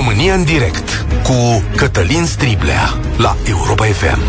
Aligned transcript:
România 0.00 0.34
în 0.34 0.44
direct 0.44 1.06
cu 1.22 1.62
Cătălin 1.76 2.24
Striblea 2.24 3.00
la 3.16 3.36
Europa 3.48 3.84
FM. 3.84 4.20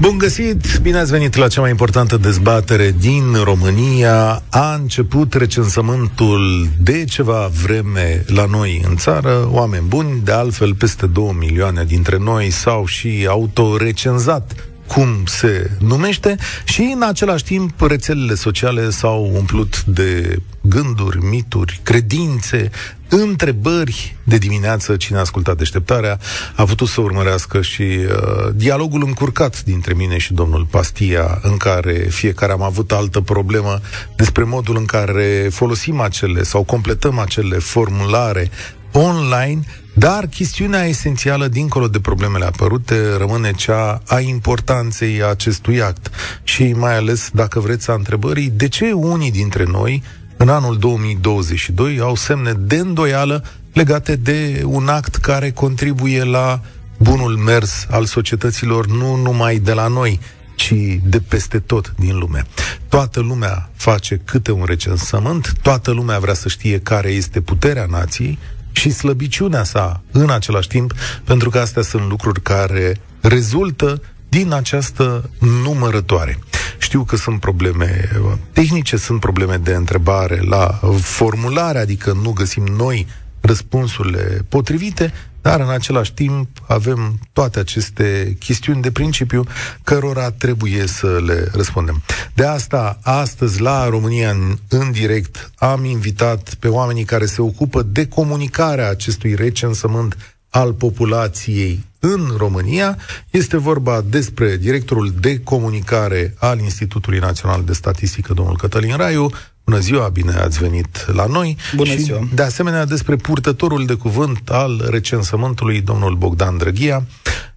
Bun 0.00 0.18
găsit! 0.18 0.78
Bine 0.78 0.98
ați 0.98 1.10
venit 1.10 1.36
la 1.36 1.48
cea 1.48 1.60
mai 1.60 1.70
importantă 1.70 2.16
dezbatere 2.16 2.94
din 3.00 3.22
România. 3.44 4.42
A 4.50 4.74
început 4.74 5.34
recensământul 5.34 6.68
de 6.78 7.04
ceva 7.04 7.50
vreme 7.62 8.24
la 8.26 8.44
noi 8.44 8.82
în 8.88 8.96
țară. 8.96 9.48
Oameni 9.50 9.86
buni, 9.86 10.20
de 10.24 10.32
altfel 10.32 10.74
peste 10.74 11.06
2 11.06 11.36
milioane 11.38 11.84
dintre 11.84 12.16
noi 12.18 12.50
s-au 12.50 12.86
și 12.86 13.26
autorecenzat 13.28 14.69
cum 14.94 15.24
se 15.26 15.70
numește 15.78 16.36
și 16.64 16.92
în 16.94 17.02
același 17.02 17.44
timp 17.44 17.80
rețelele 17.80 18.34
sociale 18.34 18.90
s-au 18.90 19.30
umplut 19.34 19.84
de 19.84 20.38
gânduri, 20.60 21.24
mituri, 21.24 21.80
credințe, 21.82 22.70
întrebări 23.08 24.16
de 24.24 24.38
dimineață. 24.38 24.96
Cine 24.96 25.16
a 25.18 25.20
ascultat 25.20 25.56
deșteptarea 25.56 26.18
a 26.54 26.64
putut 26.64 26.88
să 26.88 27.00
urmărească 27.00 27.62
și 27.62 27.82
uh, 27.82 28.48
dialogul 28.54 29.02
încurcat 29.06 29.62
dintre 29.62 29.94
mine 29.94 30.18
și 30.18 30.32
domnul 30.32 30.66
Pastia, 30.70 31.38
în 31.42 31.56
care 31.56 31.92
fiecare 31.92 32.52
am 32.52 32.62
avut 32.62 32.92
altă 32.92 33.20
problemă 33.20 33.80
despre 34.16 34.44
modul 34.44 34.76
în 34.76 34.84
care 34.84 35.48
folosim 35.50 36.00
acele 36.00 36.42
sau 36.42 36.62
completăm 36.62 37.18
acele 37.18 37.58
formulare 37.58 38.50
online 38.92 39.60
dar 39.94 40.26
chestiunea 40.26 40.84
esențială, 40.84 41.48
dincolo 41.48 41.88
de 41.88 42.00
problemele 42.00 42.44
apărute, 42.44 43.16
rămâne 43.16 43.52
cea 43.52 44.02
a 44.06 44.20
importanței 44.20 45.22
acestui 45.22 45.82
act. 45.82 46.10
Și 46.42 46.72
mai 46.72 46.96
ales, 46.96 47.30
dacă 47.32 47.60
vreți, 47.60 47.90
a 47.90 47.94
întrebării, 47.94 48.50
de 48.50 48.68
ce 48.68 48.92
unii 48.92 49.30
dintre 49.30 49.64
noi, 49.64 50.02
în 50.36 50.48
anul 50.48 50.78
2022, 50.78 51.98
au 52.00 52.14
semne 52.14 52.52
de 52.52 52.76
îndoială 52.76 53.44
legate 53.72 54.16
de 54.16 54.62
un 54.64 54.88
act 54.88 55.14
care 55.14 55.50
contribuie 55.50 56.24
la 56.24 56.60
bunul 56.98 57.36
mers 57.36 57.86
al 57.90 58.04
societăților, 58.04 58.86
nu 58.86 59.16
numai 59.16 59.58
de 59.58 59.72
la 59.72 59.86
noi, 59.86 60.20
ci 60.54 60.74
de 61.02 61.20
peste 61.28 61.58
tot 61.58 61.94
din 61.98 62.18
lume. 62.18 62.42
Toată 62.88 63.20
lumea 63.20 63.70
face 63.74 64.20
câte 64.24 64.52
un 64.52 64.64
recensământ, 64.64 65.52
toată 65.62 65.90
lumea 65.90 66.18
vrea 66.18 66.34
să 66.34 66.48
știe 66.48 66.78
care 66.78 67.08
este 67.08 67.40
puterea 67.40 67.86
nației, 67.86 68.38
și 68.72 68.90
slăbiciunea 68.90 69.64
sa 69.64 70.02
în 70.12 70.30
același 70.30 70.68
timp, 70.68 70.94
pentru 71.24 71.50
că 71.50 71.58
astea 71.58 71.82
sunt 71.82 72.08
lucruri 72.08 72.40
care 72.40 72.96
rezultă 73.20 74.02
din 74.28 74.52
această 74.52 75.30
numărătoare. 75.64 76.38
Știu 76.78 77.04
că 77.04 77.16
sunt 77.16 77.40
probleme 77.40 78.10
tehnice, 78.52 78.96
sunt 78.96 79.20
probleme 79.20 79.56
de 79.56 79.74
întrebare 79.74 80.40
la 80.40 80.80
formulare, 81.00 81.78
adică 81.78 82.12
nu 82.22 82.30
găsim 82.30 82.64
noi 82.64 83.06
răspunsurile 83.40 84.44
potrivite, 84.48 85.12
dar 85.42 85.60
în 85.60 85.70
același 85.70 86.14
timp 86.14 86.48
avem 86.66 87.18
toate 87.32 87.58
aceste 87.58 88.36
chestiuni 88.38 88.82
de 88.82 88.90
principiu 88.90 89.44
cărora 89.84 90.30
trebuie 90.30 90.86
să 90.86 91.20
le 91.26 91.48
răspundem. 91.52 92.02
De 92.34 92.44
asta, 92.44 92.98
astăzi, 93.02 93.60
la 93.60 93.88
România 93.88 94.30
în, 94.30 94.56
în 94.68 94.92
direct, 94.92 95.50
am 95.56 95.84
invitat 95.84 96.54
pe 96.54 96.68
oamenii 96.68 97.04
care 97.04 97.26
se 97.26 97.42
ocupă 97.42 97.82
de 97.82 98.06
comunicarea 98.06 98.88
acestui 98.88 99.34
recensământ 99.34 100.16
al 100.50 100.72
populației 100.72 101.84
în 101.98 102.34
România. 102.36 102.98
Este 103.30 103.56
vorba 103.56 104.00
despre 104.00 104.56
directorul 104.56 105.14
de 105.20 105.40
comunicare 105.40 106.34
al 106.38 106.58
Institutului 106.58 107.18
Național 107.18 107.64
de 107.64 107.72
Statistică, 107.72 108.32
domnul 108.32 108.56
Cătălin 108.56 108.96
Raiu, 108.96 109.30
Bună 109.70 109.82
ziua, 109.82 110.08
bine 110.08 110.32
ați 110.32 110.58
venit 110.58 111.06
la 111.12 111.26
noi. 111.26 111.56
Bună 111.74 111.90
și, 111.90 111.98
ziua. 111.98 112.28
de 112.34 112.42
asemenea, 112.42 112.84
despre 112.84 113.16
purtătorul 113.16 113.86
de 113.86 113.94
cuvânt 113.94 114.48
al 114.48 114.86
recensământului, 114.90 115.80
domnul 115.80 116.14
Bogdan 116.14 116.56
Drăghia. 116.56 117.06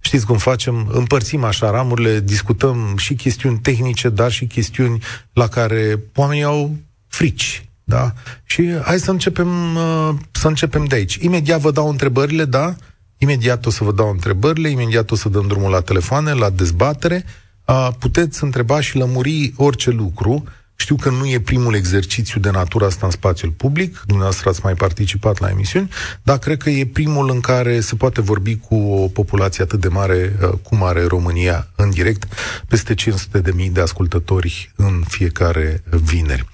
Știți 0.00 0.26
cum 0.26 0.36
facem? 0.36 0.88
Împărțim 0.92 1.44
așa 1.44 1.70
ramurile, 1.70 2.20
discutăm 2.20 2.94
și 2.96 3.14
chestiuni 3.14 3.58
tehnice, 3.58 4.08
dar 4.08 4.30
și 4.30 4.46
chestiuni 4.46 5.02
la 5.32 5.48
care 5.48 6.00
oamenii 6.14 6.42
au 6.42 6.76
frici. 7.08 7.68
Da? 7.84 8.12
Și 8.44 8.74
hai 8.84 8.98
să 8.98 9.10
începem, 9.10 9.74
uh, 9.74 10.14
să 10.32 10.48
începem 10.48 10.84
de 10.84 10.94
aici. 10.94 11.14
Imediat 11.14 11.60
vă 11.60 11.70
dau 11.70 11.88
întrebările, 11.88 12.44
da? 12.44 12.74
Imediat 13.18 13.66
o 13.66 13.70
să 13.70 13.84
vă 13.84 13.92
dau 13.92 14.10
întrebările, 14.10 14.68
imediat 14.68 15.10
o 15.10 15.14
să 15.14 15.28
dăm 15.28 15.46
drumul 15.46 15.70
la 15.70 15.80
telefoane, 15.80 16.32
la 16.32 16.50
dezbatere. 16.50 17.24
Uh, 17.66 17.88
puteți 17.98 18.44
întreba 18.44 18.80
și 18.80 18.96
lămuri 18.96 19.52
orice 19.56 19.90
lucru. 19.90 20.44
Știu 20.76 20.96
că 20.96 21.10
nu 21.10 21.26
e 21.26 21.40
primul 21.40 21.74
exercițiu 21.74 22.40
de 22.40 22.50
natură 22.50 22.84
asta 22.84 23.06
în 23.06 23.12
spațiul 23.12 23.50
public, 23.50 24.02
dumneavoastră 24.06 24.48
ați 24.48 24.60
mai 24.62 24.74
participat 24.74 25.38
la 25.38 25.48
emisiuni, 25.48 25.88
dar 26.22 26.38
cred 26.38 26.62
că 26.62 26.70
e 26.70 26.86
primul 26.86 27.30
în 27.30 27.40
care 27.40 27.80
se 27.80 27.94
poate 27.94 28.20
vorbi 28.20 28.56
cu 28.56 28.74
o 28.74 29.08
populație 29.08 29.62
atât 29.62 29.80
de 29.80 29.88
mare 29.88 30.36
uh, 30.42 30.52
cum 30.62 30.82
are 30.82 31.04
România 31.04 31.68
în 31.76 31.90
direct, 31.90 32.24
peste 32.68 32.94
500 32.94 33.40
de 33.40 33.52
mii 33.54 33.70
de 33.70 33.80
ascultători 33.80 34.72
în 34.76 35.02
fiecare 35.08 35.82
vineri. 35.90 36.46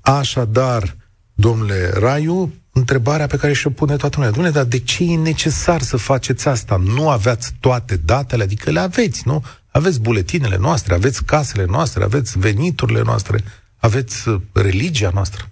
Așadar, 0.00 0.96
domnule 1.34 1.90
Raiu, 1.94 2.52
întrebarea 2.72 3.26
pe 3.26 3.36
care 3.36 3.52
și-o 3.52 3.70
pune 3.70 3.96
toată 3.96 4.16
lumea. 4.16 4.30
Domnule, 4.30 4.54
dar 4.54 4.64
de 4.64 4.78
ce 4.78 5.04
e 5.04 5.16
necesar 5.16 5.82
să 5.82 5.96
faceți 5.96 6.48
asta? 6.48 6.76
Nu 6.76 7.08
aveați 7.08 7.52
toate 7.60 7.96
datele? 7.96 8.42
Adică 8.42 8.70
le 8.70 8.80
aveți, 8.80 9.22
nu? 9.24 9.44
Aveți 9.70 10.00
buletinele 10.00 10.56
noastre, 10.56 10.94
aveți 10.94 11.24
casele 11.24 11.64
noastre, 11.64 12.04
aveți 12.04 12.38
veniturile 12.38 13.02
noastre. 13.04 13.44
Aveți 13.84 14.28
uh, 14.28 14.40
religia 14.52 15.10
noastră? 15.14 15.50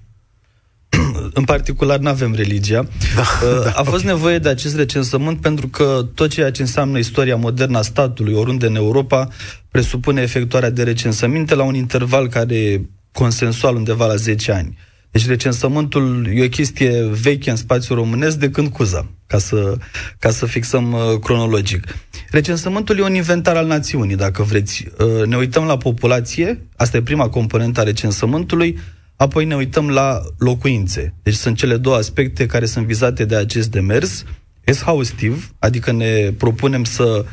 în 1.38 1.44
particular 1.44 1.98
nu 1.98 2.08
avem 2.08 2.34
religia. 2.34 2.86
Da, 3.14 3.22
uh, 3.46 3.62
da, 3.62 3.70
a 3.70 3.82
fost 3.82 4.02
okay. 4.04 4.14
nevoie 4.14 4.38
de 4.38 4.48
acest 4.48 4.76
recensământ 4.76 5.40
pentru 5.40 5.68
că 5.68 6.06
tot 6.14 6.30
ceea 6.30 6.50
ce 6.50 6.62
înseamnă 6.62 6.98
istoria 6.98 7.36
modernă 7.36 7.78
a 7.78 7.82
statului, 7.82 8.34
oriunde 8.34 8.66
în 8.66 8.74
Europa, 8.74 9.28
presupune 9.70 10.22
efectuarea 10.22 10.70
de 10.70 10.82
recensăminte 10.82 11.54
la 11.54 11.62
un 11.62 11.74
interval 11.74 12.28
care 12.28 12.56
e 12.56 12.80
consensual 13.12 13.76
undeva 13.76 14.06
la 14.06 14.16
10 14.16 14.52
ani. 14.52 14.78
Deci 15.12 15.26
recensământul 15.26 16.28
e 16.34 16.44
o 16.44 16.48
chestie 16.48 17.08
veche 17.22 17.50
în 17.50 17.56
spațiul 17.56 17.98
românesc 17.98 18.38
de 18.38 18.50
când 18.50 18.68
cuza, 18.68 19.06
ca 19.26 19.38
să, 19.38 19.76
ca 20.18 20.30
să 20.30 20.46
fixăm 20.46 20.92
uh, 20.92 21.18
cronologic. 21.20 21.84
Recensământul 22.30 22.98
e 22.98 23.02
un 23.02 23.14
inventar 23.14 23.56
al 23.56 23.66
națiunii, 23.66 24.16
dacă 24.16 24.42
vreți. 24.42 24.86
Uh, 24.98 25.26
ne 25.26 25.36
uităm 25.36 25.64
la 25.64 25.76
populație, 25.76 26.66
asta 26.76 26.96
e 26.96 27.02
prima 27.02 27.28
componentă 27.28 27.80
a 27.80 27.82
recensământului, 27.82 28.78
apoi 29.16 29.44
ne 29.44 29.54
uităm 29.54 29.90
la 29.90 30.22
locuințe. 30.38 31.14
Deci 31.22 31.34
sunt 31.34 31.56
cele 31.56 31.76
două 31.76 31.96
aspecte 31.96 32.46
care 32.46 32.66
sunt 32.66 32.86
vizate 32.86 33.24
de 33.24 33.36
acest 33.36 33.70
demers. 33.70 34.24
Exhaustiv, 34.64 35.54
adică 35.58 35.92
ne 35.92 36.32
propunem 36.38 36.84
să 36.84 37.24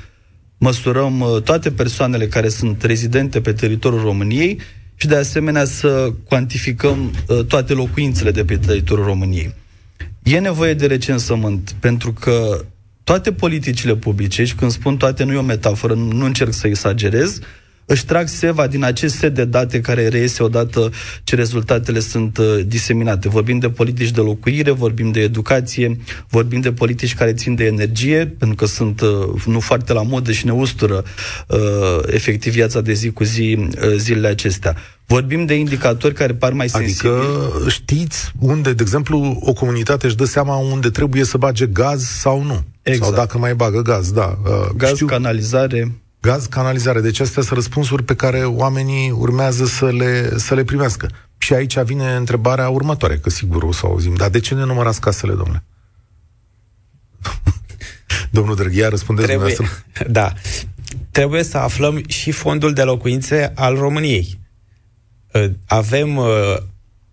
măsurăm 0.58 1.20
uh, 1.20 1.42
toate 1.42 1.72
persoanele 1.72 2.28
care 2.28 2.50
sunt 2.50 2.84
rezidente 2.84 3.42
pe 3.42 3.54
teritoriul 3.54 4.02
României 4.02 4.60
și 5.02 5.08
de 5.08 5.16
asemenea 5.16 5.66
să 5.66 6.14
cuantificăm 6.24 7.14
uh, 7.28 7.46
toate 7.46 7.74
locuințele 7.74 8.32
de 8.32 8.46
pe 8.46 8.58
teritoriul 8.58 9.06
României. 9.06 9.54
E 10.24 10.40
nevoie 10.40 10.74
de 10.74 10.86
recensământ 10.86 11.76
pentru 11.80 12.14
că 12.14 12.66
toate 13.04 13.32
politicile 13.32 13.96
publice, 13.96 14.44
și 14.44 14.56
când 14.56 14.72
spun 14.72 14.98
toate 14.98 15.24
nu 15.24 15.34
e 15.34 15.38
o 15.38 15.42
metaforă, 15.42 15.94
nu 15.94 16.26
încerc 16.26 16.54
să 16.54 16.68
exagerez, 16.68 17.40
își 17.90 18.06
trag 18.06 18.28
seva 18.28 18.68
din 18.68 18.84
acest 18.84 19.16
set 19.16 19.34
de 19.34 19.46
date 19.46 19.82
care 19.82 20.08
reiese 20.08 20.44
odată 20.44 20.92
ce 21.24 21.36
rezultatele 21.36 22.00
sunt 22.00 22.38
uh, 22.38 22.60
diseminate. 22.66 23.30
Vorbim 23.30 23.60
de 23.60 23.70
politici 23.70 24.12
de 24.12 24.22
locuire, 24.22 24.72
vorbim 24.72 25.12
de 25.12 25.20
educație, 25.20 26.00
vorbim 26.30 26.62
de 26.62 26.72
politici 26.72 27.16
care 27.16 27.34
țin 27.34 27.56
de 27.56 27.66
energie, 27.66 28.36
pentru 28.38 28.56
că 28.56 28.66
sunt 28.66 29.02
uh, 29.02 29.10
nu 29.46 29.60
foarte 29.60 29.94
la 29.94 30.02
modă 30.02 30.32
și 30.32 30.46
ne 30.46 30.54
ustură 30.54 31.04
uh, 31.48 31.60
efectiv 32.06 32.54
viața 32.54 32.82
de 32.82 32.94
zi 32.94 33.12
cu 33.12 33.24
zi 33.24 33.58
uh, 33.60 33.96
zilele 33.96 34.28
acestea. 34.28 34.76
Vorbim 35.06 35.46
de 35.46 35.54
indicatori 35.54 36.14
care 36.14 36.34
par 36.34 36.54
mai 36.54 36.70
sensibili. 36.70 37.14
Adică 37.14 37.70
știți 37.70 38.32
unde, 38.40 38.74
de 38.74 38.82
exemplu, 38.82 39.40
o 39.42 39.54
comunitate 39.54 40.06
își 40.06 40.16
dă 40.16 40.26
seama 40.26 40.56
unde 40.56 40.90
trebuie 40.90 41.24
să 41.24 41.38
bage 41.38 41.66
gaz 41.66 42.04
sau 42.04 42.44
nu. 42.44 42.64
Exact. 42.82 43.06
Sau 43.06 43.14
dacă 43.14 43.38
mai 43.38 43.56
bagă 43.56 43.82
gaz, 43.82 44.12
da. 44.12 44.38
Uh, 44.46 44.70
gaz, 44.78 44.94
știu, 44.94 45.06
canalizare. 45.06 45.92
Gaz, 46.22 46.46
canalizare. 46.46 47.02
Deci 47.02 47.20
astea 47.20 47.42
sunt 47.42 47.56
răspunsuri 47.56 48.04
pe 48.04 48.16
care 48.16 48.44
oamenii 48.44 49.12
urmează 49.12 49.66
să 49.66 49.92
le, 49.92 50.38
să 50.38 50.54
le 50.54 50.64
primească. 50.64 51.10
Și 51.38 51.54
aici 51.54 51.80
vine 51.80 52.16
întrebarea 52.16 52.70
următoare, 52.70 53.18
că 53.18 53.30
sigur 53.30 53.64
o 53.64 53.72
să 53.72 53.86
auzim. 53.86 54.16
Dar 54.16 54.30
de 54.30 54.40
ce 54.40 54.54
ne 54.54 54.64
numărați 54.64 55.02
casele, 55.02 55.34
domnule? 55.34 55.64
Domnul 58.32 58.56
Drăghia, 58.56 58.90
răspundeți 58.90 59.28
trebuie, 59.28 59.56
Da. 60.08 60.34
Trebuie 61.12 61.44
să 61.44 61.58
aflăm 61.58 62.04
și 62.08 62.32
fondul 62.32 62.74
de 62.74 62.84
locuințe 62.84 63.52
al 63.56 63.76
României. 63.76 64.40
Uh, 65.34 65.46
avem 65.66 66.16
uh, 66.16 66.56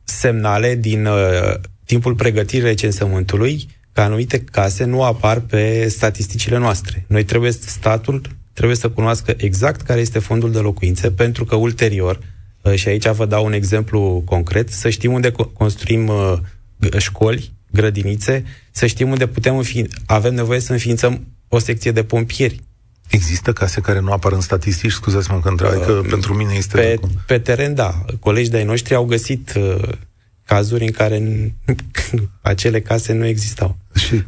semnale 0.05 0.75
din 0.75 1.07
uh, 1.07 1.55
timpul 1.85 2.15
pregătirii 2.15 2.67
recensământului 2.67 3.69
că 3.93 4.01
anumite 4.01 4.39
case 4.41 4.85
nu 4.85 5.03
apar 5.03 5.41
pe 5.41 5.89
statisticile 5.89 6.59
noastre. 6.59 7.05
Noi 7.09 7.25
trebuie, 7.25 7.51
statul 7.51 8.21
trebuie 8.57 8.77
să 8.77 8.89
cunoască 8.89 9.35
exact 9.37 9.81
care 9.81 10.01
este 10.01 10.19
fondul 10.19 10.53
de 10.53 10.59
locuințe, 10.59 11.11
pentru 11.11 11.45
că 11.45 11.55
ulterior, 11.55 12.19
și 12.75 12.89
aici 12.89 13.09
vă 13.09 13.27
dau 13.27 13.45
un 13.45 13.53
exemplu 13.53 14.23
concret, 14.25 14.69
să 14.69 14.91
știm 14.91 15.13
unde 15.13 15.31
construim 15.31 16.11
școli, 16.99 17.53
grădinițe, 17.71 18.45
să 18.71 18.87
știm 18.87 19.11
unde 19.11 19.27
putem 19.27 19.63
înfi- 19.63 19.89
avem 20.07 20.35
nevoie 20.35 20.61
să 20.61 20.73
înființăm 20.73 21.27
o 21.49 21.59
secție 21.59 21.93
de 21.93 22.05
pompieri. 22.05 22.61
Există 23.09 23.53
case 23.53 23.81
care 23.81 24.01
nu 24.01 24.13
apar 24.13 24.33
în 24.33 24.41
statistici, 24.41 24.93
scuzați-mă 24.93 25.41
că 25.41 25.49
întreb, 25.49 25.71
adică 25.71 25.93
uh, 25.93 26.07
pentru 26.09 26.35
mine 26.35 26.53
este... 26.57 26.77
Pe, 26.77 27.01
pe 27.27 27.39
teren, 27.39 27.75
da. 27.75 28.05
Colegi 28.21 28.51
de-ai 28.51 28.65
noștri 28.65 28.95
au 28.95 29.05
găsit 29.05 29.55
uh, 29.57 29.89
cazuri 30.45 30.85
în 30.85 30.91
care 30.91 31.23
acele 32.41 32.81
case 32.81 33.13
nu 33.13 33.27
existau. 33.27 33.77
Și... 33.97 34.23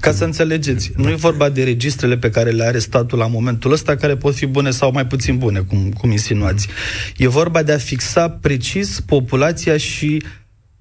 Ca 0.00 0.12
să 0.12 0.24
înțelegeți, 0.24 0.92
nu 0.96 1.10
e 1.10 1.14
vorba 1.14 1.48
de 1.48 1.64
registrele 1.64 2.16
pe 2.16 2.30
care 2.30 2.50
le 2.50 2.64
are 2.64 2.78
statul 2.78 3.18
la 3.18 3.26
momentul 3.26 3.72
ăsta, 3.72 3.96
care 3.96 4.16
pot 4.16 4.34
fi 4.34 4.46
bune 4.46 4.70
sau 4.70 4.92
mai 4.92 5.06
puțin 5.06 5.38
bune, 5.38 5.60
cum, 5.60 5.90
cum 5.90 6.10
insinuați. 6.10 6.68
E 7.16 7.28
vorba 7.28 7.62
de 7.62 7.72
a 7.72 7.78
fixa 7.78 8.28
precis 8.28 9.00
populația 9.00 9.76
și 9.76 10.22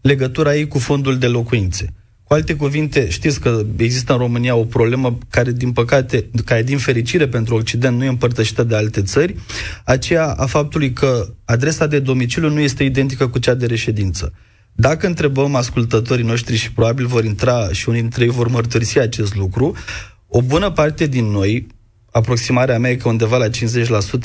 legătura 0.02 0.56
ei 0.56 0.68
cu 0.68 0.80
fondul 0.80 1.18
de 1.18 1.28
locuințe. 1.28 1.94
Cu 2.24 2.36
alte 2.36 2.56
cuvinte, 2.56 3.10
știți 3.10 3.40
că 3.40 3.66
există 3.78 4.12
în 4.12 4.18
România 4.18 4.56
o 4.56 4.64
problemă 4.64 5.18
care, 5.30 5.52
din 5.52 5.72
păcate, 5.72 6.30
care 6.46 6.64
din 6.64 6.78
fericire 6.78 7.28
pentru 7.28 7.56
Occident 7.56 7.98
nu 7.98 8.04
e 8.04 8.08
împărtășită 8.08 8.64
de 8.64 8.76
alte 8.76 9.02
țări, 9.02 9.36
aceea 9.86 10.26
a 10.26 10.46
faptului 10.46 10.94
că 10.94 11.34
adresa 11.46 11.88
de 11.88 12.00
domiciliu 12.00 12.50
nu 12.50 12.60
este 12.60 12.84
identică 12.84 13.28
cu 13.28 13.40
cea 13.40 13.54
de 13.54 13.66
reședință. 13.66 14.34
Dacă 14.82 15.08
întrebăm 15.08 15.56
ascultătorii 15.56 16.26
noștri 16.26 16.56
și 16.56 16.72
probabil 16.72 17.06
vor 17.06 17.24
intra 17.24 17.70
și 17.72 17.90
unii 17.90 18.02
dintre 18.02 18.24
ei 18.24 18.30
vor 18.30 18.48
mărturisi 18.48 19.00
acest 19.00 19.36
lucru, 19.36 19.76
o 20.28 20.42
bună 20.42 20.72
parte 20.72 21.08
din 21.08 21.26
noi, 21.26 21.68
aproximarea 22.12 22.80
mea 22.80 22.92
e 22.92 22.96
că 22.96 23.08
undeva 23.08 23.38
la 23.38 23.48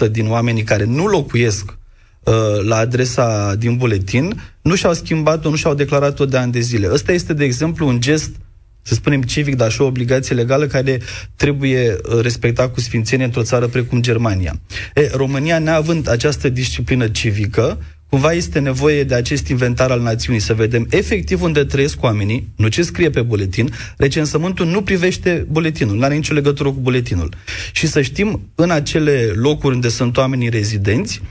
50% 0.07 0.11
din 0.11 0.31
oamenii 0.31 0.63
care 0.63 0.85
nu 0.85 1.07
locuiesc 1.07 1.79
uh, 2.25 2.35
la 2.65 2.77
adresa 2.77 3.55
din 3.55 3.77
buletin, 3.77 4.43
nu 4.63 4.75
și-au 4.75 4.93
schimbat-o, 4.93 5.51
nu 5.51 5.57
și-au 5.57 5.75
declarat-o 5.75 6.25
de 6.25 6.37
ani 6.37 6.53
de 6.53 6.61
zile. 6.61 6.91
Ăsta 6.93 7.13
este, 7.13 7.33
de 7.33 7.45
exemplu, 7.45 7.87
un 7.87 8.01
gest 8.01 8.31
să 8.83 8.95
spunem 8.95 9.23
civic, 9.23 9.57
dar 9.57 9.71
și 9.71 9.81
o 9.81 9.87
obligație 9.87 10.35
legală 10.35 10.67
care 10.67 11.01
trebuie 11.37 11.97
uh, 12.03 12.21
respectat 12.21 12.73
cu 12.73 12.81
sfințenie 12.81 13.25
într-o 13.25 13.43
țară 13.43 13.67
precum 13.67 14.03
Germania. 14.03 14.61
E, 14.95 15.11
România, 15.15 15.59
neavând 15.59 16.09
această 16.09 16.49
disciplină 16.49 17.09
civică, 17.09 17.79
cumva 18.15 18.33
este 18.33 18.59
nevoie 18.59 19.05
de 19.05 19.15
acest 19.15 19.49
inventar 19.49 19.91
al 19.91 20.01
națiunii, 20.01 20.41
să 20.41 20.55
vedem 20.55 20.87
efectiv 20.91 21.43
unde 21.43 21.65
trăiesc 21.65 22.03
oamenii, 22.03 22.49
nu 22.57 22.69
ce 22.69 22.83
scrie 22.83 23.11
pe 23.11 23.23
buletin, 23.23 23.71
recensământul 23.97 24.67
nu 24.67 24.83
privește 24.83 25.47
buletinul, 25.51 25.97
nu 25.97 26.05
are 26.05 26.15
nicio 26.15 26.35
legătură 26.35 26.69
cu 26.69 26.81
buletinul. 26.81 27.35
Și 27.73 27.87
să 27.87 28.03
știm 28.03 28.51
în 28.55 28.71
acele 28.71 29.33
locuri 29.35 29.75
unde 29.75 29.89
sunt 29.89 30.17
oamenii 30.17 30.49
rezidenți, 30.49 31.23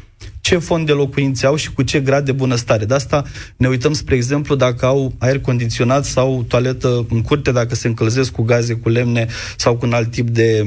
ce 0.41 0.57
fond 0.57 0.85
de 0.85 0.91
locuințe 0.91 1.45
au 1.45 1.55
și 1.55 1.71
cu 1.71 1.81
ce 1.81 1.99
grad 1.99 2.25
de 2.25 2.31
bunăstare. 2.31 2.85
De 2.85 2.93
asta 2.93 3.23
ne 3.57 3.67
uităm, 3.67 3.93
spre 3.93 4.15
exemplu, 4.15 4.55
dacă 4.55 4.85
au 4.85 5.13
aer 5.17 5.39
condiționat 5.39 6.05
sau 6.05 6.45
toaletă 6.47 7.05
în 7.09 7.21
curte, 7.21 7.51
dacă 7.51 7.75
se 7.75 7.87
încălzesc 7.87 8.31
cu 8.31 8.41
gaze, 8.41 8.73
cu 8.73 8.89
lemne 8.89 9.27
sau 9.57 9.75
cu 9.75 9.85
un 9.85 9.93
alt 9.93 10.11
tip 10.11 10.29
de 10.29 10.65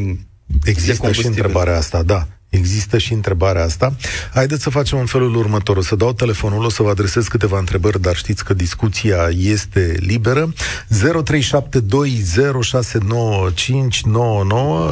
Există 0.65 1.07
de 1.07 1.13
și 1.13 1.27
întrebarea 1.27 1.77
asta, 1.77 2.03
da. 2.03 2.27
Există 2.57 2.99
și 2.99 3.13
întrebarea 3.13 3.65
asta. 3.65 3.97
Haideți 4.35 4.63
să 4.63 4.71
facem 4.71 4.99
în 4.99 5.07
felul 5.07 5.35
următor. 5.35 5.77
O 5.77 5.83
să 5.83 5.97
dau 5.97 6.13
telefonul, 6.13 6.65
o 6.65 6.71
să 6.71 6.83
vă 6.83 6.91
adresez 6.91 7.27
câteva 7.27 7.59
întrebări, 7.59 8.01
dar 8.01 8.17
știți 8.17 8.45
că 8.45 8.55
discuția 8.55 9.29
este 9.37 9.97
liberă. 9.99 10.53
0372069599. 10.53 10.57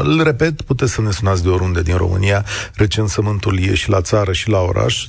Îl 0.02 0.22
repet, 0.22 0.62
puteți 0.62 0.92
să 0.92 1.00
ne 1.00 1.10
sunați 1.10 1.42
de 1.42 1.48
oriunde 1.48 1.82
din 1.82 1.96
România. 1.96 2.44
Recensământul 2.74 3.58
e 3.58 3.74
și 3.74 3.90
la 3.90 4.00
țară 4.00 4.32
și 4.32 4.48
la 4.48 4.60
oraș. 4.60 5.04
0372069599. 5.04 5.08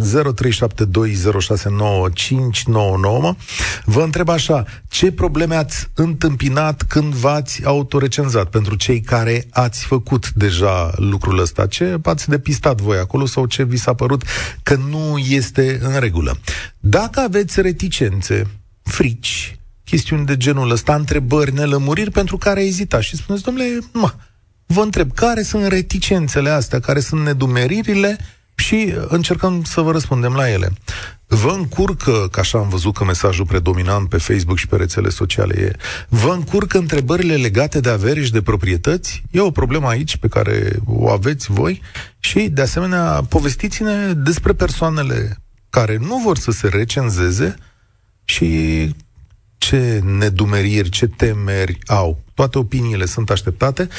Vă 3.85 4.01
întreb 4.01 4.29
așa, 4.29 4.63
ce 4.87 5.11
probleme 5.11 5.55
ați 5.55 5.87
întâmpinat 5.93 6.83
când 6.87 7.13
v-ați 7.13 7.65
autorecenzat 7.65 8.49
pentru 8.49 8.75
cei 8.75 9.01
care 9.01 9.47
ați 9.51 9.85
făcut 9.85 10.31
deja 10.31 10.91
lucrul 10.95 11.39
ăsta? 11.39 11.67
Ce 11.67 11.97
ați 12.03 12.29
de 12.29 12.39
depistat 12.45 12.81
voi 12.81 12.97
acolo 12.97 13.25
sau 13.25 13.45
ce 13.45 13.63
vi 13.63 13.77
s-a 13.77 13.93
părut 13.93 14.23
că 14.63 14.75
nu 14.75 15.17
este 15.17 15.79
în 15.81 15.99
regulă. 15.99 16.37
Dacă 16.79 17.19
aveți 17.19 17.61
reticențe, 17.61 18.47
frici, 18.83 19.59
chestiuni 19.83 20.25
de 20.25 20.37
genul 20.37 20.71
ăsta, 20.71 20.95
întrebări, 20.95 21.53
nelămuriri 21.53 22.11
pentru 22.11 22.37
care 22.37 22.61
ezitați 22.65 23.05
și 23.05 23.15
spuneți, 23.15 23.43
domnule, 23.43 23.79
ma, 23.93 24.15
vă 24.65 24.81
întreb, 24.81 25.13
care 25.13 25.41
sunt 25.41 25.65
reticențele 25.67 26.49
astea, 26.49 26.79
care 26.79 26.99
sunt 26.99 27.21
nedumeririle 27.21 28.17
și 28.55 28.93
încercăm 29.07 29.63
să 29.63 29.81
vă 29.81 29.91
răspundem 29.91 30.33
la 30.33 30.49
ele. 30.49 30.73
Vă 31.27 31.51
încurcă, 31.57 32.27
că 32.31 32.39
așa 32.39 32.57
am 32.57 32.69
văzut 32.69 32.93
că 32.93 33.03
mesajul 33.03 33.45
predominant 33.45 34.09
pe 34.09 34.17
Facebook 34.17 34.57
și 34.57 34.67
pe 34.67 34.75
rețele 34.75 35.09
sociale 35.09 35.61
e, 35.61 35.75
vă 36.09 36.31
încurcă 36.33 36.77
întrebările 36.77 37.35
legate 37.35 37.79
de 37.79 37.89
averi 37.89 38.23
și 38.23 38.31
de 38.31 38.41
proprietăți? 38.41 39.23
E 39.31 39.39
o 39.39 39.51
problemă 39.51 39.87
aici 39.87 40.17
pe 40.17 40.27
care 40.27 40.79
o 40.85 41.09
aveți 41.09 41.51
voi? 41.51 41.81
Și, 42.19 42.49
de 42.49 42.61
asemenea, 42.61 43.25
povestiți-ne 43.29 44.13
despre 44.13 44.53
persoanele 44.53 45.37
care 45.69 45.97
nu 45.97 46.21
vor 46.23 46.37
să 46.37 46.51
se 46.51 46.67
recenzeze 46.67 47.55
și 48.23 48.89
ce 49.67 50.01
nedumeriri, 50.03 50.89
ce 50.89 51.07
temeri 51.07 51.77
au. 51.85 52.19
Toate 52.33 52.57
opiniile 52.57 53.05
sunt 53.05 53.29
așteptate. 53.29 53.87
0372069599. 53.87 53.89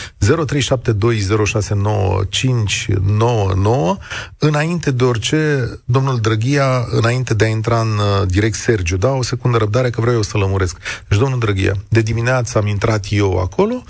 Înainte 4.39 4.91
de 4.91 5.05
orice, 5.05 5.71
domnul 5.85 6.21
Drăghia, 6.21 6.87
înainte 6.91 7.35
de 7.35 7.45
a 7.45 7.49
intra 7.49 7.81
în 7.81 7.99
uh, 7.99 8.27
direct 8.27 8.55
Sergiu, 8.55 8.97
da, 8.97 9.11
o 9.11 9.23
secundă 9.23 9.57
răbdare 9.57 9.91
că 9.91 10.01
vreau 10.01 10.17
eu 10.17 10.23
să 10.23 10.39
lămuresc. 10.39 10.79
Deci, 11.09 11.19
domnul 11.19 11.39
Drăghia, 11.39 11.75
de 11.89 12.01
dimineață 12.01 12.59
am 12.59 12.67
intrat 12.67 13.07
eu 13.11 13.39
acolo, 13.39 13.83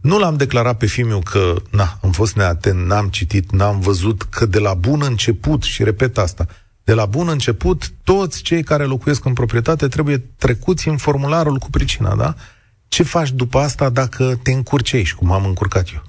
nu 0.00 0.18
l-am 0.18 0.36
declarat 0.36 0.76
pe 0.76 0.86
filmul 0.86 1.22
că, 1.22 1.54
na, 1.70 1.98
am 2.02 2.10
fost 2.10 2.36
neatent, 2.36 2.86
n-am 2.86 3.08
citit, 3.08 3.52
n-am 3.52 3.80
văzut, 3.80 4.22
că 4.22 4.46
de 4.46 4.58
la 4.58 4.74
bun 4.74 5.02
început, 5.04 5.62
și 5.62 5.84
repet 5.84 6.18
asta, 6.18 6.46
de 6.86 6.92
la 6.92 7.06
bun 7.06 7.28
început, 7.28 7.92
toți 8.04 8.42
cei 8.42 8.62
care 8.62 8.84
locuiesc 8.84 9.24
în 9.24 9.32
proprietate 9.32 9.88
trebuie 9.88 10.18
trecuți 10.18 10.88
în 10.88 10.96
formularul 10.96 11.58
cu 11.58 11.70
pricina, 11.70 12.14
da? 12.14 12.34
Ce 12.88 13.02
faci 13.02 13.32
după 13.32 13.58
asta 13.58 13.88
dacă 13.88 14.40
te 14.42 14.52
încurci 14.52 14.92
aici, 14.94 15.14
cum 15.14 15.32
am 15.32 15.44
încurcat 15.44 15.88
eu? 15.92 16.02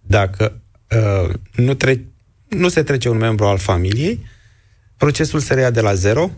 Dacă 0.00 0.60
uh, 0.90 1.34
nu, 1.52 1.74
tre- 1.74 2.04
nu 2.48 2.68
se 2.68 2.82
trece 2.82 3.08
un 3.08 3.16
membru 3.16 3.44
al 3.44 3.58
familiei, 3.58 4.26
procesul 4.96 5.40
se 5.40 5.54
reia 5.54 5.70
de 5.70 5.80
la 5.80 5.94
zero, 5.94 6.30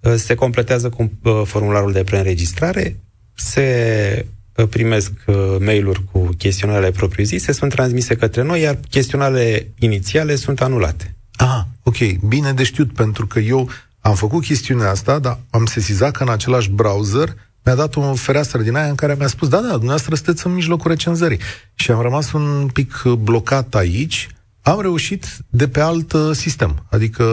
uh, 0.00 0.14
se 0.14 0.34
completează 0.34 0.88
cu 0.88 1.10
uh, 1.22 1.42
formularul 1.44 1.92
de 1.92 2.04
preînregistrare, 2.04 3.00
se 3.34 4.26
uh, 4.56 4.68
primesc 4.68 5.12
uh, 5.26 5.56
mail-uri 5.58 6.04
cu 6.12 6.18
chestionarele 6.38 6.90
propriu-zise, 6.90 7.52
sunt 7.52 7.70
transmise 7.70 8.16
către 8.16 8.42
noi, 8.42 8.60
iar 8.60 8.78
chestionarele 8.88 9.72
inițiale 9.78 10.34
sunt 10.34 10.60
anulate. 10.60 11.14
Ah, 11.40 11.60
ok, 11.82 12.18
bine 12.28 12.52
de 12.52 12.62
știut, 12.62 12.92
pentru 12.92 13.26
că 13.26 13.38
eu 13.38 13.68
am 14.00 14.14
făcut 14.14 14.44
chestiunea 14.44 14.90
asta, 14.90 15.18
dar 15.18 15.38
am 15.50 15.66
sesizat 15.66 16.10
că 16.10 16.22
în 16.22 16.28
același 16.28 16.70
browser 16.70 17.34
mi-a 17.64 17.74
dat 17.74 17.96
o 17.96 18.14
fereastră 18.14 18.62
din 18.62 18.76
aia 18.76 18.88
în 18.88 18.94
care 18.94 19.14
mi-a 19.18 19.26
spus, 19.26 19.48
da, 19.48 19.56
da, 19.56 19.68
dumneavoastră 19.68 20.14
sunteți 20.14 20.46
în 20.46 20.54
mijlocul 20.54 20.90
recenzării. 20.90 21.38
Și 21.74 21.90
am 21.90 22.00
rămas 22.00 22.32
un 22.32 22.68
pic 22.72 23.02
blocat 23.02 23.74
aici, 23.74 24.28
am 24.62 24.80
reușit 24.80 25.26
de 25.48 25.68
pe 25.68 25.80
alt 25.80 26.12
uh, 26.12 26.30
sistem. 26.32 26.86
Adică, 26.90 27.24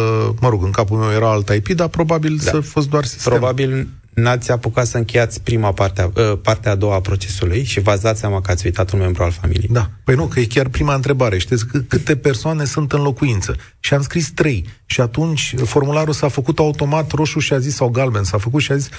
mă 0.41 0.49
rog, 0.49 0.63
în 0.63 0.71
capul 0.71 0.97
meu 0.97 1.11
era 1.11 1.31
alt 1.31 1.49
IP, 1.49 1.67
dar 1.67 1.87
probabil 1.87 2.35
da. 2.43 2.51
să 2.51 2.59
fost 2.59 2.89
doar 2.89 3.05
sistem. 3.05 3.31
Probabil 3.31 3.87
n-ați 4.17 4.51
apucat 4.51 4.87
să 4.87 4.97
încheiați 4.97 5.41
prima 5.41 5.71
parte, 5.71 6.11
uh, 6.15 6.39
partea 6.41 6.71
a 6.71 6.75
doua 6.75 6.95
a 6.95 7.01
procesului 7.01 7.63
și 7.63 7.79
v-ați 7.79 8.01
dat 8.01 8.17
seama 8.17 8.41
că 8.41 8.51
ați 8.51 8.65
uitat 8.65 8.91
un 8.91 8.99
membru 8.99 9.23
al 9.23 9.31
familiei. 9.31 9.69
Da. 9.71 9.89
Păi 10.03 10.15
nu, 10.15 10.25
că 10.25 10.39
e 10.39 10.45
chiar 10.45 10.67
prima 10.67 10.93
întrebare. 10.93 11.37
Știți 11.37 11.65
câte 11.87 12.17
persoane 12.17 12.65
sunt 12.65 12.91
în 12.91 13.01
locuință? 13.01 13.55
Și 13.79 13.93
am 13.93 14.01
scris 14.01 14.31
trei. 14.31 14.65
Și 14.85 15.01
atunci 15.01 15.55
formularul 15.63 16.13
s-a 16.13 16.27
făcut 16.27 16.59
automat 16.59 17.11
roșu 17.11 17.39
și 17.39 17.53
a 17.53 17.59
zis, 17.59 17.75
sau 17.75 17.89
galben, 17.89 18.23
s-a 18.23 18.37
făcut 18.37 18.61
și 18.61 18.71
a 18.71 18.75
zis, 18.75 18.89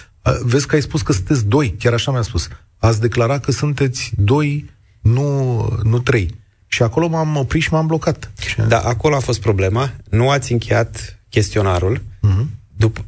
vezi 0.43 0.67
că 0.67 0.75
ai 0.75 0.83
spus 0.83 1.03
că 1.03 1.13
sunteți 1.13 1.47
doi, 1.47 1.75
chiar 1.79 1.93
așa 1.93 2.11
mi-a 2.11 2.23
spus. 2.23 2.49
Ați 2.79 3.01
declarat 3.01 3.45
că 3.45 3.51
sunteți 3.51 4.11
doi, 4.17 4.71
nu, 5.01 5.59
nu 5.83 5.99
trei. 5.99 6.35
Și 6.67 6.83
acolo 6.83 7.09
m-am 7.09 7.37
oprit 7.37 7.63
și 7.63 7.73
m-am 7.73 7.87
blocat. 7.87 8.33
Da, 8.69 8.79
acolo 8.79 9.17
a 9.17 9.21
fost 9.21 9.41
problema. 9.41 9.93
Nu 10.11 10.31
ați 10.31 10.53
încheiat 10.53 11.19
chestionarul. 11.29 11.99
Uh-huh. 11.99 12.45
După, 12.77 13.05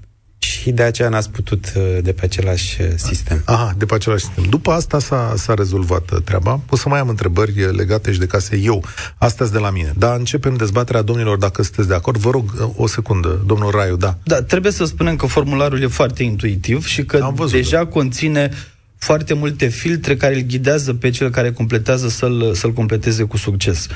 și 0.50 0.70
de 0.70 0.82
aceea 0.82 1.08
n-ați 1.08 1.30
putut 1.30 1.72
uh, 1.76 1.98
de 2.02 2.12
pe 2.12 2.24
același 2.24 2.80
uh, 2.80 2.88
sistem. 2.96 3.42
Aha, 3.44 3.74
de 3.78 3.84
pe 3.84 3.94
același 3.94 4.24
sistem. 4.24 4.44
După 4.44 4.70
asta 4.70 4.98
s-a, 4.98 5.32
s-a 5.36 5.54
rezolvat 5.54 6.10
uh, 6.10 6.18
treaba. 6.24 6.60
O 6.70 6.76
să 6.76 6.88
mai 6.88 6.98
am 6.98 7.08
întrebări 7.08 7.76
legate 7.76 8.12
și 8.12 8.18
de 8.18 8.26
case 8.26 8.56
eu. 8.56 8.84
Astăzi 9.18 9.52
de 9.52 9.58
la 9.58 9.70
mine. 9.70 9.92
Dar 9.96 10.18
începem 10.18 10.56
dezbaterea 10.56 11.02
domnilor, 11.02 11.38
dacă 11.38 11.62
sunteți 11.62 11.88
de 11.88 11.94
acord. 11.94 12.20
Vă 12.20 12.30
rog 12.30 12.72
o 12.76 12.86
secundă, 12.86 13.42
domnul 13.46 13.70
Raiu, 13.70 13.96
da. 13.96 14.18
Da, 14.22 14.42
trebuie 14.42 14.72
să 14.72 14.84
spunem 14.84 15.16
că 15.16 15.26
formularul 15.26 15.82
e 15.82 15.86
foarte 15.86 16.22
intuitiv 16.22 16.86
și 16.86 17.04
că 17.04 17.32
deja 17.50 17.76
da. 17.76 17.86
conține 17.86 18.50
foarte 19.00 19.34
multe 19.34 19.68
filtre 19.68 20.16
care 20.16 20.34
îl 20.34 20.40
ghidează 20.40 20.94
pe 20.94 21.10
cel 21.10 21.30
care 21.30 21.52
completează 21.52 22.08
să-l, 22.08 22.54
să-l 22.54 22.72
completeze 22.72 23.22
cu 23.22 23.36
succes. 23.36 23.86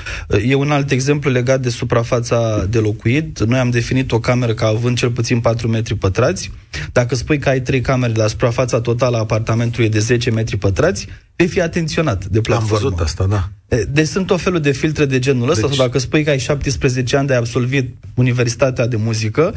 E 0.46 0.54
un 0.54 0.70
alt 0.70 0.90
exemplu 0.90 1.30
legat 1.30 1.60
de 1.60 1.68
suprafața 1.68 2.66
de 2.70 2.78
locuit. 2.78 3.40
Noi 3.40 3.58
am 3.58 3.70
definit 3.70 4.12
o 4.12 4.20
cameră 4.20 4.54
ca 4.54 4.66
având 4.66 4.96
cel 4.96 5.10
puțin 5.10 5.40
4 5.40 5.68
metri 5.68 5.94
pătrați. 5.94 6.50
Dacă 6.92 7.14
spui 7.14 7.38
că 7.38 7.48
ai 7.48 7.60
3 7.60 7.80
camere, 7.80 8.12
la 8.16 8.26
suprafața 8.26 8.80
totală 8.80 9.16
a 9.16 9.20
apartamentului 9.20 9.86
e 9.86 9.88
de 9.88 9.98
10 9.98 10.30
metri 10.30 10.56
pătrați, 10.56 11.08
vei 11.36 11.46
fi 11.48 11.60
atenționat 11.60 12.24
de 12.24 12.40
platformă. 12.40 12.76
Am 12.76 12.82
văzut 12.82 13.00
asta, 13.00 13.26
da. 13.26 13.50
Deci 13.88 14.06
sunt 14.06 14.30
o 14.30 14.36
felul 14.36 14.60
de 14.60 14.72
filtre 14.72 15.04
de 15.04 15.18
genul 15.18 15.50
ăsta, 15.50 15.66
deci... 15.66 15.76
sau 15.76 15.86
dacă 15.86 15.98
spui 15.98 16.24
că 16.24 16.30
ai 16.30 16.38
17 16.38 17.16
ani 17.16 17.26
de 17.26 17.32
ai 17.32 17.38
absolvit 17.38 17.94
Universitatea 18.14 18.86
de 18.86 18.96
Muzică, 18.96 19.54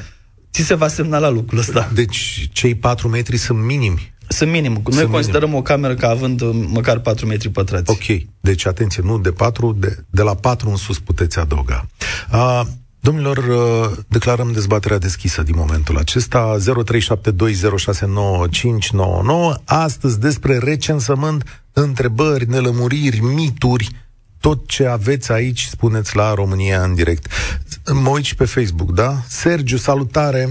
ți 0.52 0.62
se 0.62 0.76
va 0.76 0.88
semnala 0.88 1.30
lucrul 1.30 1.60
ăsta. 1.60 1.92
Deci 1.94 2.50
cei 2.52 2.76
4 2.76 3.08
metri 3.08 3.38
sunt 3.38 3.64
minimi. 3.64 4.16
Sunt 4.28 4.52
minim. 4.52 4.72
Noi 4.72 4.94
sunt 4.94 5.12
considerăm 5.12 5.48
minim. 5.48 5.60
o 5.60 5.62
cameră 5.62 5.96
ca 5.96 6.10
având 6.10 6.42
uh, 6.42 6.66
măcar 6.68 7.00
4 7.00 7.26
metri 7.26 7.50
pătrați. 7.50 7.92
Ok. 7.92 8.04
Deci, 8.40 8.66
atenție, 8.66 9.04
nu 9.06 9.20
de 9.20 9.32
4, 9.32 9.76
de, 9.80 9.98
de 10.10 10.22
la 10.22 10.36
4 10.36 10.70
în 10.70 10.76
sus 10.76 11.00
puteți 11.00 11.40
adăuga. 11.40 11.88
Uh, 12.34 12.62
Domnilor, 13.00 13.38
uh, 13.38 13.92
declarăm 14.08 14.52
dezbaterea 14.52 14.98
deschisă 14.98 15.44
din 15.44 15.54
momentul 15.58 15.98
acesta 15.98 16.58
0372069599 16.58 16.64
Astăzi 19.66 20.20
despre 20.20 20.58
recensământ, 20.58 21.64
întrebări, 21.74 22.50
nelămuriri, 22.50 23.20
mituri 23.20 23.90
tot 24.40 24.68
ce 24.68 24.86
aveți 24.86 25.32
aici, 25.32 25.62
spuneți 25.62 26.16
la 26.16 26.34
România 26.34 26.84
în 26.84 26.96
direct. 26.96 27.28
Mă 27.94 28.10
uit 28.10 28.24
și 28.24 28.36
pe 28.36 28.46
Facebook, 28.46 28.92
da? 28.92 29.18
Sergiu, 29.28 29.78
salutare! 29.78 30.50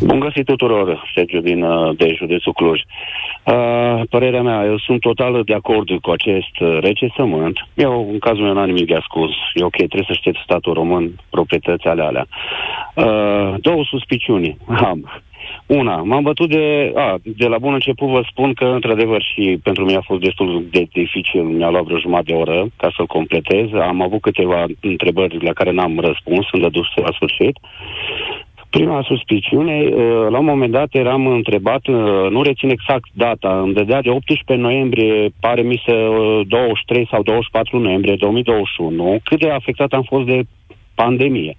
Bun 0.00 0.20
găsit 0.20 0.44
tuturor, 0.44 1.10
Sergiu 1.14 1.40
din 1.40 1.62
uh, 1.62 1.96
de 1.96 2.14
județul 2.16 2.52
Cluj. 2.52 2.80
Uh, 2.80 4.00
părerea 4.10 4.42
mea, 4.42 4.64
eu 4.64 4.78
sunt 4.78 5.00
total 5.00 5.42
de 5.44 5.54
acord 5.54 5.88
cu 6.00 6.10
acest 6.10 6.60
uh, 6.60 6.78
recesământ. 6.80 7.66
Eu, 7.74 8.08
în 8.12 8.18
cazul 8.18 8.42
meu, 8.42 8.52
n-am 8.52 8.66
nimic 8.66 8.86
de 8.86 8.94
ascuns. 8.94 9.32
E 9.54 9.64
ok, 9.64 9.76
trebuie 9.76 10.04
să 10.06 10.12
știți 10.12 10.38
statul 10.42 10.72
român, 10.72 11.10
proprietăți 11.30 11.86
ale 11.86 12.02
alea. 12.02 12.26
Uh, 12.94 13.54
două 13.60 13.84
suspiciuni 13.84 14.56
am. 14.66 15.22
Una, 15.66 15.96
m-am 15.96 16.22
bătut 16.22 16.48
de... 16.48 16.92
A, 16.94 17.16
de 17.22 17.46
la 17.46 17.58
bun 17.58 17.72
început 17.72 18.08
vă 18.08 18.22
spun 18.30 18.52
că, 18.52 18.64
într-adevăr, 18.64 19.22
și 19.22 19.58
pentru 19.62 19.84
mine 19.84 19.96
a 19.96 20.00
fost 20.10 20.20
destul 20.20 20.66
de 20.70 20.86
dificil. 20.92 21.42
Mi-a 21.42 21.70
luat 21.70 21.82
vreo 21.84 21.98
jumătate 21.98 22.32
de 22.32 22.38
oră 22.38 22.66
ca 22.76 22.90
să-l 22.96 23.06
completez. 23.06 23.72
Am 23.72 24.02
avut 24.02 24.20
câteva 24.20 24.64
întrebări 24.80 25.44
la 25.44 25.52
care 25.52 25.70
n-am 25.70 25.98
răspuns, 25.98 26.46
sunt 26.46 26.72
dus 26.72 26.86
la 26.94 27.12
sfârșit. 27.12 27.58
Prima 28.70 29.02
suspiciune, 29.02 29.82
uh, 29.84 30.26
la 30.30 30.38
un 30.38 30.44
moment 30.44 30.72
dat 30.72 30.88
eram 30.90 31.26
întrebat, 31.26 31.86
uh, 31.86 32.30
nu 32.30 32.42
rețin 32.42 32.70
exact 32.70 33.08
data, 33.12 33.60
îmi 33.60 33.74
dădea 33.74 34.02
de 34.02 34.10
18 34.10 34.66
noiembrie, 34.66 35.32
pare 35.40 35.62
mi 35.62 35.82
să 35.86 35.92
23 36.46 37.02
uh, 37.02 37.08
sau 37.10 37.22
24 37.22 37.78
noiembrie 37.78 38.16
2021, 38.16 39.18
cât 39.24 39.38
de 39.38 39.50
afectat 39.50 39.92
am 39.92 40.02
fost 40.02 40.26
de 40.26 40.42
pandemie. 40.94 41.56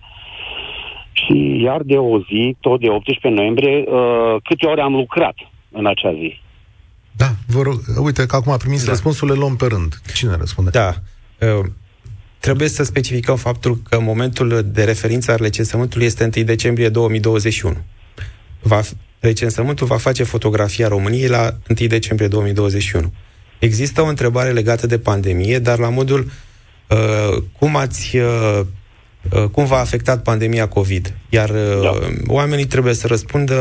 Și 1.11 1.61
iar 1.63 1.81
de 1.81 1.97
o 1.97 2.19
zi, 2.19 2.55
tot 2.59 2.79
de 2.79 2.89
18 2.89 3.27
noiembrie, 3.29 3.83
câte 4.43 4.65
ore 4.65 4.81
am 4.81 4.93
lucrat 4.95 5.35
în 5.71 5.85
acea 5.85 6.13
zi. 6.13 6.39
Da, 7.11 7.25
vă 7.47 7.61
rog, 7.61 7.75
uite 8.03 8.25
că 8.25 8.35
acum 8.35 8.57
primiți 8.57 8.85
da. 8.85 8.91
răspunsul, 8.91 9.27
le 9.27 9.33
luăm 9.33 9.55
pe 9.55 9.65
rând. 9.65 10.01
Cine 10.15 10.35
răspunde? 10.39 10.69
Da. 10.69 10.93
Trebuie 12.39 12.67
să 12.67 12.83
specificăm 12.83 13.35
faptul 13.35 13.81
că 13.89 13.99
momentul 13.99 14.65
de 14.71 14.83
referință 14.83 15.31
al 15.31 15.37
recensământului 15.41 16.05
este 16.05 16.29
1 16.35 16.45
decembrie 16.45 16.89
2021. 16.89 17.77
Va, 18.61 18.81
recensământul 19.19 19.87
va 19.87 19.97
face 19.97 20.23
fotografia 20.23 20.87
României 20.87 21.27
la 21.27 21.57
1 21.79 21.87
decembrie 21.87 22.27
2021. 22.27 23.13
Există 23.59 24.01
o 24.01 24.05
întrebare 24.05 24.51
legată 24.51 24.87
de 24.87 24.99
pandemie, 24.99 25.59
dar 25.59 25.79
la 25.79 25.89
modul 25.89 26.31
uh, 26.87 27.43
cum 27.59 27.75
ați 27.75 28.17
uh, 28.17 28.59
uh, 29.31 29.43
cum 29.51 29.65
v-a 29.65 29.79
afectat 29.79 30.21
pandemia 30.21 30.67
COVID. 30.67 31.13
Iar 31.29 31.49
uh, 31.49 31.81
da. 31.81 31.91
oamenii 32.27 32.65
trebuie 32.65 32.93
să 32.93 33.07
răspundă 33.07 33.55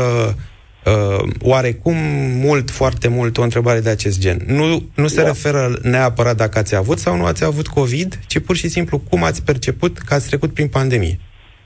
uh, 0.87 1.29
oarecum 1.41 1.95
mult, 2.41 2.71
foarte 2.71 3.07
mult 3.07 3.37
o 3.37 3.41
întrebare 3.41 3.79
de 3.79 3.89
acest 3.89 4.19
gen. 4.19 4.41
Nu, 4.45 4.83
nu 4.95 5.07
se 5.07 5.21
da. 5.21 5.27
referă 5.27 5.79
neapărat 5.81 6.35
dacă 6.35 6.57
ați 6.57 6.75
avut 6.75 6.99
sau 6.99 7.15
nu 7.15 7.25
ați 7.25 7.43
avut 7.43 7.67
COVID, 7.67 8.19
ci 8.27 8.39
pur 8.39 8.55
și 8.55 8.67
simplu 8.67 8.97
cum 8.97 9.23
ați 9.23 9.43
perceput 9.43 9.97
că 9.97 10.13
ați 10.13 10.27
trecut 10.27 10.53
prin 10.53 10.67
pandemie. 10.67 11.19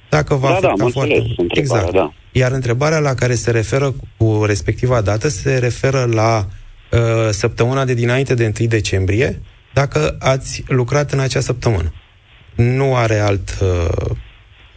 Dacă 0.09 0.35
v-a 0.35 0.59
da, 0.61 0.73
da, 0.77 0.85
foarte 0.91 1.33
mult. 1.37 1.57
Exact. 1.57 1.91
Da. 1.91 2.13
Iar 2.31 2.51
întrebarea 2.51 2.99
la 2.99 3.13
care 3.13 3.35
se 3.35 3.51
referă 3.51 3.95
cu 4.17 4.43
respectiva 4.45 5.01
dată 5.01 5.27
se 5.27 5.57
referă 5.57 6.09
la 6.13 6.47
uh, 6.91 7.29
săptămâna 7.29 7.85
de 7.85 7.93
dinainte 7.93 8.33
de 8.33 8.51
1 8.59 8.67
decembrie, 8.67 9.41
dacă 9.73 10.15
ați 10.19 10.63
lucrat 10.67 11.11
în 11.11 11.19
acea 11.19 11.39
săptămână. 11.39 11.93
Nu 12.55 12.95
are 12.95 13.19
alt... 13.19 13.57
Uh, 13.61 14.09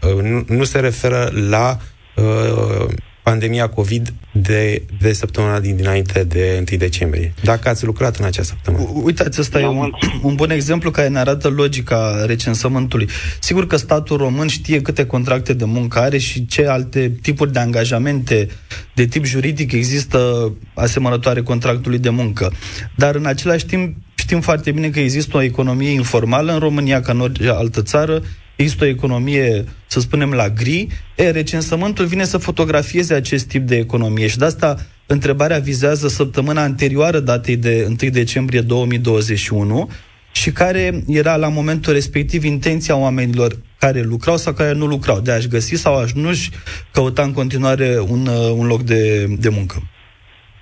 uh, 0.02 0.22
nu, 0.22 0.44
nu 0.48 0.64
se 0.64 0.80
referă 0.80 1.32
la 1.48 1.78
uh, 2.16 2.86
pandemia 3.24 3.68
COVID 3.68 4.12
de, 4.32 4.82
de 5.00 5.12
săptămâna 5.12 5.60
din 5.60 5.76
dinainte 5.76 6.24
de 6.24 6.64
1 6.70 6.78
decembrie. 6.78 7.34
Dacă 7.42 7.68
ați 7.68 7.84
lucrat 7.84 8.16
în 8.16 8.24
acea 8.24 8.42
săptămână. 8.42 8.90
Uitați, 9.02 9.40
ăsta 9.40 9.60
e 9.60 9.66
un, 9.66 9.90
un 10.22 10.34
bun 10.34 10.50
exemplu 10.50 10.90
care 10.90 11.08
ne 11.08 11.18
arată 11.18 11.48
logica 11.48 12.24
recensământului. 12.26 13.08
Sigur 13.38 13.66
că 13.66 13.76
statul 13.76 14.16
român 14.16 14.46
știe 14.46 14.80
câte 14.82 15.06
contracte 15.06 15.52
de 15.52 15.64
muncă 15.64 15.98
are 15.98 16.18
și 16.18 16.46
ce 16.46 16.66
alte 16.66 17.18
tipuri 17.22 17.52
de 17.52 17.58
angajamente 17.58 18.48
de 18.94 19.06
tip 19.06 19.24
juridic 19.24 19.72
există 19.72 20.52
asemănătoare 20.74 21.42
contractului 21.42 21.98
de 21.98 22.10
muncă. 22.10 22.52
Dar 22.96 23.14
în 23.14 23.26
același 23.26 23.66
timp 23.66 23.96
știm 24.14 24.40
foarte 24.40 24.70
bine 24.70 24.88
că 24.88 25.00
există 25.00 25.36
o 25.36 25.42
economie 25.42 25.90
informală 25.90 26.52
în 26.52 26.58
România 26.58 27.00
ca 27.00 27.12
în 27.12 27.20
orice 27.20 27.48
altă 27.48 27.82
țară 27.82 28.22
există 28.56 28.84
o 28.84 28.88
economie, 28.88 29.64
să 29.86 30.00
spunem, 30.00 30.32
la 30.32 30.48
gri, 30.48 30.86
e, 31.16 31.30
recensământul 31.30 32.04
vine 32.04 32.24
să 32.24 32.38
fotografieze 32.38 33.14
acest 33.14 33.48
tip 33.48 33.62
de 33.62 33.76
economie 33.76 34.26
și 34.26 34.38
de 34.38 34.44
asta 34.44 34.76
întrebarea 35.06 35.58
vizează 35.58 36.08
săptămâna 36.08 36.62
anterioară 36.62 37.18
datei 37.18 37.56
de 37.56 37.84
1 37.88 38.10
decembrie 38.10 38.60
2021 38.60 39.88
și 40.32 40.52
care 40.52 40.90
era 41.06 41.36
la 41.36 41.48
momentul 41.48 41.92
respectiv 41.92 42.44
intenția 42.44 42.96
oamenilor 42.96 43.52
care 43.78 44.00
lucrau 44.02 44.36
sau 44.36 44.52
care 44.52 44.72
nu 44.74 44.86
lucrau, 44.86 45.20
de 45.20 45.32
a-și 45.32 45.48
găsi 45.48 45.74
sau 45.74 45.94
a-și 45.96 46.18
nu-și 46.18 46.50
căuta 46.92 47.22
în 47.22 47.32
continuare 47.32 47.88
un, 48.14 48.26
uh, 48.26 48.54
un 48.60 48.66
loc 48.66 48.80
de, 48.80 49.26
de 49.38 49.48
muncă. 49.48 49.76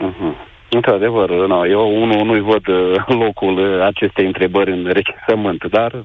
Uh-huh. 0.08 0.34
Într-adevăr, 0.70 1.30
no, 1.46 1.66
eu 1.66 2.02
unul 2.02 2.24
nu-i 2.24 2.40
văd 2.40 2.66
uh, 2.66 3.18
locul 3.24 3.58
uh, 3.58 3.84
acestei 3.84 4.26
întrebări 4.26 4.70
în 4.70 4.84
recensământ, 4.98 5.64
dar 5.70 6.04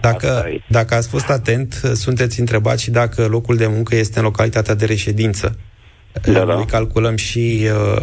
dacă, 0.00 0.44
dacă 0.68 0.94
ați 0.94 1.08
fost 1.08 1.28
atent, 1.28 1.80
sunteți 1.94 2.40
întrebat 2.40 2.78
și 2.78 2.90
dacă 2.90 3.26
locul 3.26 3.56
de 3.56 3.66
muncă 3.66 3.96
este 3.96 4.18
în 4.18 4.24
localitatea 4.24 4.74
de 4.74 4.84
reședință. 4.84 5.58
Da, 6.22 6.32
da. 6.32 6.44
Noi 6.44 6.64
calculăm 6.64 7.16
și 7.16 7.68
uh, 7.94 8.02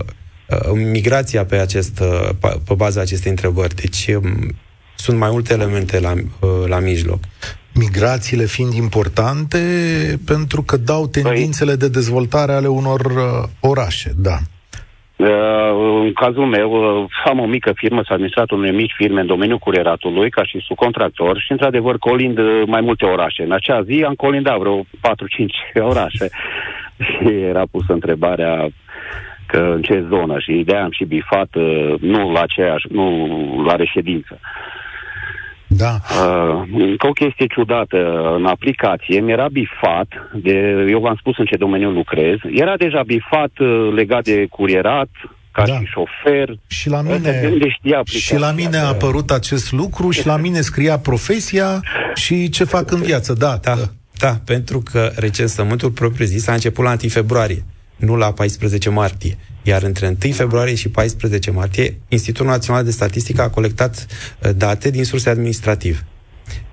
uh, 0.50 0.82
migrația 0.92 1.46
pe, 1.46 1.56
acest, 1.56 2.00
uh, 2.00 2.30
pe 2.66 2.74
baza 2.74 3.02
acestei 3.02 3.32
întrebări. 3.32 3.76
Deci 3.76 4.08
um, 4.08 4.56
sunt 4.96 5.18
mai 5.18 5.30
multe 5.32 5.54
elemente 5.54 6.00
la, 6.00 6.14
uh, 6.40 6.50
la 6.66 6.80
mijloc. 6.80 7.20
Migrațiile 7.74 8.46
fiind 8.46 8.74
importante 8.74 9.60
pentru 10.26 10.62
că 10.62 10.78
dau 10.78 11.08
păi- 11.08 11.12
tendințele 11.12 11.76
de 11.76 11.88
dezvoltare 11.88 12.52
ale 12.52 12.68
unor 12.68 13.06
uh, 13.06 13.50
orașe, 13.60 14.14
da. 14.16 14.40
Uh, 15.18 16.02
în 16.04 16.14
cazul 16.14 16.46
meu, 16.46 16.72
uh, 16.72 17.06
am 17.26 17.40
o 17.40 17.46
mică 17.46 17.72
firmă, 17.76 18.02
s-a 18.04 18.14
administrat 18.14 18.52
unei 18.52 18.72
mici 18.72 18.94
firme 18.96 19.20
în 19.22 19.28
domeniul 19.28 19.58
curieratului, 19.58 20.30
ca 20.30 20.44
și 20.44 20.60
subcontractor, 20.60 21.40
și 21.40 21.52
într-adevăr 21.52 21.98
colind 21.98 22.38
uh, 22.38 22.64
mai 22.66 22.82
multe 22.82 23.06
orașe. 23.06 23.44
În 23.44 23.52
acea 23.52 23.82
zi 23.82 24.04
am 24.08 24.14
colindat 24.14 24.58
vreo 24.58 24.82
4-5 24.82 24.86
orașe. 25.80 26.30
și 26.98 27.28
era 27.52 27.64
pusă 27.72 27.94
întrebarea 27.94 28.68
că 29.46 29.72
în 29.76 29.82
ce 29.82 30.06
zonă 30.10 30.40
și 30.40 30.64
de 30.66 30.76
am 30.76 30.92
și 30.92 31.06
bifat, 31.06 31.50
nu 32.00 32.32
la 32.32 32.42
aceeași, 32.42 32.86
nu 32.90 33.64
la 33.66 33.76
reședință. 33.76 34.40
Da. 35.78 35.94
Uh, 35.94 36.64
încă 36.72 37.08
o 37.08 37.12
chestie 37.12 37.46
ciudată, 37.46 37.98
în 38.38 38.46
aplicație 38.46 39.20
mi-era 39.20 39.48
bifat, 39.52 40.08
de, 40.34 40.86
eu 40.90 41.00
v-am 41.00 41.16
spus 41.20 41.38
în 41.38 41.46
ce 41.46 41.58
domeniu 41.58 41.90
lucrez, 41.90 42.38
era 42.52 42.78
deja 42.78 43.04
bifat 43.06 43.52
uh, 43.60 43.90
legat 43.94 44.24
de 44.24 44.48
curierat, 44.50 45.10
ca 45.52 45.64
da. 45.66 45.74
și 45.74 45.86
șofer. 45.86 46.58
Și 46.68 46.90
la 46.90 47.02
mine, 47.02 47.52
știa 47.78 48.02
și 48.06 48.38
la 48.38 48.52
mine 48.52 48.78
a 48.78 48.88
apărut 48.88 49.32
acest 49.32 49.72
lucru 49.72 50.12
și 50.12 50.26
la 50.26 50.38
mine 50.38 50.62
scria 50.62 50.98
profesia 50.98 51.82
și 52.16 52.50
ce 52.50 52.64
fac 52.64 52.92
în 52.92 53.02
viață, 53.02 53.34
da. 53.34 53.58
Da, 53.62 53.76
da 54.18 54.34
pentru 54.46 54.84
că 54.92 55.12
recensământul 55.16 55.90
propriu-zis 55.90 56.48
a 56.48 56.54
început 56.54 56.84
la 56.84 56.90
1 56.90 57.10
februarie, 57.10 57.64
nu 57.96 58.16
la 58.16 58.32
14 58.32 58.90
martie. 58.90 59.38
Iar 59.68 59.84
între 59.84 60.08
1 60.24 60.34
februarie 60.34 60.76
și 60.76 60.90
14 60.90 61.52
martie, 61.52 61.98
Institutul 62.08 62.46
Național 62.46 62.84
de 62.84 62.92
Statistică 62.92 63.42
a 63.42 63.50
colectat 63.50 64.06
uh, 64.06 64.50
date 64.58 64.90
din 64.90 65.04
surse 65.04 65.30
administrative. 65.30 65.98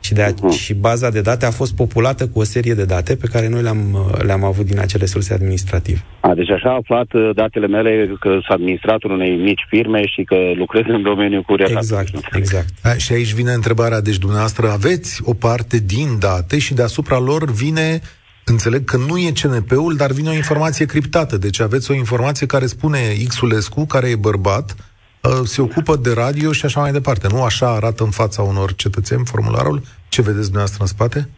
Și, 0.00 0.14
de 0.14 0.22
a, 0.22 0.32
uh-huh. 0.32 0.58
și 0.58 0.74
baza 0.74 1.10
de 1.10 1.20
date 1.20 1.46
a 1.46 1.50
fost 1.50 1.76
populată 1.76 2.28
cu 2.28 2.38
o 2.38 2.42
serie 2.42 2.74
de 2.74 2.84
date 2.84 3.16
pe 3.16 3.26
care 3.32 3.48
noi 3.48 3.62
le-am, 3.62 3.78
le-am 4.26 4.44
avut 4.44 4.66
din 4.66 4.78
acele 4.78 5.04
surse 5.04 5.34
administrative. 5.34 6.04
A, 6.20 6.34
deci 6.34 6.50
așa 6.50 6.70
a 6.70 6.74
aflat 6.74 7.12
uh, 7.12 7.30
datele 7.34 7.66
mele 7.66 8.16
că 8.20 8.28
sunt 8.28 8.44
administrator 8.48 9.10
unei 9.10 9.36
mici 9.36 9.66
firme 9.68 10.06
și 10.06 10.22
că 10.22 10.36
lucrez 10.54 10.82
în 10.86 11.02
domeniul 11.02 11.42
cu 11.42 11.54
Exact, 11.58 12.14
exact. 12.32 12.68
A, 12.82 12.92
și 12.96 13.12
aici 13.12 13.32
vine 13.32 13.52
întrebarea, 13.52 14.00
deci 14.00 14.18
dumneavoastră 14.18 14.68
aveți 14.68 15.22
o 15.24 15.34
parte 15.34 15.78
din 15.78 16.18
date 16.18 16.58
și 16.58 16.74
deasupra 16.74 17.18
lor 17.18 17.50
vine 17.50 18.00
Înțeleg 18.44 18.84
că 18.84 18.96
nu 18.96 19.18
e 19.18 19.32
CNP-ul, 19.42 19.96
dar 19.96 20.10
vine 20.12 20.28
o 20.28 20.32
informație 20.32 20.84
criptată. 20.84 21.36
Deci 21.36 21.60
aveți 21.60 21.90
o 21.90 21.94
informație 21.94 22.46
care 22.46 22.66
spune 22.66 22.98
Xulescu, 23.28 23.86
care 23.86 24.08
e 24.08 24.16
bărbat, 24.16 24.76
uh, 25.20 25.40
se 25.44 25.60
ocupă 25.60 25.96
de 25.96 26.12
radio 26.12 26.52
și 26.52 26.64
așa 26.64 26.80
mai 26.80 26.92
departe. 26.92 27.28
Nu 27.30 27.42
așa 27.42 27.70
arată 27.70 28.04
în 28.04 28.10
fața 28.10 28.42
unor 28.42 28.74
cetățeni 28.74 29.26
formularul? 29.26 29.82
Ce 30.08 30.22
vedeți 30.22 30.42
dumneavoastră 30.42 30.82
în 30.82 30.88
spate? 30.88 31.28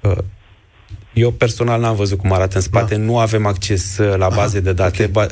Uh, 0.00 0.24
eu 1.12 1.30
personal 1.30 1.80
n-am 1.80 1.96
văzut 1.96 2.18
cum 2.18 2.32
arată 2.32 2.56
în 2.56 2.62
spate, 2.62 2.94
da. 2.94 3.00
nu 3.00 3.18
avem 3.18 3.46
acces 3.46 3.98
uh, 3.98 4.16
la 4.16 4.28
baze 4.28 4.56
Aha, 4.56 4.64
de 4.64 4.72
date. 4.72 5.10
Okay. 5.10 5.28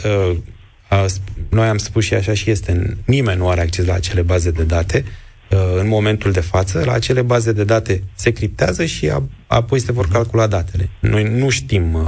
Ba, 0.88 1.06
noi 1.48 1.68
am 1.68 1.76
spus 1.78 2.04
și 2.04 2.14
așa 2.14 2.34
și 2.34 2.50
este, 2.50 2.96
nimeni 3.04 3.38
nu 3.38 3.48
are 3.48 3.60
acces 3.60 3.86
la 3.86 3.94
acele 3.94 4.22
baze 4.22 4.50
de 4.50 4.62
date. 4.62 5.04
Uh, 5.06 5.25
în 5.80 5.88
momentul 5.88 6.32
de 6.32 6.40
față, 6.40 6.82
la 6.84 6.92
acele 6.92 7.22
baze 7.22 7.52
de 7.52 7.64
date 7.64 8.02
se 8.14 8.30
criptează 8.30 8.84
și 8.84 9.12
apoi 9.46 9.78
se 9.78 9.92
vor 9.92 10.08
calcula 10.08 10.46
datele. 10.46 10.88
Noi 11.00 11.24
nu 11.38 11.48
știm 11.48 11.94
uh, 11.94 12.06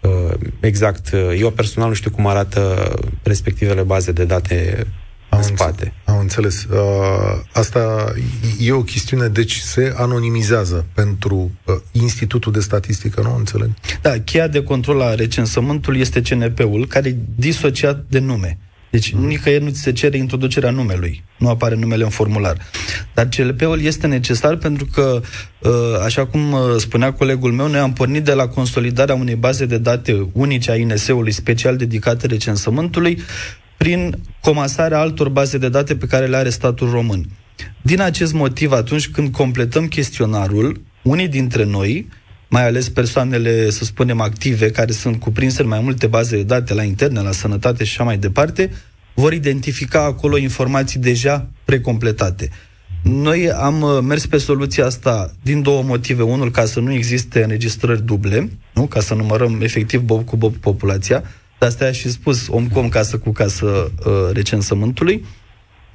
uh, 0.00 0.34
exact, 0.60 1.12
eu 1.38 1.50
personal 1.50 1.88
nu 1.88 1.94
știu 1.94 2.10
cum 2.10 2.26
arată 2.26 2.94
respectivele 3.22 3.82
baze 3.82 4.12
de 4.12 4.24
date 4.24 4.86
am 5.28 5.38
în 5.38 5.56
spate. 5.56 5.92
Am 6.04 6.18
înțeles. 6.18 6.64
Uh, 6.64 6.78
asta 7.52 8.12
e 8.60 8.72
o 8.72 8.82
chestiune, 8.82 9.28
deci 9.28 9.56
se 9.56 9.94
anonimizează 9.96 10.86
pentru 10.94 11.50
uh, 11.64 11.74
Institutul 11.92 12.52
de 12.52 12.60
Statistică, 12.60 13.20
nu 13.20 13.36
înțeleg? 13.36 13.70
Da, 14.02 14.18
cheia 14.18 14.48
de 14.48 14.62
control 14.62 15.00
a 15.00 15.14
recensământului 15.14 16.00
este 16.00 16.20
CNP-ul, 16.20 16.86
care 16.86 17.08
e 17.08 17.16
disociat 17.34 18.04
de 18.08 18.18
nume. 18.18 18.58
Deci 18.96 19.12
mm. 19.12 19.26
nicăieri 19.26 19.64
nu 19.64 19.70
ți 19.70 19.80
se 19.80 19.92
cere 19.92 20.16
introducerea 20.16 20.70
numelui. 20.70 21.22
Nu 21.38 21.48
apare 21.48 21.74
numele 21.74 22.04
în 22.04 22.10
formular. 22.10 22.56
Dar 23.14 23.28
CLP-ul 23.28 23.80
este 23.82 24.06
necesar 24.06 24.56
pentru 24.56 24.86
că, 24.92 25.20
ă, 25.64 26.00
așa 26.04 26.26
cum 26.26 26.52
ă, 26.52 26.78
spunea 26.78 27.12
colegul 27.12 27.52
meu, 27.52 27.68
noi 27.68 27.78
am 27.78 27.92
pornit 27.92 28.24
de 28.24 28.32
la 28.32 28.48
consolidarea 28.48 29.14
unei 29.14 29.34
baze 29.34 29.66
de 29.66 29.78
date 29.78 30.30
unice 30.32 30.70
a 30.70 30.74
INS-ului 30.76 31.32
special 31.32 31.76
dedicate 31.76 32.26
recensământului 32.26 33.18
prin 33.76 34.18
comasarea 34.40 34.98
altor 34.98 35.28
baze 35.28 35.58
de 35.58 35.68
date 35.68 35.96
pe 35.96 36.06
care 36.06 36.26
le 36.26 36.36
are 36.36 36.50
statul 36.50 36.90
român. 36.90 37.24
Din 37.82 38.00
acest 38.00 38.32
motiv, 38.32 38.72
atunci 38.72 39.08
când 39.08 39.32
completăm 39.32 39.88
chestionarul, 39.88 40.80
unii 41.02 41.28
dintre 41.28 41.64
noi 41.64 42.08
mai 42.48 42.66
ales 42.66 42.88
persoanele, 42.88 43.70
să 43.70 43.84
spunem, 43.84 44.20
active, 44.20 44.70
care 44.70 44.92
sunt 44.92 45.20
cuprinse 45.20 45.62
în 45.62 45.68
mai 45.68 45.80
multe 45.80 46.06
baze 46.06 46.36
de 46.36 46.42
date 46.42 46.74
la 46.74 46.82
interne, 46.82 47.20
la 47.20 47.32
sănătate 47.32 47.84
și 47.84 47.90
așa 47.90 48.04
mai 48.04 48.18
departe, 48.18 48.70
vor 49.16 49.32
identifica 49.32 50.02
acolo 50.02 50.36
informații 50.38 51.00
deja 51.00 51.48
precompletate. 51.64 52.50
Noi 53.02 53.50
am 53.50 53.82
uh, 53.82 53.98
mers 54.02 54.26
pe 54.26 54.38
soluția 54.38 54.86
asta 54.86 55.32
din 55.42 55.62
două 55.62 55.82
motive. 55.82 56.22
Unul, 56.22 56.50
ca 56.50 56.64
să 56.64 56.80
nu 56.80 56.92
existe 56.92 57.42
înregistrări 57.42 58.04
duble, 58.04 58.50
nu? 58.72 58.86
ca 58.86 59.00
să 59.00 59.14
numărăm 59.14 59.60
efectiv 59.60 60.00
bob 60.00 60.24
cu 60.24 60.36
bob 60.36 60.54
populația, 60.54 61.22
de 61.58 61.66
asta 61.66 61.92
și 61.92 62.10
spus 62.10 62.48
om 62.48 62.68
cu 62.68 62.78
om, 62.78 62.88
casă 62.88 63.18
cu 63.18 63.32
casă 63.32 63.66
uh, 63.66 64.12
recensământului. 64.32 65.24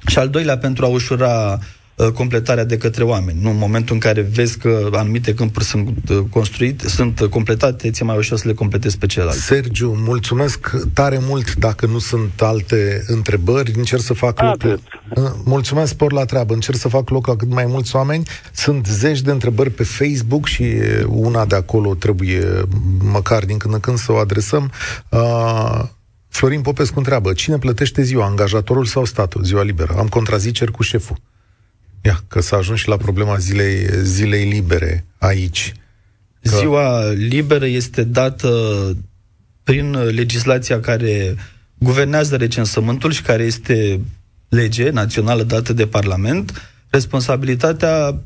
Și 0.06 0.18
al 0.18 0.28
doilea, 0.28 0.58
pentru 0.58 0.84
a 0.84 0.88
ușura 0.88 1.58
Uh, 1.58 1.66
completarea 2.10 2.64
de 2.64 2.76
către 2.76 3.04
oameni. 3.04 3.38
Nu 3.42 3.50
în 3.50 3.56
momentul 3.56 3.94
în 3.94 4.00
care 4.00 4.20
vezi 4.20 4.58
că 4.58 4.88
anumite 4.92 5.34
câmpuri 5.34 5.64
sunt 5.64 6.08
uh, 6.10 6.18
construite, 6.30 6.88
sunt 6.88 7.20
completate, 7.20 7.90
ți-e 7.90 8.04
mai 8.04 8.16
ușor 8.16 8.38
să 8.38 8.48
le 8.48 8.54
completezi 8.54 8.98
pe 8.98 9.06
celălalt. 9.06 9.36
Sergiu, 9.36 9.94
mulțumesc 10.04 10.70
tare 10.94 11.18
mult 11.20 11.54
dacă 11.54 11.86
nu 11.86 11.98
sunt 11.98 12.30
alte 12.40 13.04
întrebări. 13.06 13.72
Încerc 13.76 14.02
să 14.02 14.12
fac 14.12 14.40
Atât. 14.42 14.70
loc. 14.70 14.78
Uh, 15.16 15.32
mulțumesc, 15.44 15.94
por 15.94 16.12
la 16.12 16.24
treabă. 16.24 16.54
Încerc 16.54 16.78
să 16.78 16.88
fac 16.88 17.10
loc 17.10 17.26
la 17.26 17.36
cât 17.36 17.52
mai 17.52 17.66
mulți 17.66 17.96
oameni. 17.96 18.26
Sunt 18.52 18.86
zeci 18.86 19.20
de 19.20 19.30
întrebări 19.30 19.70
pe 19.70 19.82
Facebook 19.84 20.46
și 20.46 20.64
una 21.06 21.44
de 21.44 21.54
acolo 21.54 21.94
trebuie 21.94 22.64
măcar 22.98 23.44
din 23.44 23.56
când 23.56 23.74
în 23.74 23.80
când 23.80 23.98
să 23.98 24.12
o 24.12 24.16
adresăm. 24.16 24.70
Uh, 25.08 25.82
Florin 26.28 26.60
Popescu 26.60 26.98
întreabă, 26.98 27.32
cine 27.32 27.58
plătește 27.58 28.02
ziua, 28.02 28.26
angajatorul 28.26 28.84
sau 28.84 29.04
statul, 29.04 29.44
ziua 29.44 29.62
liberă? 29.62 29.94
Am 29.98 30.08
contraziceri 30.08 30.70
cu 30.70 30.82
șeful. 30.82 31.16
Ia, 32.04 32.24
că 32.28 32.40
s-a 32.40 32.56
ajuns 32.56 32.78
și 32.78 32.88
la 32.88 32.96
problema 32.96 33.36
zilei, 33.36 33.86
zilei 34.02 34.50
libere 34.50 35.04
aici. 35.18 35.72
Că... 36.42 36.56
Ziua 36.56 37.10
liberă 37.10 37.66
este 37.66 38.04
dată 38.04 38.50
prin 39.62 39.90
legislația 39.92 40.80
care 40.80 41.34
guvernează 41.78 42.36
recensământul 42.36 43.10
și 43.10 43.22
care 43.22 43.42
este 43.42 44.00
lege 44.48 44.90
națională 44.90 45.42
dată 45.42 45.72
de 45.72 45.86
Parlament. 45.86 46.70
Responsabilitatea 46.88 48.22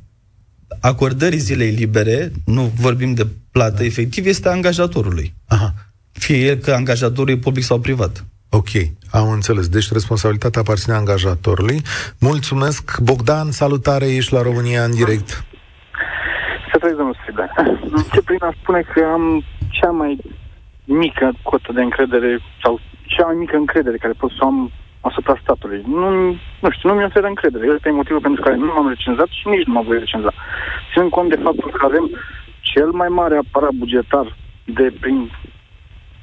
acordării 0.81 1.39
zilei 1.39 1.71
libere, 1.71 2.33
nu 2.45 2.73
vorbim 2.75 3.15
de 3.15 3.27
plată 3.51 3.77
da. 3.77 3.85
efectiv, 3.85 4.27
este 4.27 4.49
a 4.49 4.51
angajatorului. 4.51 5.35
Aha. 5.45 5.75
Fie 6.13 6.37
el 6.37 6.57
că 6.57 6.73
angajatorul 6.73 7.35
e 7.35 7.39
public 7.39 7.65
sau 7.65 7.81
privat. 7.81 8.25
Ok, 8.51 8.71
am 9.11 9.31
înțeles. 9.31 9.69
Deci 9.69 9.93
responsabilitatea 9.93 10.61
aparține 10.61 10.95
angajatorului. 10.95 11.83
Mulțumesc. 12.21 13.01
Bogdan, 13.01 13.51
salutare, 13.51 14.07
ești 14.15 14.33
la 14.33 14.43
România 14.43 14.83
în 14.85 14.95
direct. 14.95 15.29
Să 16.71 16.79
trăiesc, 16.79 16.99
domnul 16.99 17.17
Striblea. 17.21 17.53
Ce 18.13 18.23
prin 18.23 18.43
a 18.43 18.53
spune 18.63 18.81
că 18.81 19.01
am 19.13 19.45
cea 19.71 19.91
mai 19.91 20.19
mică 20.85 21.33
cotă 21.43 21.73
de 21.73 21.83
încredere 21.83 22.39
sau 22.63 22.81
cea 23.03 23.27
mai 23.27 23.35
mică 23.35 23.57
încredere 23.57 23.97
care 23.97 24.13
pot 24.13 24.31
să 24.31 24.43
am 24.45 24.71
asupra 25.01 25.39
statului. 25.43 25.83
Nu, 25.87 26.11
nu 26.61 26.71
știu, 26.71 26.89
nu 26.89 26.95
mi 26.95 27.05
oferă 27.05 27.27
încredere. 27.27 27.67
Este 27.67 27.91
motivul 27.91 28.21
pentru 28.21 28.43
care 28.43 28.57
nu 28.57 28.73
m-am 28.75 28.89
recenzat 28.89 29.29
și 29.29 29.49
nici 29.49 29.67
nu 29.67 29.73
mă 29.73 29.83
voi 29.87 29.99
recenza. 29.99 30.33
Ținând 30.93 31.11
cont 31.11 31.29
de 31.29 31.41
faptul 31.43 31.71
că 31.71 31.85
avem 31.85 32.11
cel 32.61 32.91
mai 32.91 33.09
mare 33.09 33.37
aparat 33.37 33.75
bugetar 33.83 34.37
de 34.65 34.87
prin 35.01 35.31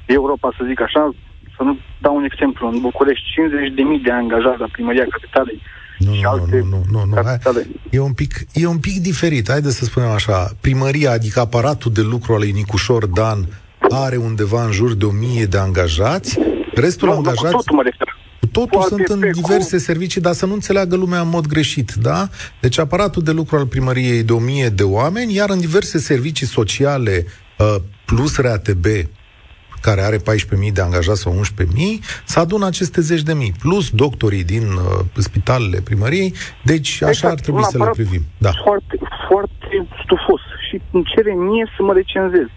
Europa, 0.06 0.54
să 0.56 0.64
zic 0.66 0.80
așa, 0.80 1.14
să 1.56 1.62
nu 1.62 1.78
dau 2.00 2.16
un 2.16 2.24
exemplu, 2.24 2.68
în 2.68 2.80
București 2.80 3.24
50.000 3.98 4.04
de 4.04 4.10
angajați 4.10 4.60
la 4.60 4.68
primăria 4.72 5.06
capitalei 5.08 5.60
nu, 5.98 6.12
și 6.14 6.22
nu, 6.22 6.28
alte 6.28 6.58
nu, 6.58 6.68
nu, 6.68 6.84
nu, 6.90 7.04
nu. 7.04 7.14
capitale. 7.14 7.66
E 7.90 7.98
un, 7.98 8.12
pic, 8.12 8.32
e 8.52 8.66
un 8.66 8.78
pic 8.78 9.02
diferit, 9.02 9.50
haideți 9.50 9.76
să 9.76 9.84
spunem 9.84 10.08
așa. 10.08 10.50
Primăria, 10.60 11.10
adică 11.10 11.40
aparatul 11.40 11.92
de 11.92 12.02
lucru 12.02 12.32
al 12.32 12.38
lui 12.38 12.50
Nicușor 12.50 13.06
Dan, 13.06 13.46
are 13.90 14.16
undeva 14.16 14.64
în 14.64 14.72
jur 14.72 14.94
de 14.94 15.04
1000 15.04 15.44
de 15.44 15.58
angajați, 15.58 16.38
restul 16.74 17.08
nu, 17.08 17.14
angajați... 17.14 17.44
Nu, 17.44 17.50
totul 17.50 17.76
mă 17.76 17.82
refer. 17.82 18.16
Totul 18.52 18.82
sunt 18.82 19.06
în 19.06 19.20
diverse 19.32 19.76
cu... 19.76 19.82
servicii, 19.82 20.20
dar 20.20 20.32
să 20.32 20.46
nu 20.46 20.52
înțeleagă 20.52 20.96
lumea 20.96 21.20
în 21.20 21.28
mod 21.28 21.46
greșit, 21.46 21.92
da? 21.92 22.28
Deci 22.60 22.78
aparatul 22.78 23.22
de 23.22 23.30
lucru 23.30 23.56
al 23.56 23.66
primăriei 23.66 24.22
de 24.22 24.32
1000 24.32 24.68
de 24.68 24.82
oameni, 24.82 25.34
iar 25.34 25.50
în 25.50 25.60
diverse 25.60 25.98
servicii 25.98 26.46
sociale, 26.46 27.26
uh, 27.58 27.74
plus 28.04 28.36
RATB, 28.36 28.84
care 29.86 30.00
are 30.08 30.18
14.000 30.18 30.72
de 30.72 30.82
angajați 30.88 31.20
sau 31.24 31.32
11.000, 31.32 31.42
să 32.32 32.36
adună 32.44 32.64
aceste 32.66 33.00
zeci 33.10 33.28
de 33.30 33.34
mii, 33.34 33.52
plus 33.64 33.84
doctorii 34.04 34.44
din 34.54 34.66
uh, 34.72 35.22
spitalele 35.26 35.78
primăriei, 35.88 36.30
deci 36.72 36.90
așa 37.02 37.08
exact, 37.08 37.32
ar 37.34 37.40
trebui 37.46 37.64
să 37.72 37.78
le 37.78 37.90
privim. 37.98 38.22
Da. 38.46 38.50
Foarte, 38.66 38.94
foarte 39.28 39.74
stufos 40.02 40.42
și 40.66 40.74
îmi 40.96 41.08
cere 41.12 41.32
mie 41.48 41.64
să 41.76 41.80
mă 41.82 41.92
recenzez. 42.00 42.48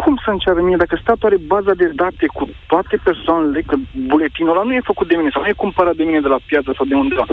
Cum 0.00 0.14
să-mi 0.24 0.42
ceară 0.44 0.60
mie 0.62 0.82
dacă 0.84 0.94
statul 1.02 1.28
are 1.28 1.38
baza 1.52 1.72
de 1.82 1.86
date 2.02 2.26
cu 2.36 2.44
toate 2.70 2.96
persoanele, 3.08 3.60
că 3.68 3.74
buletinul 4.12 4.52
ăla 4.54 4.64
nu 4.68 4.74
e 4.74 4.90
făcut 4.92 5.08
de 5.08 5.16
mine 5.18 5.30
sau 5.32 5.42
nu 5.42 5.48
e 5.48 5.64
cumpărat 5.64 5.94
de 6.00 6.04
mine 6.08 6.20
de 6.26 6.32
la 6.34 6.40
piață 6.50 6.70
sau 6.76 6.86
de 6.90 6.94
undeva. 6.94 7.26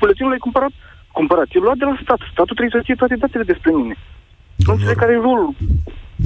Buletinul 0.00 0.34
e 0.34 0.46
cumpărat, 0.46 0.72
cumpărat, 1.18 1.48
e 1.50 1.58
luat 1.58 1.78
de 1.82 1.84
la 1.90 1.96
stat. 2.02 2.20
Statul 2.32 2.56
trebuie 2.56 2.76
să 2.76 2.82
știe 2.82 3.00
toate 3.00 3.16
datele 3.22 3.44
despre 3.52 3.70
mine. 3.80 3.94
Domnul... 3.98 4.66
Nu 4.66 4.72
înțeleg 4.72 4.96
care 5.02 5.12
e 5.12 5.26
rolul 5.30 5.52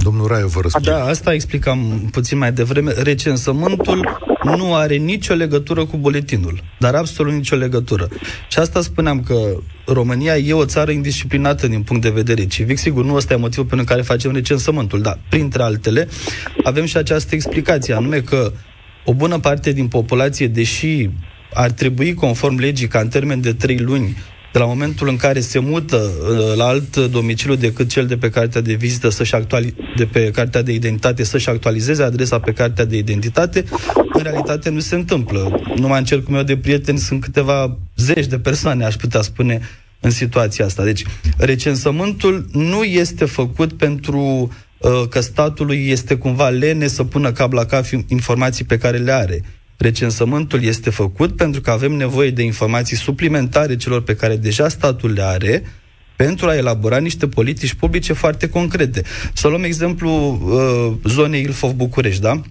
Domnul 0.03 0.27
Raiu 0.27 0.47
vă 0.47 0.61
răspunde. 0.61 0.89
Da, 0.89 1.03
asta 1.03 1.33
explicam 1.33 2.09
puțin 2.11 2.37
mai 2.37 2.51
devreme. 2.51 2.91
Recensământul 2.91 4.19
nu 4.43 4.75
are 4.75 4.95
nicio 4.95 5.33
legătură 5.33 5.85
cu 5.85 5.97
buletinul, 5.97 6.63
dar 6.79 6.95
absolut 6.95 7.33
nicio 7.33 7.55
legătură. 7.55 8.07
Și 8.49 8.59
asta 8.59 8.81
spuneam 8.81 9.21
că 9.21 9.35
România 9.85 10.37
e 10.37 10.53
o 10.53 10.65
țară 10.65 10.91
indisciplinată 10.91 11.67
din 11.67 11.81
punct 11.81 12.01
de 12.01 12.09
vedere 12.09 12.45
civic. 12.45 12.77
Sigur, 12.77 13.05
nu 13.05 13.13
ăsta 13.13 13.33
e 13.33 13.37
motivul 13.37 13.65
pentru 13.65 13.85
care 13.85 14.01
facem 14.01 14.31
recensământul, 14.31 15.01
dar, 15.01 15.19
printre 15.29 15.63
altele, 15.63 16.07
avem 16.63 16.85
și 16.85 16.97
această 16.97 17.35
explicație, 17.35 17.93
anume 17.93 18.19
că 18.19 18.51
o 19.05 19.13
bună 19.13 19.39
parte 19.39 19.71
din 19.71 19.87
populație, 19.87 20.47
deși 20.47 21.09
ar 21.53 21.71
trebui, 21.71 22.13
conform 22.13 22.59
legii, 22.59 22.87
ca 22.87 22.99
în 22.99 23.07
termen 23.07 23.41
de 23.41 23.53
trei 23.53 23.77
luni 23.77 24.17
de 24.57 24.63
la 24.63 24.69
momentul 24.69 25.07
în 25.07 25.15
care 25.15 25.39
se 25.39 25.59
mută 25.59 25.95
uh, 25.95 26.55
la 26.55 26.65
alt 26.65 26.97
domiciliu 26.97 27.55
decât 27.55 27.89
cel 27.89 28.07
de 28.07 28.17
pe 28.17 28.29
cartea 28.29 28.61
de 28.61 28.73
vizită 28.73 29.09
să-și 29.09 29.35
actuali- 29.35 29.75
de 29.95 30.05
pe 30.05 30.31
cartea 30.31 30.61
de 30.61 30.73
identitate 30.73 31.23
să-și 31.23 31.49
actualizeze 31.49 32.03
adresa 32.03 32.39
pe 32.39 32.51
cartea 32.51 32.85
de 32.85 32.97
identitate, 32.97 33.63
în 34.13 34.21
realitate 34.23 34.69
nu 34.69 34.79
se 34.79 34.95
întâmplă. 34.95 35.61
Numai 35.75 35.99
în 35.99 36.05
cercul 36.05 36.33
meu 36.33 36.43
de 36.43 36.57
prieteni 36.57 36.97
sunt 36.97 37.21
câteva 37.21 37.77
zeci 37.95 38.25
de 38.25 38.39
persoane, 38.39 38.85
aș 38.85 38.95
putea 38.95 39.21
spune, 39.21 39.61
în 39.99 40.09
situația 40.09 40.65
asta. 40.65 40.83
Deci, 40.83 41.03
recensământul 41.37 42.45
nu 42.51 42.83
este 42.83 43.25
făcut 43.25 43.73
pentru 43.73 44.51
uh, 44.77 45.03
că 45.09 45.19
statului 45.19 45.87
este 45.89 46.15
cumva 46.15 46.49
lene 46.49 46.87
să 46.87 47.03
pună 47.03 47.31
cap 47.31 47.51
la 47.53 47.65
cap 47.65 47.85
informații 48.07 48.65
pe 48.65 48.77
care 48.77 48.97
le 48.97 49.11
are. 49.11 49.41
Recensământul 49.77 50.63
este 50.63 50.89
făcut 50.89 51.35
pentru 51.35 51.61
că 51.61 51.71
avem 51.71 51.91
nevoie 51.91 52.31
de 52.31 52.43
informații 52.43 52.97
suplimentare 52.97 53.75
celor 53.75 54.03
pe 54.03 54.15
care 54.15 54.35
deja 54.35 54.69
statul 54.69 55.11
le 55.11 55.21
are, 55.21 55.63
pentru 56.15 56.47
a 56.47 56.55
elabora 56.55 56.97
niște 56.97 57.27
politici 57.27 57.73
publice 57.73 58.13
foarte 58.13 58.49
concrete. 58.49 59.03
Să 59.33 59.47
luăm 59.47 59.63
exemplu 59.63 60.09
uh, 60.11 61.09
zonei 61.11 61.41
Ilfov 61.41 61.71
București, 61.71 62.21
da? 62.21 62.41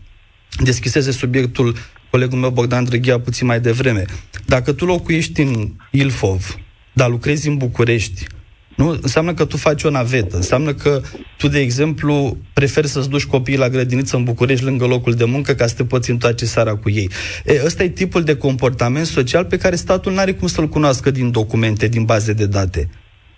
Deschiseze 0.62 1.10
subiectul 1.10 1.76
colegul 2.10 2.38
meu 2.38 2.50
Bogdan 2.50 2.84
Drăghia 2.84 3.20
puțin 3.20 3.46
mai 3.46 3.60
devreme. 3.60 4.04
Dacă 4.44 4.72
tu 4.72 4.84
locuiești 4.84 5.40
în 5.40 5.72
Ilfov, 5.90 6.58
dar 6.92 7.08
lucrezi 7.08 7.48
în 7.48 7.56
București, 7.56 8.24
nu? 8.76 8.98
Înseamnă 9.02 9.34
că 9.34 9.44
tu 9.44 9.56
faci 9.56 9.82
o 9.82 9.90
navetă. 9.90 10.36
Înseamnă 10.36 10.74
că 10.74 11.02
tu, 11.36 11.48
de 11.48 11.58
exemplu, 11.58 12.36
preferi 12.52 12.88
să-ți 12.88 13.08
duci 13.08 13.24
copiii 13.24 13.58
la 13.58 13.68
grădiniță 13.68 14.16
în 14.16 14.24
București 14.24 14.64
lângă 14.64 14.86
locul 14.86 15.12
de 15.12 15.24
muncă 15.24 15.54
ca 15.54 15.66
să 15.66 15.74
te 15.74 15.84
poți 15.84 16.10
întoarce 16.10 16.44
seara 16.44 16.74
cu 16.74 16.90
ei. 16.90 17.10
E, 17.44 17.60
ăsta 17.64 17.82
e 17.82 17.88
tipul 17.88 18.22
de 18.22 18.36
comportament 18.36 19.06
social 19.06 19.44
pe 19.44 19.56
care 19.56 19.76
statul 19.76 20.12
nu 20.12 20.18
are 20.18 20.32
cum 20.32 20.48
să-l 20.48 20.68
cunoască 20.68 21.10
din 21.10 21.30
documente, 21.30 21.88
din 21.88 22.04
baze 22.04 22.32
de 22.32 22.46
date. 22.46 22.88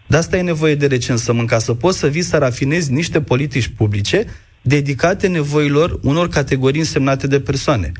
De 0.06 0.16
asta 0.16 0.36
e 0.36 0.42
nevoie 0.42 0.74
de 0.74 0.86
recensământ, 0.86 1.48
ca 1.48 1.58
să 1.58 1.74
poți 1.74 1.98
să 1.98 2.06
vii 2.06 2.22
să 2.22 2.36
rafinezi 2.36 2.92
niște 2.92 3.20
politici 3.20 3.68
publice 3.76 4.26
dedicate 4.62 5.26
nevoilor 5.26 5.98
unor 6.02 6.28
categorii 6.28 6.80
însemnate 6.80 7.26
de 7.26 7.40
persoane. 7.40 7.92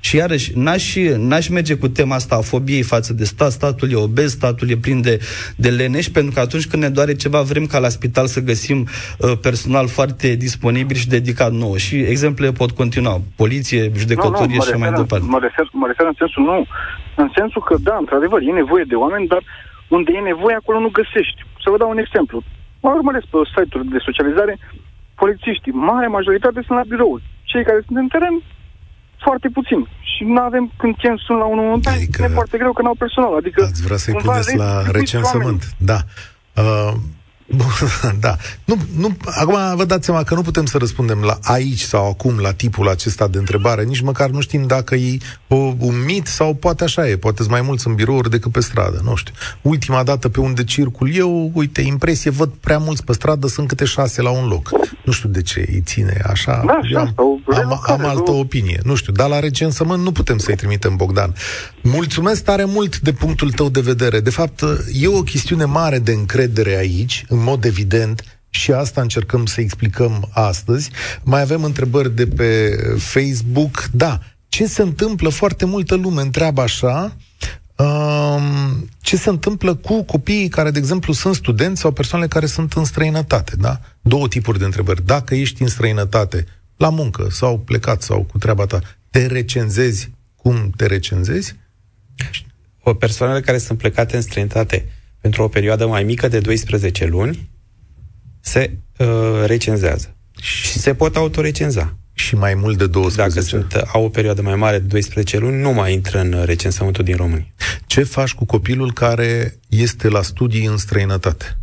Și 0.00 0.16
iarăși, 0.16 0.52
n-aș, 0.54 0.96
n-aș 1.16 1.48
merge 1.48 1.74
cu 1.76 1.88
tema 1.88 2.14
asta 2.14 2.34
a 2.36 2.40
fobiei 2.40 2.82
față 2.82 3.12
de 3.12 3.24
stat, 3.24 3.50
statul 3.50 3.90
e 3.90 3.94
obez, 3.94 4.30
statul 4.30 4.70
e 4.70 4.76
plin 4.76 5.00
de, 5.00 5.18
de 5.56 5.68
leneși, 5.68 6.10
pentru 6.10 6.32
că 6.34 6.40
atunci 6.40 6.66
când 6.66 6.82
ne 6.82 6.88
doare 6.88 7.14
ceva, 7.14 7.40
vrem 7.42 7.66
ca 7.66 7.78
la 7.78 7.88
spital 7.88 8.26
să 8.26 8.40
găsim 8.40 8.78
uh, 8.80 9.32
personal 9.42 9.88
foarte 9.88 10.34
disponibil 10.34 10.96
și 10.96 11.08
dedicat 11.08 11.52
nou. 11.52 11.76
Și 11.76 11.96
exemplele 11.96 12.52
pot 12.52 12.70
continua. 12.70 13.20
Poliție, 13.36 13.90
judecătorie 13.96 14.56
nu, 14.58 14.64
nu, 14.64 14.70
și 14.70 14.82
mai 14.84 14.92
departe. 14.92 15.26
Mă 15.28 15.38
refer, 15.38 15.68
mă 15.72 15.86
refer 15.86 16.06
în 16.06 16.16
sensul 16.18 16.42
nu. 16.42 16.66
În 17.22 17.30
sensul 17.36 17.62
că, 17.68 17.74
da, 17.88 17.96
într-adevăr, 17.98 18.40
e 18.40 18.60
nevoie 18.62 18.84
de 18.88 18.94
oameni, 18.94 19.26
dar 19.26 19.42
unde 19.88 20.10
e 20.14 20.30
nevoie, 20.32 20.54
acolo 20.58 20.78
nu 20.80 20.98
găsești. 21.00 21.40
Să 21.62 21.70
vă 21.70 21.76
dau 21.76 21.90
un 21.90 21.98
exemplu. 21.98 22.42
Mă 22.82 22.90
urmăresc 22.90 23.26
pe 23.26 23.38
site-uri 23.54 23.92
de 23.94 24.06
socializare, 24.08 24.54
polițiștii, 25.20 25.72
mare 25.90 26.06
majoritate 26.06 26.60
sunt 26.66 26.78
la 26.78 26.90
birouri. 26.92 27.24
Cei 27.50 27.64
care 27.68 27.80
sunt 27.86 27.98
în 27.98 28.08
teren, 28.14 28.36
foarte 29.20 29.48
puțin. 29.48 29.88
Și 30.00 30.24
nu 30.24 30.40
avem, 30.40 30.72
când 30.76 30.96
chem 30.96 31.16
sunt 31.16 31.38
la 31.38 31.44
unul, 31.44 31.80
adică, 31.84 32.22
e 32.22 32.28
foarte 32.28 32.58
greu 32.58 32.72
că 32.72 32.82
n-au 32.82 32.94
personal. 32.94 33.36
Adică, 33.36 33.62
ați 33.62 33.82
vrea 33.82 33.96
să-i 33.96 34.14
puneți 34.14 34.56
la 34.56 34.90
recensământ. 34.90 35.62
Da. 35.76 35.98
Uh, 36.56 36.92
da. 38.20 38.36
Nu, 38.64 38.76
nu, 38.96 39.16
acum 39.24 39.76
vă 39.76 39.84
dați 39.84 40.04
seama 40.04 40.22
că 40.22 40.34
nu 40.34 40.42
putem 40.42 40.64
să 40.64 40.78
răspundem 40.78 41.20
la 41.20 41.38
aici 41.42 41.80
sau 41.80 42.08
acum 42.08 42.38
la 42.38 42.52
tipul 42.52 42.88
acesta 42.88 43.28
de 43.28 43.38
întrebare, 43.38 43.84
nici 43.84 44.00
măcar 44.00 44.30
nu 44.30 44.40
știm 44.40 44.66
dacă 44.66 44.94
e 44.94 45.18
o, 45.48 45.56
un 45.78 46.04
mit 46.04 46.26
sau 46.26 46.54
poate 46.54 46.84
așa 46.84 47.08
e, 47.08 47.16
poate 47.16 47.42
mai 47.48 47.60
mulți 47.60 47.86
în 47.86 47.94
birouri 47.94 48.30
decât 48.30 48.52
pe 48.52 48.60
stradă, 48.60 49.00
nu 49.04 49.14
știu. 49.14 49.34
Ultima 49.62 50.02
dată 50.02 50.28
pe 50.28 50.40
unde 50.40 50.64
circul 50.64 51.14
eu, 51.14 51.50
uite, 51.54 51.80
impresie, 51.80 52.30
văd 52.30 52.50
prea 52.60 52.78
mulți 52.78 53.04
pe 53.04 53.12
stradă, 53.12 53.46
sunt 53.46 53.68
câte 53.68 53.84
șase 53.84 54.22
la 54.22 54.30
un 54.30 54.48
loc. 54.48 54.70
Nu 55.04 55.12
știu 55.12 55.28
de 55.28 55.42
ce 55.42 55.66
îi 55.68 55.82
ține 55.84 56.20
așa. 56.26 56.62
Da, 56.66 56.78
eu 56.90 56.98
am, 56.98 57.14
am, 57.46 57.80
am 57.86 58.04
altă 58.04 58.30
opinie. 58.30 58.80
Nu 58.84 58.94
știu, 58.94 59.12
dar 59.12 59.28
la 59.28 59.38
recensământ 59.38 60.02
nu 60.02 60.12
putem 60.12 60.38
să-i 60.38 60.56
trimitem, 60.56 60.96
Bogdan. 60.96 61.34
Mulțumesc 61.82 62.44
tare 62.44 62.64
mult 62.64 62.98
de 62.98 63.12
punctul 63.12 63.50
tău 63.50 63.68
de 63.68 63.80
vedere. 63.80 64.20
De 64.20 64.30
fapt, 64.30 64.64
e 64.92 65.06
o 65.06 65.22
chestiune 65.22 65.64
mare 65.64 65.98
de 65.98 66.12
încredere 66.12 66.76
aici, 66.76 67.24
în 67.28 67.37
mod 67.42 67.64
evident, 67.64 68.38
și 68.50 68.72
asta 68.72 69.00
încercăm 69.00 69.46
să 69.46 69.60
explicăm 69.60 70.28
astăzi. 70.32 70.90
Mai 71.22 71.40
avem 71.40 71.64
întrebări 71.64 72.14
de 72.14 72.26
pe 72.26 72.76
Facebook. 72.98 73.88
Da, 73.92 74.20
ce 74.48 74.66
se 74.66 74.82
întâmplă? 74.82 75.28
Foarte 75.28 75.64
multă 75.64 75.94
lume 75.94 76.20
întreabă 76.20 76.60
așa, 76.60 77.16
um, 77.76 78.88
ce 79.00 79.16
se 79.16 79.28
întâmplă 79.28 79.74
cu 79.74 80.02
copiii 80.02 80.48
care, 80.48 80.70
de 80.70 80.78
exemplu, 80.78 81.12
sunt 81.12 81.34
studenți 81.34 81.80
sau 81.80 81.90
persoanele 81.90 82.30
care 82.30 82.46
sunt 82.46 82.72
în 82.72 82.84
străinătate, 82.84 83.56
da? 83.56 83.80
Două 84.00 84.28
tipuri 84.28 84.58
de 84.58 84.64
întrebări. 84.64 85.04
Dacă 85.04 85.34
ești 85.34 85.62
în 85.62 85.68
străinătate, 85.68 86.46
la 86.76 86.88
muncă 86.88 87.28
sau 87.30 87.58
plecat 87.58 88.02
sau 88.02 88.22
cu 88.22 88.38
treaba 88.38 88.66
ta, 88.66 88.80
te 89.10 89.26
recenzezi 89.26 90.10
cum 90.36 90.72
te 90.76 90.86
recenzezi? 90.86 91.56
O 92.82 92.94
persoanele 92.94 93.40
care 93.40 93.58
sunt 93.58 93.78
plecate 93.78 94.16
în 94.16 94.22
străinătate 94.22 94.88
pentru 95.28 95.46
o 95.46 95.48
perioadă 95.48 95.86
mai 95.86 96.02
mică 96.02 96.28
de 96.28 96.40
12 96.40 97.06
luni 97.06 97.50
se 98.40 98.78
uh, 98.98 99.06
recenzează. 99.44 100.16
Și 100.40 100.78
se 100.78 100.94
pot 100.94 101.16
autorecenza. 101.16 101.96
Și 102.12 102.34
mai 102.34 102.54
mult 102.54 102.78
de 102.78 102.86
12. 102.86 103.28
Dacă 103.28 103.46
sunt, 103.46 103.86
au 103.92 104.04
o 104.04 104.08
perioadă 104.08 104.42
mai 104.42 104.54
mare 104.54 104.78
de 104.78 104.86
12 104.86 105.38
luni, 105.38 105.60
nu 105.60 105.72
mai 105.72 105.92
intră 105.92 106.20
în 106.20 106.42
recensământul 106.44 107.04
din 107.04 107.16
România. 107.16 107.46
Ce 107.86 108.02
faci 108.02 108.34
cu 108.34 108.44
copilul 108.44 108.92
care 108.92 109.58
este 109.68 110.08
la 110.08 110.22
studii 110.22 110.64
în 110.66 110.76
străinătate? 110.76 111.58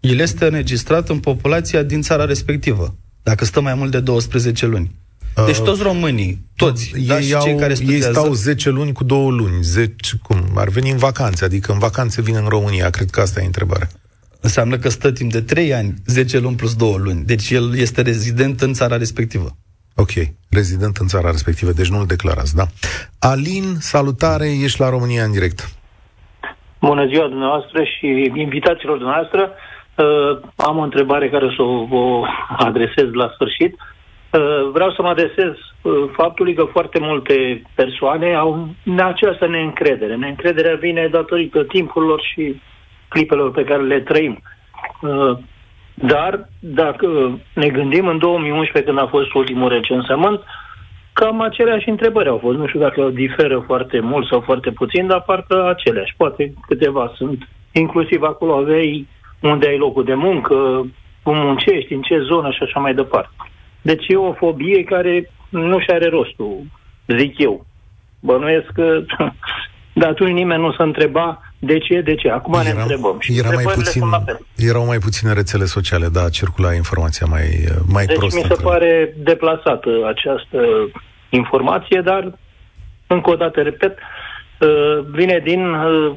El 0.00 0.18
este 0.18 0.44
înregistrat 0.44 1.08
în 1.08 1.18
populația 1.18 1.82
din 1.82 2.02
țara 2.02 2.24
respectivă, 2.24 2.96
dacă 3.22 3.44
stă 3.44 3.60
mai 3.60 3.74
mult 3.74 3.90
de 3.90 4.00
12 4.00 4.66
luni. 4.66 4.90
Deci 5.46 5.56
uh, 5.56 5.64
toți 5.64 5.82
românii, 5.82 6.38
toți, 6.56 6.92
ei, 6.96 7.06
da, 7.06 7.20
și 7.20 7.38
cei 7.38 7.56
care 7.56 7.74
studiază... 7.74 8.06
Ei 8.06 8.14
stau 8.14 8.32
10 8.32 8.70
luni 8.70 8.92
cu 8.92 9.04
două 9.04 9.30
luni, 9.30 9.62
10, 9.62 10.16
cum, 10.22 10.36
ar 10.54 10.68
veni 10.68 10.90
în 10.90 10.96
vacanțe, 10.96 11.44
adică 11.44 11.72
în 11.72 11.78
vacanțe 11.78 12.22
vin 12.22 12.34
în 12.34 12.48
România, 12.48 12.90
cred 12.90 13.10
că 13.10 13.20
asta 13.20 13.40
e 13.40 13.44
întrebarea. 13.44 13.88
Înseamnă 14.40 14.76
că 14.76 14.88
stă 14.88 15.12
timp 15.12 15.32
de 15.32 15.40
3 15.40 15.74
ani, 15.74 15.94
10 16.06 16.38
luni 16.38 16.56
plus 16.56 16.76
2 16.76 16.94
luni. 16.98 17.24
Deci 17.24 17.50
el 17.50 17.76
este 17.76 18.02
rezident 18.02 18.60
în 18.60 18.72
țara 18.72 18.96
respectivă. 18.96 19.48
Ok, 19.96 20.10
rezident 20.50 20.96
în 20.96 21.06
țara 21.06 21.30
respectivă, 21.30 21.70
deci 21.72 21.90
nu-l 21.90 22.06
declarați, 22.06 22.56
da? 22.56 22.64
Alin, 23.18 23.74
salutare, 23.78 24.48
ești 24.62 24.80
la 24.80 24.88
România 24.88 25.24
în 25.24 25.32
direct. 25.32 25.68
Bună 26.80 27.06
ziua 27.06 27.28
dumneavoastră 27.28 27.84
și 27.84 28.06
invitațiilor 28.34 28.96
dumneavoastră. 28.96 29.50
Uh, 29.50 30.50
am 30.56 30.76
o 30.78 30.82
întrebare 30.82 31.30
care 31.30 31.52
să 31.56 31.62
o, 31.62 31.86
o 31.90 32.24
adresez 32.56 33.08
la 33.12 33.30
sfârșit. 33.34 33.72
Uh, 33.72 33.89
vreau 34.72 34.92
să 34.92 35.02
mă 35.02 35.08
adresez 35.08 35.52
uh, 35.82 35.92
faptului 36.12 36.54
că 36.54 36.64
foarte 36.64 36.98
multe 36.98 37.62
persoane 37.74 38.34
au 38.34 38.68
această 38.98 39.46
neîncredere. 39.46 40.16
Neîncrederea 40.16 40.74
vine 40.74 41.08
datorită 41.08 41.64
timpurilor 41.64 42.20
și 42.32 42.60
clipelor 43.08 43.50
pe 43.50 43.64
care 43.64 43.82
le 43.82 44.00
trăim. 44.00 44.42
Uh, 45.00 45.38
dar, 45.94 46.48
dacă 46.58 47.38
ne 47.54 47.68
gândim 47.68 48.06
în 48.06 48.18
2011, 48.18 48.92
când 48.92 49.02
a 49.02 49.06
fost 49.06 49.34
ultimul 49.34 49.68
recensământ, 49.68 50.40
cam 51.12 51.40
aceleași 51.40 51.88
întrebări 51.88 52.28
au 52.28 52.38
fost. 52.38 52.58
Nu 52.58 52.66
știu 52.66 52.80
dacă 52.80 53.08
diferă 53.08 53.62
foarte 53.66 54.00
mult 54.00 54.26
sau 54.26 54.40
foarte 54.40 54.70
puțin, 54.70 55.06
dar 55.06 55.22
parcă 55.22 55.68
aceleași. 55.68 56.14
Poate 56.16 56.52
câteva 56.66 57.12
sunt. 57.16 57.48
Inclusiv 57.72 58.22
acolo 58.22 58.56
aveai 58.56 59.06
unde 59.40 59.68
ai 59.68 59.78
locul 59.78 60.04
de 60.04 60.14
muncă, 60.14 60.54
cum 61.22 61.36
muncești, 61.36 61.92
în 61.92 62.02
ce 62.02 62.18
zonă 62.20 62.50
și 62.50 62.62
așa 62.62 62.80
mai 62.80 62.94
departe. 62.94 63.49
Deci 63.82 64.04
e 64.08 64.16
o 64.16 64.32
fobie 64.32 64.84
care 64.84 65.30
nu 65.48 65.78
și 65.78 65.90
are 65.90 66.08
rostul, 66.08 66.62
zic 67.06 67.38
eu. 67.38 67.66
Bănuiesc 68.20 68.66
că 68.74 69.02
de 70.00 70.06
atunci 70.06 70.32
nimeni 70.32 70.62
nu 70.62 70.72
se 70.72 70.82
întreba 70.82 71.42
de 71.58 71.78
ce, 71.78 72.00
de 72.00 72.14
ce. 72.14 72.30
Acum 72.30 72.54
era, 72.54 72.62
ne 72.62 72.80
întrebăm. 72.80 73.16
Și 73.20 73.38
era 73.38 73.50
mai 73.50 73.64
puțin, 73.64 74.02
erau 74.56 74.84
mai 74.84 74.98
puține 74.98 75.32
rețele 75.32 75.64
sociale, 75.64 76.08
da, 76.08 76.28
circula 76.28 76.74
informația 76.74 77.26
mai, 77.30 77.44
mai 77.86 78.04
deci 78.04 78.16
prost. 78.16 78.36
mi 78.36 78.42
se 78.48 78.62
pare 78.62 79.14
deplasată 79.16 79.90
această 80.06 80.58
informație, 81.28 82.00
dar, 82.04 82.38
încă 83.06 83.30
o 83.30 83.34
dată, 83.34 83.60
repet, 83.60 83.98
uh, 84.60 85.04
vine 85.10 85.40
din 85.44 85.72
uh, 85.72 86.12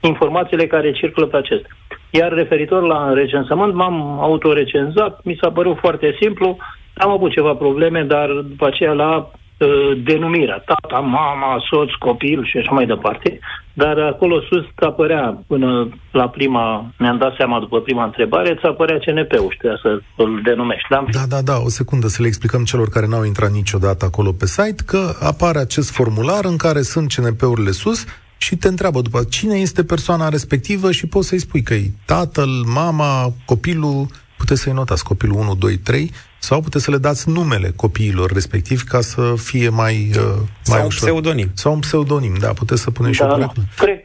informațiile 0.00 0.66
care 0.66 0.92
circulă 0.92 1.26
pe 1.26 1.36
acestea. 1.36 1.70
Iar 2.10 2.32
referitor 2.32 2.82
la 2.82 3.12
recensământ, 3.12 3.74
m-am 3.74 4.18
autorecenzat, 4.20 5.20
mi 5.24 5.38
s-a 5.40 5.50
părut 5.50 5.78
foarte 5.78 6.16
simplu, 6.20 6.56
am 6.96 7.10
avut 7.10 7.32
ceva 7.32 7.54
probleme, 7.54 8.02
dar 8.02 8.28
după 8.30 8.66
aceea 8.66 8.92
la 8.92 9.10
uh, 9.16 10.02
denumirea, 10.04 10.64
tata, 10.66 10.98
mama, 10.98 11.62
soț, 11.70 11.90
copil 11.98 12.44
și 12.44 12.56
așa 12.56 12.72
mai 12.72 12.86
departe, 12.86 13.38
dar 13.72 13.98
acolo 13.98 14.40
sus 14.40 14.64
apărea, 14.74 15.42
până 15.46 15.88
la 16.12 16.28
prima, 16.28 16.92
ne-am 16.98 17.18
dat 17.18 17.34
seama 17.36 17.60
după 17.60 17.80
prima 17.80 18.04
întrebare, 18.04 18.50
îți 18.50 18.64
apărea 18.64 18.98
CNP-ul 18.98 19.50
și 19.50 19.58
să 19.82 20.00
îl 20.16 20.40
denumești. 20.44 20.88
Da? 20.90 21.04
da, 21.10 21.26
da, 21.28 21.42
da, 21.42 21.56
o 21.64 21.68
secundă 21.68 22.06
să 22.06 22.22
le 22.22 22.28
explicăm 22.28 22.64
celor 22.64 22.88
care 22.88 23.06
n-au 23.06 23.24
intrat 23.24 23.50
niciodată 23.50 24.04
acolo 24.04 24.32
pe 24.32 24.46
site 24.46 24.82
că 24.86 25.12
apare 25.20 25.58
acest 25.58 25.90
formular 25.90 26.44
în 26.44 26.56
care 26.56 26.82
sunt 26.82 27.12
CNP-urile 27.14 27.70
sus 27.70 28.04
și 28.36 28.56
te 28.56 28.68
întreabă 28.68 29.00
după 29.00 29.24
cine 29.30 29.54
este 29.54 29.84
persoana 29.84 30.28
respectivă 30.28 30.90
și 30.90 31.06
poți 31.06 31.28
să-i 31.28 31.38
spui 31.38 31.62
că 31.62 31.74
e 31.74 31.90
tatăl, 32.04 32.48
mama, 32.74 33.32
copilul, 33.44 34.06
puteți 34.36 34.60
să-i 34.60 34.72
notați 34.72 35.04
copilul 35.04 35.36
1, 35.38 35.54
2, 35.54 35.76
3 35.76 36.10
sau 36.48 36.60
puteți 36.60 36.84
să 36.84 36.90
le 36.90 37.06
dați 37.08 37.28
numele 37.28 37.68
copiilor 37.76 38.28
respectiv 38.30 38.80
ca 38.92 39.00
să 39.00 39.22
fie 39.36 39.68
mai, 39.68 39.96
uh, 40.24 40.38
mai 40.70 40.78
sau 40.80 40.86
ușor. 40.86 41.08
un 41.08 41.20
pseudonim. 41.20 41.48
Sau 41.54 41.72
un 41.72 41.80
pseudonim, 41.80 42.34
da, 42.40 42.50
puteți 42.62 42.82
să 42.82 42.90
puneți 42.90 43.18
da, 43.18 43.24
și 43.24 43.32
o 43.32 43.62
cred, 43.82 44.02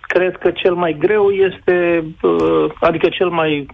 cred 0.00 0.36
că 0.36 0.50
cel 0.50 0.74
mai 0.74 0.96
greu 0.98 1.30
este, 1.30 2.04
uh, 2.22 2.66
adică 2.80 3.08
cel 3.08 3.28
mai 3.28 3.66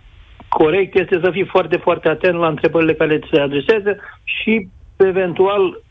corect 0.49 0.99
este 0.99 1.21
să 1.23 1.31
fii 1.31 1.47
foarte, 1.55 1.77
foarte 1.77 2.09
atent 2.09 2.39
la 2.39 2.49
întrebările 2.49 2.95
care 2.95 3.19
ți 3.19 3.29
se 3.33 3.41
adresează 3.41 3.97
și 4.25 4.69
eventual 4.97 5.83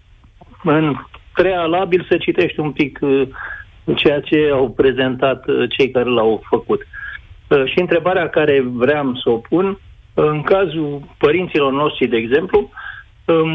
în 0.63 0.95
prealabil 1.33 2.05
să 2.09 2.17
citești 2.17 2.59
un 2.59 2.71
pic 2.71 2.99
uh, 3.01 3.27
ceea 3.95 4.19
ce 4.19 4.49
au 4.53 4.69
prezentat 4.69 5.47
uh, 5.47 5.69
cei 5.77 5.91
care 5.91 6.09
l-au 6.09 6.43
făcut. 6.49 6.81
Uh, 7.47 7.65
și 7.65 7.79
întrebarea 7.79 8.29
care 8.29 8.63
vreau 8.65 9.15
să 9.23 9.29
o 9.29 9.37
pun, 9.37 9.77
în 10.13 10.41
cazul 10.41 11.01
părinților 11.17 11.71
noștri, 11.71 12.07
de 12.07 12.17
exemplu, 12.17 12.69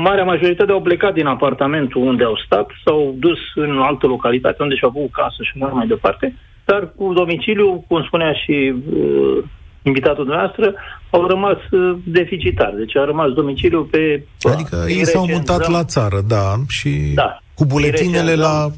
marea 0.01 0.25
majoritate 0.25 0.73
au 0.73 0.83
plecat 0.83 1.15
din 1.15 1.27
apartamentul 1.27 2.03
unde 2.03 2.25
au 2.25 2.37
stat, 2.45 2.71
s-au 2.85 3.15
dus 3.19 3.39
în 3.55 3.79
altă 3.79 4.07
localitate 4.07 4.63
unde 4.63 4.75
și-au 4.75 4.93
avut 4.97 5.13
casă 5.13 5.43
și 5.43 5.59
mai 5.59 5.87
departe, 5.87 6.35
dar 6.65 6.93
cu 6.97 7.13
domiciliu, 7.13 7.85
cum 7.89 8.03
spunea 8.03 8.33
și 8.33 8.75
uh, 8.93 9.45
invitatul 9.83 10.25
dumneavoastră, 10.25 10.75
au 11.11 11.27
rămas 11.27 11.59
uh, 11.71 11.99
deficitari. 12.05 12.77
Deci 12.77 12.97
a 12.97 13.05
rămas 13.05 13.31
domiciliul 13.31 13.83
pe... 13.83 14.23
Adică 14.43 14.85
ei 14.89 15.07
s-au 15.07 15.27
mutat 15.27 15.71
la 15.71 15.85
țară, 15.85 16.21
da, 16.29 16.55
și 16.69 16.91
da, 17.15 17.39
cu 17.55 17.65
buletinele 17.65 18.35
la... 18.35 18.69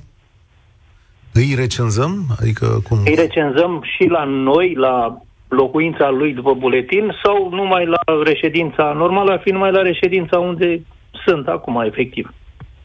Îi 1.32 1.54
recenzăm? 1.56 2.26
Adică 2.40 2.66
cum? 2.88 2.98
Îi 3.04 3.14
recenzăm 3.14 3.82
și 3.96 4.08
la 4.08 4.24
noi, 4.24 4.74
la 4.74 5.20
locuința 5.50 6.10
lui 6.10 6.32
după 6.34 6.54
buletin 6.54 7.12
sau 7.24 7.50
numai 7.50 7.86
la 7.86 8.22
reședința 8.24 8.92
normală, 8.96 9.30
ar 9.32 9.40
fi 9.44 9.50
numai 9.50 9.72
la 9.72 9.82
reședința 9.82 10.38
unde 10.38 10.82
sunt 11.24 11.46
acum, 11.46 11.82
efectiv. 11.86 12.34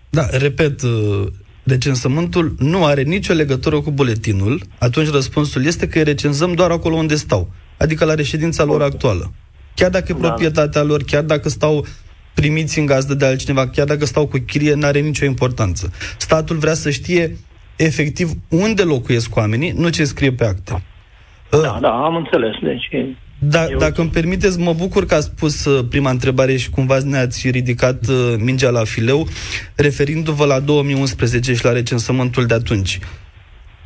Da, 0.10 0.24
repet, 0.32 0.82
uh, 0.82 1.26
recensământul 1.64 2.56
nu 2.60 2.86
are 2.86 3.02
nicio 3.02 3.34
legătură 3.34 3.80
cu 3.82 3.92
buletinul, 3.92 4.62
atunci 4.80 5.10
răspunsul 5.10 5.66
este 5.66 5.88
că 5.88 5.98
îi 5.98 6.04
recenzăm 6.04 6.54
doar 6.54 6.72
acolo 6.72 6.96
unde 6.96 7.16
stau, 7.16 7.50
adică 7.78 8.06
la 8.06 8.14
reședința 8.14 8.64
lor 8.64 8.82
actuală. 8.82 9.32
Chiar 9.76 9.90
dacă 9.90 10.06
e 10.10 10.20
da. 10.20 10.28
proprietatea 10.28 10.84
lor, 10.84 11.04
chiar 11.04 11.24
dacă 11.24 11.50
stau 11.50 11.86
primiți 12.34 12.80
în 12.80 12.86
gazdă 12.86 13.14
de 13.14 13.26
altcineva, 13.26 13.68
chiar 13.68 13.86
dacă 13.86 14.06
stau 14.06 14.28
cu 14.28 14.38
chirie, 14.48 14.74
nu 14.74 14.86
are 14.86 15.00
nicio 15.00 15.26
importanță. 15.26 15.92
Statul 16.18 16.56
vrea 16.56 16.74
să 16.74 16.90
știe 16.90 17.38
efectiv 17.76 18.30
unde 18.50 18.84
locuiesc 18.84 19.36
oamenii, 19.36 19.72
nu 19.72 19.90
ce 19.90 20.04
scrie 20.04 20.32
pe 20.32 20.46
acte. 20.46 20.84
Da, 21.50 21.78
da, 21.82 21.90
am 21.90 22.16
înțeles. 22.16 22.54
Deci, 22.62 23.16
da, 23.40 23.66
eu... 23.70 23.78
Dacă 23.78 24.02
îmi 24.02 24.10
permiteți, 24.10 24.60
mă 24.60 24.74
bucur 24.74 25.06
că 25.06 25.16
ați 25.16 25.26
spus 25.26 25.66
uh, 25.66 25.86
prima 25.90 26.10
întrebare 26.10 26.56
și 26.56 26.70
cumva 26.70 26.98
ne-ați 27.04 27.50
ridicat 27.50 28.08
uh, 28.08 28.36
mingea 28.38 28.70
la 28.70 28.84
fileu, 28.84 29.28
referindu-vă 29.76 30.46
la 30.46 30.60
2011 30.60 31.54
și 31.54 31.64
la 31.64 31.72
recensământul 31.72 32.46
de 32.46 32.54
atunci. 32.54 33.00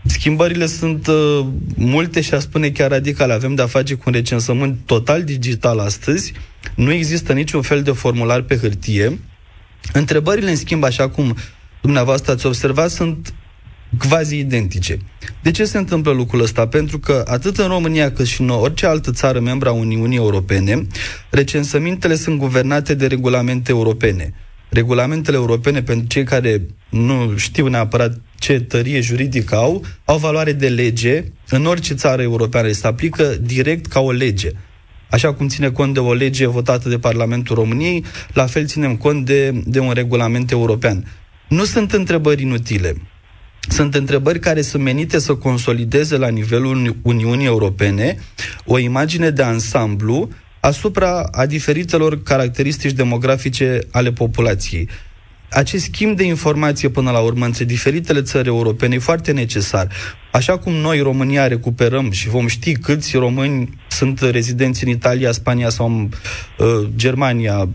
Schimbările 0.04 0.66
sunt 0.66 1.08
uh, 1.08 1.46
multe 1.76 2.22
și 2.22 2.34
a 2.34 2.40
spune 2.40 2.70
chiar 2.70 2.90
radicale. 2.90 3.34
Avem 3.34 3.56
de-a 3.56 3.66
face 3.66 3.94
cu 3.94 4.04
un 4.06 4.14
recensământ 4.14 4.78
total 4.86 5.24
digital 5.24 5.80
astăzi. 5.80 6.34
Nu 6.76 6.92
există 6.92 7.34
niciun 7.34 7.62
fel 7.62 7.82
de 7.82 7.92
formular 7.92 8.42
pe 8.42 8.58
hârtie. 8.58 9.20
Întrebările, 9.94 10.50
în 10.50 10.56
schimb, 10.56 10.84
așa 10.84 11.10
cum 11.10 11.36
dumneavoastră 11.82 12.32
ați 12.32 12.46
observat, 12.46 12.90
sunt 12.90 13.34
quasi 13.98 14.38
identice. 14.38 14.98
De 15.42 15.52
ce 15.52 15.66
se 15.66 15.78
întâmplă 15.78 16.12
lucrul 16.12 16.42
ăsta? 16.42 16.68
Pentru 16.68 17.00
că 17.00 17.24
atât 17.28 17.58
în 17.58 17.68
România 17.68 18.12
cât 18.12 18.26
și 18.26 18.42
în 18.42 18.50
orice 18.50 18.86
altă 18.86 19.12
țară 19.12 19.40
membra 19.40 19.72
Uniunii 19.72 20.18
Europene, 20.18 20.88
recensămintele 21.30 22.16
sunt 22.16 22.38
guvernate 22.40 22.94
de 22.94 23.08
regulamente 23.08 23.72
europene. 23.72 24.34
Regulamentele 24.70 25.38
europene, 25.38 25.82
pentru 25.82 26.08
cei 26.08 26.24
care 26.24 26.62
nu 26.90 27.34
știu 27.38 27.68
neapărat 27.68 28.20
ce 28.40 28.60
tărie 28.60 29.02
juridică 29.02 29.56
au, 29.56 29.86
au 30.06 30.18
valoare 30.18 30.52
de 30.54 30.68
lege. 30.70 31.24
În 31.50 31.66
orice 31.66 31.94
țară 31.94 32.22
europeană 32.22 32.72
se 32.72 32.88
aplică 32.88 33.24
direct 33.42 33.86
ca 33.86 34.00
o 34.00 34.12
lege. 34.12 34.50
Așa 35.10 35.34
cum 35.34 35.48
ține 35.48 35.70
cont 35.72 35.94
de 35.94 36.00
o 36.00 36.14
lege 36.14 36.48
votată 36.48 36.90
de 36.90 37.00
Parlamentul 37.00 37.56
României, 37.56 38.04
la 38.34 38.46
fel 38.46 38.66
ținem 38.66 38.96
cont 38.98 39.26
de, 39.26 39.52
de 39.66 39.80
un 39.80 39.92
regulament 39.92 40.52
european. 40.52 41.06
Nu 41.48 41.64
sunt 41.66 41.92
întrebări 41.92 42.42
inutile. 42.42 42.96
Sunt 43.68 43.96
întrebări 43.96 44.40
care 44.40 44.62
sunt 44.62 44.84
menite 44.84 45.20
să 45.20 45.36
consolideze 45.36 46.18
la 46.18 46.28
nivelul 46.28 46.96
Uniunii 47.02 47.46
Europene 47.46 48.18
o 48.66 48.78
imagine 48.78 49.30
de 49.30 49.44
ansamblu 49.44 50.30
asupra 50.60 51.22
a 51.32 51.46
diferitelor 51.46 52.24
caracteristici 52.24 52.92
demografice 52.92 53.80
ale 53.92 54.12
populației. 54.12 54.90
Acest 55.50 55.84
schimb 55.84 56.18
de 56.18 56.24
informație 56.24 56.90
până 56.90 57.12
la 57.12 57.20
urmă 57.20 57.46
între 57.46 57.66
diferitele 57.66 58.22
țări 58.22 58.48
europene 58.48 58.96
e 58.96 59.00
foarte 59.00 59.32
necesar. 59.32 59.88
Așa 60.32 60.58
cum 60.58 60.74
noi, 60.74 61.00
România, 61.00 61.48
recuperăm 61.48 62.12
și 62.12 62.28
vom 62.28 62.48
ști 62.48 62.72
câți 62.76 63.18
români 63.18 63.70
sunt 63.88 64.20
rezidenți 64.20 64.84
în 64.84 64.90
Italia, 64.90 65.32
Spania 65.32 65.70
sau 65.70 65.86
în 65.88 66.10
uh, 66.58 66.90
Germania, 66.96 67.70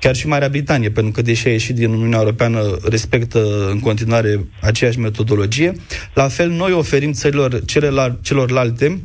chiar 0.00 0.14
și 0.14 0.26
Marea 0.26 0.48
Britanie, 0.48 0.90
pentru 0.90 1.12
că 1.12 1.22
deși 1.22 1.48
a 1.48 1.50
ieșit 1.50 1.74
din 1.74 1.90
Uniunea 1.90 2.18
Europeană, 2.18 2.78
respectă 2.88 3.68
în 3.70 3.80
continuare 3.80 4.46
aceeași 4.60 4.98
metodologie. 4.98 5.72
La 6.14 6.28
fel, 6.28 6.50
noi 6.50 6.72
oferim 6.72 7.12
țărilor 7.12 7.62
celorlalte 8.22 9.00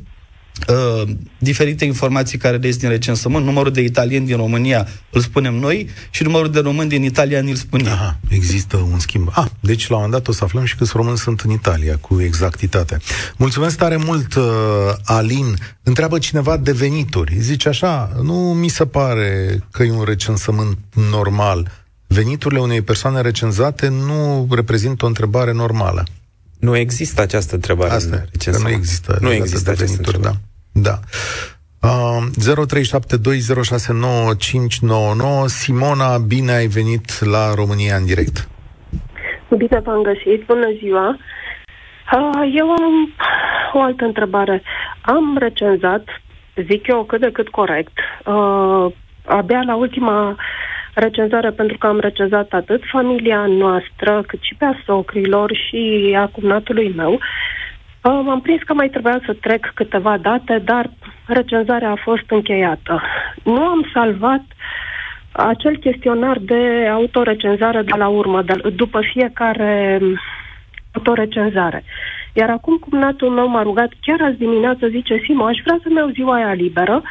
uh, 0.68 1.10
diferite 1.38 1.86
informații 1.86 2.38
care 2.38 2.58
reies 2.58 2.78
din 2.78 2.89
recensământ. 2.89 3.46
Numărul 3.46 3.72
de 3.72 3.82
italieni 3.82 4.26
din 4.26 4.36
România 4.36 4.88
îl 5.12 5.22
spunem 5.22 5.54
noi 5.54 5.89
și 6.10 6.24
numărul 6.24 6.52
de 6.52 6.60
români 6.60 6.89
din 6.89 7.04
Italia 7.04 7.39
îl 7.39 7.56
spune. 7.56 7.89
Aha, 7.89 8.20
există 8.28 8.78
un 8.78 9.00
schimb. 9.00 9.30
Ah, 9.32 9.46
deci 9.60 9.88
la 9.88 9.96
un 9.96 10.02
moment 10.02 10.24
dat 10.24 10.34
o 10.34 10.38
să 10.38 10.44
aflăm 10.44 10.65
și 10.65 10.76
câți 10.76 10.91
români 10.96 11.18
sunt 11.18 11.39
în 11.39 11.52
Italia, 11.52 11.98
cu 11.98 12.22
exactitate. 12.22 12.98
Mulțumesc 13.38 13.78
tare 13.78 13.96
mult, 13.96 14.36
uh, 14.36 14.44
Alin. 15.04 15.56
Întreabă 15.84 16.18
cineva 16.18 16.58
de 16.58 16.72
venituri. 16.72 17.36
Zice 17.39 17.70
așa, 17.70 18.12
nu 18.24 18.34
mi 18.34 18.68
se 18.68 18.86
pare 18.86 19.60
că 19.72 19.84
e 19.84 19.91
un 19.91 20.04
recensământ 20.04 20.78
normal. 21.12 21.72
Veniturile 22.08 22.60
unei 22.60 22.82
persoane 22.82 23.22
recenzate 23.22 23.88
nu 23.88 24.48
reprezintă 24.52 25.06
o 25.06 25.08
întrebare 25.08 25.52
normală. 25.52 26.04
Nu 26.65 26.75
există 26.78 27.21
această 27.21 27.56
întrebare 27.56 27.91
Asta 27.91 28.15
în 28.15 28.51
că 28.51 28.58
nu 28.62 28.69
există. 28.69 29.17
Nu 29.21 29.32
există 29.32 29.71
de 29.71 29.86
venituri, 29.86 30.21
da. 30.21 30.32
Da. 30.71 30.99
Uh, 31.82 32.23
0372069599 35.41 35.45
Simona, 35.45 36.17
bine 36.17 36.51
ai 36.51 36.67
venit 36.67 37.25
la 37.25 37.54
România 37.54 37.95
în 37.95 38.06
direct. 38.06 38.47
Bine 39.58 39.80
v-am 39.84 40.01
găsit, 40.01 40.45
bună 40.45 40.69
ziua. 40.80 41.17
Uh, 42.13 42.51
eu 42.56 42.69
am 42.69 43.13
o 43.73 43.82
altă 43.82 44.06
întrebare. 44.06 44.63
Am 45.01 45.38
recenzat, 45.38 46.04
zic 46.69 46.88
eu, 46.88 47.04
cât 47.04 47.19
de 47.19 47.30
cât 47.32 47.49
corect, 47.49 47.97
uh, 48.25 48.86
abia 49.25 49.62
la 49.65 49.75
ultima 49.75 50.36
recenzare 50.96 51.52
pentru 51.52 51.78
că 51.78 51.88
am 51.88 52.00
recenzat 52.00 52.54
atât 52.54 52.82
familia 52.92 53.46
noastră, 53.46 54.24
cât 54.28 54.40
și 54.42 54.56
pe 54.56 54.66
a 54.66 54.74
socrilor 54.86 55.52
și 55.68 56.16
a 56.18 56.26
cumnatului 56.26 56.94
meu. 56.96 57.12
Uh, 57.14 58.22
m-am 58.24 58.42
prins 58.42 58.62
că 58.62 58.74
mai 58.74 58.90
trebuia 58.90 59.20
să 59.26 59.34
trec 59.42 59.72
câteva 59.74 60.18
date, 60.18 60.62
dar 60.66 60.90
recenzarea 61.28 61.90
a 61.92 62.02
fost 62.04 62.24
încheiată. 62.30 63.02
Nu 63.44 63.62
am 63.62 63.90
salvat 63.94 64.44
acel 65.32 65.78
chestionar 65.78 66.38
de 66.40 66.88
autorecenzare 66.92 67.82
de 67.82 67.94
la 67.98 68.08
urmă, 68.08 68.42
de, 68.42 68.70
după 68.76 69.00
fiecare 69.14 70.00
autorecenzare. 70.92 71.84
Iar 72.34 72.50
acum 72.50 72.78
cumnatul 72.78 73.30
meu 73.30 73.48
m-a 73.48 73.62
rugat 73.62 73.92
chiar 74.02 74.22
azi 74.22 74.38
dimineață, 74.38 74.88
zice, 74.88 75.22
Simo, 75.24 75.44
aș 75.44 75.58
vrea 75.64 75.80
să-mi 75.84 75.96
iau 75.96 76.10
ziua 76.10 76.36
aia 76.36 76.54
liberă 76.54 77.04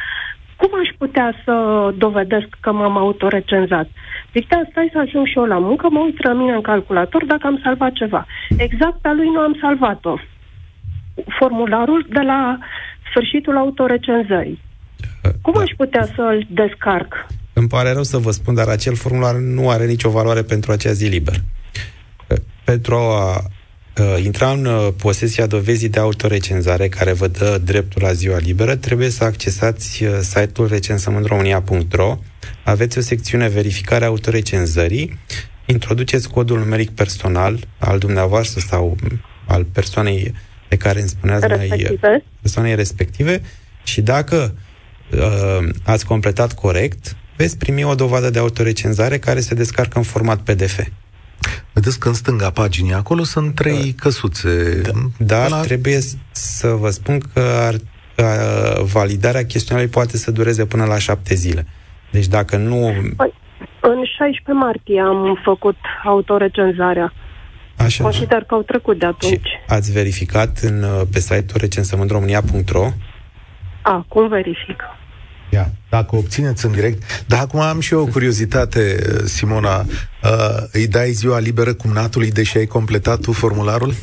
cum 0.55 0.71
aș 0.81 0.89
putea 0.97 1.33
să 1.45 1.53
dovedesc 1.97 2.47
că 2.59 2.71
m-am 2.71 2.97
autorecenzat? 2.97 3.87
Zic, 4.33 4.47
da, 4.47 4.61
stai 4.71 4.89
să 4.91 4.99
ajung 4.99 5.27
și 5.27 5.37
eu 5.37 5.45
la 5.45 5.57
muncă, 5.57 5.87
mă 5.89 5.99
uit 5.99 6.23
la 6.23 6.33
mine 6.33 6.53
în 6.53 6.61
calculator 6.61 7.25
dacă 7.25 7.47
am 7.47 7.59
salvat 7.63 7.91
ceva. 7.91 8.25
Exact 8.57 8.97
pe 9.01 9.09
lui 9.15 9.29
nu 9.29 9.39
am 9.39 9.57
salvat-o. 9.61 10.15
Formularul 11.39 12.05
de 12.09 12.19
la 12.19 12.57
sfârșitul 13.09 13.57
autorecenzării. 13.57 14.61
Cum 15.41 15.53
da. 15.53 15.59
aș 15.59 15.71
putea 15.77 16.05
să-l 16.15 16.45
descarc? 16.49 17.25
Îmi 17.53 17.67
pare 17.67 17.91
rău 17.91 18.03
să 18.03 18.17
vă 18.17 18.31
spun, 18.31 18.53
dar 18.53 18.67
acel 18.67 18.95
formular 18.95 19.35
nu 19.35 19.69
are 19.69 19.85
nicio 19.85 20.09
valoare 20.09 20.41
pentru 20.41 20.71
acea 20.71 20.91
zi 20.91 21.07
liber. 21.07 21.35
Pentru 22.63 22.95
a 22.95 23.29
uh, 23.29 23.54
intra 24.23 24.51
în 24.51 24.65
uh, 24.65 24.87
posesia 24.97 25.45
dovezii 25.45 25.89
de 25.89 25.99
autorecenzare 25.99 26.87
care 26.87 27.13
vă 27.13 27.27
dă 27.27 27.61
dreptul 27.63 28.01
la 28.01 28.13
ziua 28.13 28.37
liberă, 28.37 28.75
trebuie 28.75 29.09
să 29.09 29.23
accesați 29.23 30.03
uh, 30.03 30.17
site-ul 30.21 30.67
recensământromânia.ro 30.67 32.17
aveți 32.63 32.97
o 32.97 33.01
secțiune 33.01 33.47
verificare 33.47 34.05
autorecenzării, 34.05 35.19
introduceți 35.65 36.29
codul 36.29 36.57
numeric 36.57 36.89
personal 36.89 37.59
al 37.77 37.99
dumneavoastră 37.99 38.61
sau 38.67 38.97
al 39.47 39.63
persoanei 39.63 40.33
pe 40.67 40.77
care 40.77 40.99
îmi 40.99 41.09
spuneați 41.09 41.47
respective. 41.47 41.97
mai 42.01 42.23
persoanei 42.41 42.75
respective 42.75 43.41
și 43.83 44.01
dacă 44.01 44.55
uh, 45.11 45.69
ați 45.83 46.05
completat 46.05 46.53
corect, 46.53 47.15
veți 47.37 47.57
primi 47.57 47.83
o 47.83 47.95
dovadă 47.95 48.29
de 48.29 48.39
autorecenzare 48.39 49.19
care 49.19 49.39
se 49.39 49.55
descarcă 49.55 49.97
în 49.97 50.03
format 50.03 50.39
PDF. 50.39 50.79
Vedeți 51.73 51.99
că 51.99 52.07
în 52.07 52.13
stânga 52.13 52.49
paginii 52.49 52.93
acolo 52.93 53.23
sunt 53.23 53.55
trei 53.55 53.83
da. 53.83 54.01
căsuțe. 54.01 54.81
Da, 54.81 54.91
dar 55.17 55.49
la... 55.49 55.61
trebuie 55.61 55.99
să 56.31 56.67
vă 56.67 56.89
spun 56.89 57.19
că 57.33 57.39
ar, 57.39 57.75
că 58.15 58.25
validarea 58.93 59.45
chestionarului 59.45 59.93
poate 59.93 60.17
să 60.17 60.31
dureze 60.31 60.65
până 60.65 60.85
la 60.85 60.97
șapte 60.97 61.35
zile. 61.35 61.67
Deci 62.11 62.27
dacă 62.27 62.57
nu... 62.57 62.93
Păi, 63.15 63.33
în 63.81 64.03
16 64.17 64.51
martie 64.51 65.01
am 65.01 65.39
făcut 65.43 65.77
autorecenzarea. 66.03 67.13
Așa. 67.77 68.03
Consider 68.03 68.43
că 68.43 68.53
au 68.53 68.61
trecut 68.61 68.99
de 68.99 69.05
atunci. 69.05 69.31
Și 69.31 69.39
ați 69.67 69.91
verificat 69.91 70.57
în, 70.57 70.85
pe 71.11 71.19
site-ul 71.19 71.59
recensământromânia.ro? 71.59 72.89
Acum 73.81 74.27
verific. 74.27 74.83
Ia, 75.55 75.71
dacă 75.89 76.15
obțineți 76.15 76.65
în 76.65 76.71
direct. 76.71 77.25
Dar 77.27 77.39
acum 77.39 77.59
am 77.59 77.79
și 77.79 77.93
eu 77.93 78.01
o 78.01 78.05
curiozitate, 78.05 78.97
Simona. 79.25 79.79
Uh, 79.79 80.63
îi 80.71 80.87
dai 80.87 81.11
ziua 81.11 81.39
liberă 81.39 81.73
cumnatului, 81.73 82.31
deși 82.31 82.57
ai 82.57 82.65
completat 82.65 83.19
tu 83.19 83.31
formularul? 83.31 83.93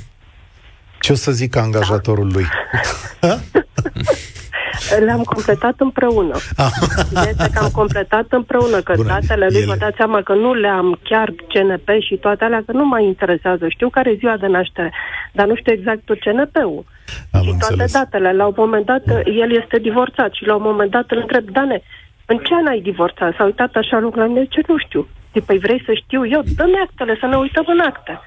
Ce 1.00 1.12
o 1.12 1.14
să 1.14 1.32
zic 1.32 1.56
angajatorul 1.56 2.32
lui? 2.32 2.46
Le-am 5.05 5.23
completat 5.23 5.75
împreună. 5.79 6.37
Ah. 6.57 6.71
Este 7.29 7.51
că 7.53 7.59
am 7.62 7.71
completat 7.73 8.27
împreună, 8.29 8.81
că 8.81 8.92
Bună. 8.97 9.09
datele 9.09 9.47
lui, 9.51 9.64
vă 9.64 9.77
dați 9.79 9.97
seama 9.97 10.23
că 10.23 10.35
nu 10.35 10.55
le-am 10.55 10.99
chiar 11.03 11.29
CNP 11.53 11.88
și 12.01 12.16
toate 12.16 12.45
alea, 12.45 12.62
că 12.66 12.73
nu 12.73 12.85
mă 12.85 13.01
interesează. 13.01 13.68
Știu 13.68 13.88
care 13.88 14.11
e 14.11 14.14
ziua 14.18 14.37
de 14.37 14.47
naștere, 14.47 14.92
dar 15.33 15.47
nu 15.47 15.55
știu 15.55 15.73
exact 15.73 16.01
CNP-ul. 16.25 16.85
Am 17.33 17.42
și 17.42 17.49
înțeles. 17.51 17.92
toate 17.92 18.11
datele. 18.11 18.33
La 18.33 18.47
un 18.47 18.55
moment 18.57 18.87
dat, 18.87 19.03
el 19.42 19.51
este 19.62 19.79
divorțat 19.79 20.33
și 20.33 20.47
la 20.47 20.55
un 20.55 20.62
moment 20.64 20.90
dat 20.90 21.11
îl 21.11 21.18
întreb, 21.18 21.51
Dane, 21.51 21.83
în 22.27 22.38
ce 22.38 22.55
an 22.55 22.66
ai 22.66 22.81
divorțat? 22.81 23.35
S-a 23.37 23.45
uitat 23.45 23.75
așa 23.75 23.99
lucrurile, 23.99 24.27
la 24.27 24.33
mine, 24.33 24.47
ce 24.51 24.61
nu 24.66 24.77
știu. 24.79 25.09
Păi 25.47 25.59
vrei 25.59 25.83
să 25.87 25.92
știu 25.95 26.27
eu? 26.27 26.42
Dă-mi 26.57 26.83
actele, 26.87 27.16
să 27.21 27.27
ne 27.27 27.37
uităm 27.37 27.64
în 27.66 27.81
acte. 27.81 28.21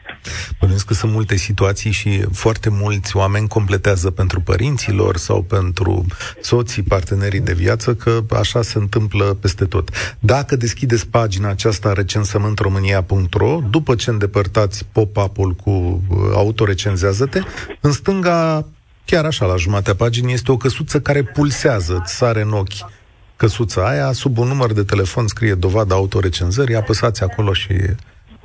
Bănuiesc 0.59 0.85
că 0.85 0.93
sunt 0.93 1.11
multe 1.11 1.35
situații 1.35 1.91
și 1.91 2.25
foarte 2.31 2.69
mulți 2.69 3.17
oameni 3.17 3.47
completează 3.47 4.09
pentru 4.11 4.41
părinților 4.41 5.17
sau 5.17 5.41
pentru 5.41 6.05
soții, 6.41 6.83
partenerii 6.83 7.39
de 7.39 7.53
viață, 7.53 7.95
că 7.95 8.23
așa 8.29 8.61
se 8.61 8.77
întâmplă 8.77 9.37
peste 9.41 9.65
tot. 9.65 9.89
Dacă 10.19 10.55
deschideți 10.55 11.07
pagina 11.07 11.49
aceasta 11.49 11.93
recensământromânia.ro, 11.93 13.59
după 13.69 13.95
ce 13.95 14.09
îndepărtați 14.09 14.85
pop-up-ul 14.91 15.53
cu 15.53 15.69
uh, 15.69 16.17
autorecenzează-te, 16.33 17.41
în 17.81 17.91
stânga 17.91 18.65
chiar 19.05 19.25
așa, 19.25 19.45
la 19.45 19.55
jumatea 19.55 19.95
paginii, 19.95 20.33
este 20.33 20.51
o 20.51 20.57
căsuță 20.57 20.99
care 20.99 21.23
pulsează, 21.23 21.99
îți 22.03 22.15
sare 22.15 22.41
în 22.41 22.51
ochi 22.51 22.89
căsuța 23.35 23.87
aia, 23.87 24.11
sub 24.11 24.37
un 24.37 24.47
număr 24.47 24.73
de 24.73 24.83
telefon 24.83 25.27
scrie 25.27 25.53
dovada 25.53 25.95
autorecenzării, 25.95 26.75
apăsați 26.75 27.23
acolo 27.23 27.53
și 27.53 27.73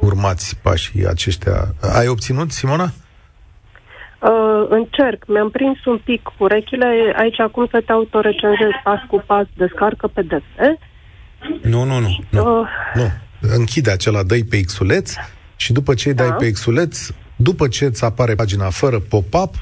urmați 0.01 0.57
pașii 0.63 1.07
aceștia. 1.07 1.75
Ai 1.99 2.09
obținut, 2.09 2.53
Simona? 2.53 2.93
Uh, 4.21 4.67
încerc. 4.69 5.25
Mi-am 5.27 5.51
prins 5.51 5.85
un 5.85 6.01
pic 6.05 6.29
urechile. 6.39 7.15
Aici 7.17 7.41
acum 7.41 7.67
să 7.71 7.83
te 7.87 7.93
autorecenzezi 7.93 8.81
pas 8.85 9.01
cu 9.09 9.23
pas, 9.27 9.47
descarcă 9.57 10.07
PDF. 10.07 10.45
Nu, 11.63 11.85
nu, 11.85 11.99
nu. 11.99 12.19
Nu. 12.31 12.61
Uh. 12.61 12.69
nu. 12.95 13.11
Închide 13.41 13.91
acela, 13.91 14.23
dă 14.23 14.39
pe 14.51 14.61
Xuleț 14.61 15.13
și 15.57 15.73
după 15.73 15.95
ce 15.95 16.09
îi 16.09 16.15
dai 16.15 16.29
da. 16.29 16.35
pe 16.35 16.51
Xuleț, 16.51 17.09
după 17.37 17.69
ce 17.69 17.85
îți 17.85 18.05
apare 18.05 18.35
pagina 18.35 18.71
fără 18.71 18.99
pop-up, 18.99 19.55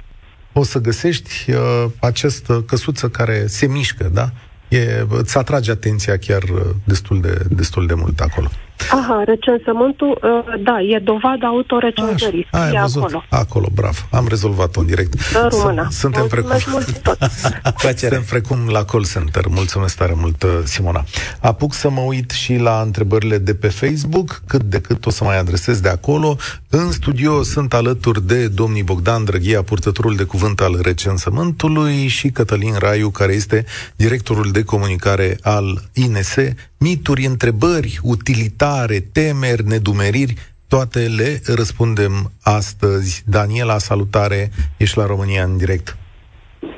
o 0.52 0.62
să 0.62 0.78
găsești 0.78 1.50
uh, 1.50 1.84
această 2.00 2.62
căsuță 2.66 3.08
care 3.08 3.46
se 3.46 3.66
mișcă, 3.66 4.08
da? 4.12 4.30
e, 4.68 5.06
îți 5.08 5.38
atrage 5.38 5.70
atenția 5.70 6.18
chiar 6.18 6.42
uh, 6.42 6.60
destul 6.84 7.20
de, 7.20 7.44
destul 7.50 7.86
de 7.86 7.94
mult 7.94 8.20
acolo. 8.20 8.48
Aha, 8.90 9.22
recensământul, 9.26 10.18
uh, 10.22 10.60
da, 10.62 10.80
e 10.80 10.98
dovada 10.98 11.46
autorecenzării. 11.46 12.46
Așa, 12.50 12.64
ai 12.64 12.80
văzut? 12.80 13.02
Acolo. 13.02 13.24
acolo, 13.28 13.68
bravo. 13.74 13.98
Am 14.10 14.26
rezolvat-o 14.28 14.80
în 14.80 14.86
direct. 14.86 15.14
Româna. 15.48 15.88
Suntem 15.90 16.26
precum... 16.26 16.56
mult 16.70 16.98
tot. 16.98 17.18
Suntem 17.96 18.22
precum 18.22 18.68
la 18.68 18.84
call 18.84 19.06
center. 19.06 19.46
Mulțumesc 19.48 19.96
tare 19.96 20.12
mult, 20.16 20.42
uh, 20.42 20.50
Simona. 20.64 21.04
Apuc 21.40 21.74
să 21.74 21.90
mă 21.90 22.00
uit 22.00 22.30
și 22.30 22.56
la 22.56 22.80
întrebările 22.84 23.38
de 23.38 23.54
pe 23.54 23.68
Facebook, 23.68 24.42
cât 24.46 24.62
de 24.62 24.80
cât 24.80 25.06
o 25.06 25.10
să 25.10 25.24
mai 25.24 25.38
adresez 25.38 25.80
de 25.80 25.88
acolo. 25.88 26.36
În 26.68 26.92
studio 26.92 27.42
sunt 27.42 27.74
alături 27.74 28.26
de 28.26 28.48
domnii 28.48 28.82
Bogdan 28.82 29.24
Drăghia, 29.24 29.62
purtătorul 29.62 30.16
de 30.16 30.24
cuvânt 30.24 30.60
al 30.60 30.78
recensământului 30.82 32.06
și 32.06 32.28
Cătălin 32.28 32.74
Raiu, 32.78 33.10
care 33.10 33.32
este 33.32 33.64
directorul 33.96 34.50
de 34.50 34.62
comunicare 34.62 35.38
al 35.42 35.82
INS 35.92 36.36
mituri, 36.80 37.24
întrebări, 37.24 37.98
utilitare, 38.02 38.98
temeri, 39.12 39.62
nedumeriri, 39.72 40.34
toate 40.68 41.00
le 41.18 41.30
răspundem 41.56 42.14
astăzi. 42.42 43.22
Daniela, 43.26 43.78
salutare, 43.78 44.40
ești 44.78 44.98
la 44.98 45.06
România 45.06 45.42
în 45.42 45.56
direct. 45.56 45.96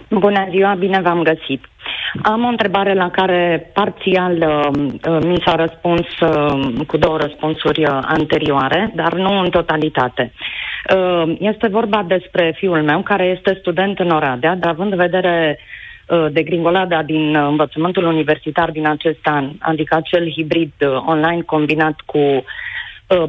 Bună 0.09 0.47
ziua, 0.51 0.75
bine 0.75 1.01
v-am 1.01 1.23
găsit. 1.23 1.65
Am 2.23 2.45
o 2.45 2.49
întrebare 2.49 2.95
la 2.95 3.11
care 3.11 3.71
parțial 3.73 4.35
uh, 4.37 4.83
uh 5.05 5.25
mi 5.25 5.43
s-a 5.45 5.55
răspuns 5.55 6.07
uh, 6.21 6.87
cu 6.87 6.97
două 6.97 7.17
răspunsuri 7.17 7.85
uh, 7.85 7.99
anterioare, 8.03 8.93
dar 8.95 9.15
nu 9.15 9.41
în 9.41 9.51
totalitate. 9.51 10.33
Uh, 10.97 11.37
este 11.39 11.69
vorba 11.69 12.05
despre 12.09 12.55
fiul 12.57 12.83
meu 12.83 13.03
care 13.03 13.25
este 13.25 13.57
student 13.61 13.99
în 13.99 14.11
Oradea, 14.11 14.57
dar 14.57 14.71
având 14.71 14.93
în 14.93 14.99
vedere 14.99 15.59
Uh, 15.59 15.80
de 16.31 16.43
gringolada 16.43 17.03
din 17.03 17.35
uh, 17.35 17.47
învățământul 17.49 18.05
universitar 18.05 18.71
din 18.71 18.87
acest 18.87 19.21
an, 19.23 19.51
adică 19.59 19.95
acel 19.95 20.31
hibrid 20.31 20.73
uh, 20.81 21.03
online 21.07 21.43
combinat 21.43 22.01
cu 22.07 22.45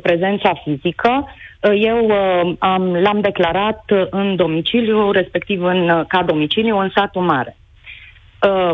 prezența 0.01 0.53
fizică, 0.63 1.27
eu 1.75 2.11
am, 2.59 2.93
l-am 2.93 3.19
declarat 3.21 3.83
în 4.09 4.35
domiciliu, 4.35 5.11
respectiv 5.11 5.63
în, 5.63 6.05
ca 6.07 6.23
domiciliu 6.23 6.77
în 6.77 6.91
satul 6.95 7.21
mare. 7.21 7.57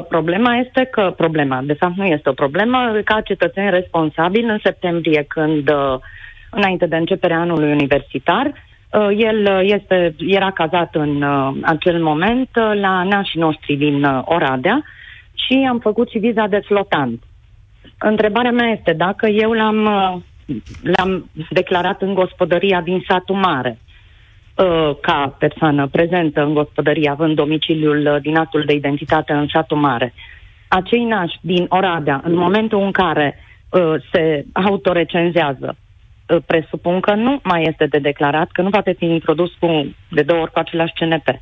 problema 0.10 0.56
este 0.56 0.84
că, 0.84 1.14
problema, 1.18 1.62
de 1.64 1.74
fapt 1.74 1.96
nu 1.96 2.06
este 2.06 2.30
o 2.30 2.34
problemă, 2.34 3.00
ca 3.04 3.22
cetățeni 3.22 3.70
responsabili 3.70 4.50
în 4.50 4.60
septembrie, 4.64 5.26
când, 5.28 5.72
înainte 6.50 6.86
de 6.86 6.96
începerea 6.96 7.40
anului 7.40 7.72
universitar, 7.72 8.46
Uh, 8.46 8.67
el 9.18 9.46
uh, 9.46 9.60
este, 9.64 10.16
era 10.18 10.52
cazat 10.52 10.96
în 10.96 11.22
uh, 11.22 11.56
acel 11.62 12.04
moment 12.04 12.50
la 12.54 13.04
nașii 13.04 13.40
noștri 13.40 13.76
din 13.76 14.04
Oradea 14.26 14.84
și 15.34 15.68
am 15.70 15.80
făcut 15.80 16.10
și 16.10 16.18
viza 16.18 16.48
de 16.48 16.60
flotant. 16.66 17.24
Întrebarea 18.00 18.52
mea 18.52 18.68
este 18.68 18.94
dacă 18.94 19.28
eu 19.28 19.52
l-am, 19.52 19.84
l-am 20.84 21.30
declarat 21.50 22.02
în 22.02 22.14
gospodăria 22.14 22.82
din 22.82 23.04
satul 23.08 23.36
mare 23.36 23.80
ca 25.02 25.36
persoană 25.40 25.88
prezentă 25.88 26.44
în 26.44 26.54
gospodărie, 26.54 27.10
având 27.10 27.36
domiciliul 27.36 28.20
din 28.22 28.38
actul 28.38 28.64
de 28.66 28.74
identitate 28.74 29.34
în 29.34 29.48
satul 29.48 29.78
mare. 29.78 30.14
Acei 30.68 31.04
nași 31.04 31.38
din 31.42 31.66
Oradea, 31.70 32.22
în 32.24 32.36
momentul 32.36 32.82
în 32.82 32.92
care 32.92 33.40
uh, 33.70 33.94
se 34.12 34.46
autorecenzează, 34.54 35.76
presupun 36.46 37.00
că 37.00 37.14
nu 37.14 37.40
mai 37.44 37.64
este 37.70 37.86
de 37.86 38.00
declarat, 38.00 38.52
că 38.52 38.62
nu 38.62 38.70
poate 38.70 38.96
fi 38.98 39.06
introdus 39.06 39.52
cu, 39.60 39.96
de 40.12 40.22
două 40.22 40.42
ori 40.42 40.52
cu 40.52 40.60
același 40.60 40.94
CNP. 40.94 41.42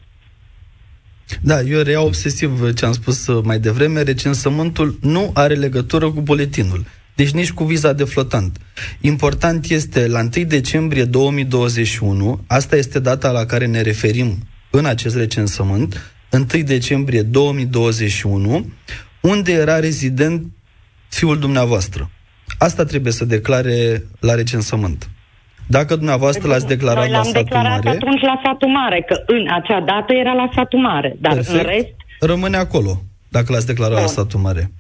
Da, 1.42 1.62
eu 1.62 1.82
reiau 1.82 2.06
obsesiv 2.06 2.74
ce 2.74 2.86
am 2.86 2.92
spus 2.92 3.28
uh, 3.28 3.44
mai 3.44 3.60
devreme, 3.60 4.02
recensământul 4.02 4.98
nu 5.02 5.32
are 5.34 5.54
legătură 5.54 6.12
cu 6.12 6.22
buletinul. 6.22 6.86
Deci 7.16 7.32
nici 7.32 7.52
cu 7.52 7.64
viza 7.64 7.94
de 7.94 8.04
flotant. 8.04 8.58
Important 9.02 9.70
este 9.70 10.08
la 10.08 10.20
1 10.20 10.30
decembrie 10.46 11.04
2021, 11.04 12.44
asta 12.48 12.76
este 12.76 13.00
data 13.00 13.32
la 13.32 13.46
care 13.46 13.66
ne 13.66 13.82
referim 13.82 14.38
în 14.70 14.86
acest 14.86 15.16
recensământ, 15.16 16.16
1 16.32 16.64
decembrie 16.64 17.22
2021, 17.22 18.72
unde 19.22 19.52
era 19.52 19.80
rezident 19.80 20.46
fiul 21.10 21.40
dumneavoastră. 21.40 22.10
Asta 22.68 22.84
trebuie 22.84 23.12
să 23.12 23.26
declare 23.26 23.78
la 24.20 24.34
recensământ. 24.36 25.10
Dacă 25.68 25.96
dumneavoastră 25.96 26.48
l-ați 26.48 26.68
declarat 26.68 27.04
Noi 27.04 27.12
la 27.12 27.24
satul 27.24 27.42
declarat 27.44 27.84
mare... 27.84 27.98
atunci 27.98 28.22
la 28.22 28.42
satul 28.44 28.70
mare, 28.70 29.00
că 29.08 29.16
în 29.26 29.44
acea 29.60 29.82
dată 29.82 30.14
era 30.14 30.34
la 30.34 30.50
satul 30.56 30.80
mare, 30.80 31.16
dar 31.20 31.34
Perfect. 31.34 31.58
în 31.58 31.66
rest... 31.72 31.94
Rămâne 32.20 32.58
acolo, 32.58 32.92
dacă 33.30 33.48
l-ați 33.52 33.66
declarat 33.66 33.94
Bun. 33.94 34.02
la 34.02 34.08
satul 34.08 34.40
mare. 34.40 34.72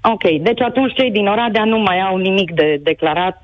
Ok, 0.00 0.24
deci 0.42 0.60
atunci 0.60 0.94
cei 0.94 1.10
din 1.10 1.26
Oradea 1.26 1.64
nu 1.64 1.78
mai 1.78 2.00
au 2.00 2.16
nimic 2.16 2.50
de 2.50 2.80
declarat 2.82 3.42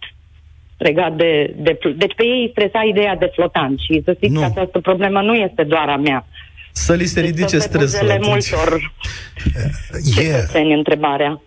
legat 0.76 1.16
de, 1.16 1.54
de... 1.56 1.78
Deci 1.96 2.14
pe 2.16 2.24
ei 2.24 2.48
stresa 2.50 2.80
ideea 2.88 3.16
de 3.16 3.30
flotant 3.34 3.78
și 3.78 4.02
să 4.04 4.12
știți 4.16 4.34
că 4.34 4.44
această 4.44 4.78
problemă 4.78 5.20
nu 5.20 5.34
este 5.34 5.62
doar 5.62 5.88
a 5.88 5.96
mea. 5.96 6.26
Să 6.72 6.94
li 6.94 7.04
se 7.04 7.20
ridice 7.20 7.58
stresul 7.58 8.10
atunci. 8.10 8.26
multor 8.26 8.92
yeah. 10.22 10.76
întrebarea. 10.76 11.40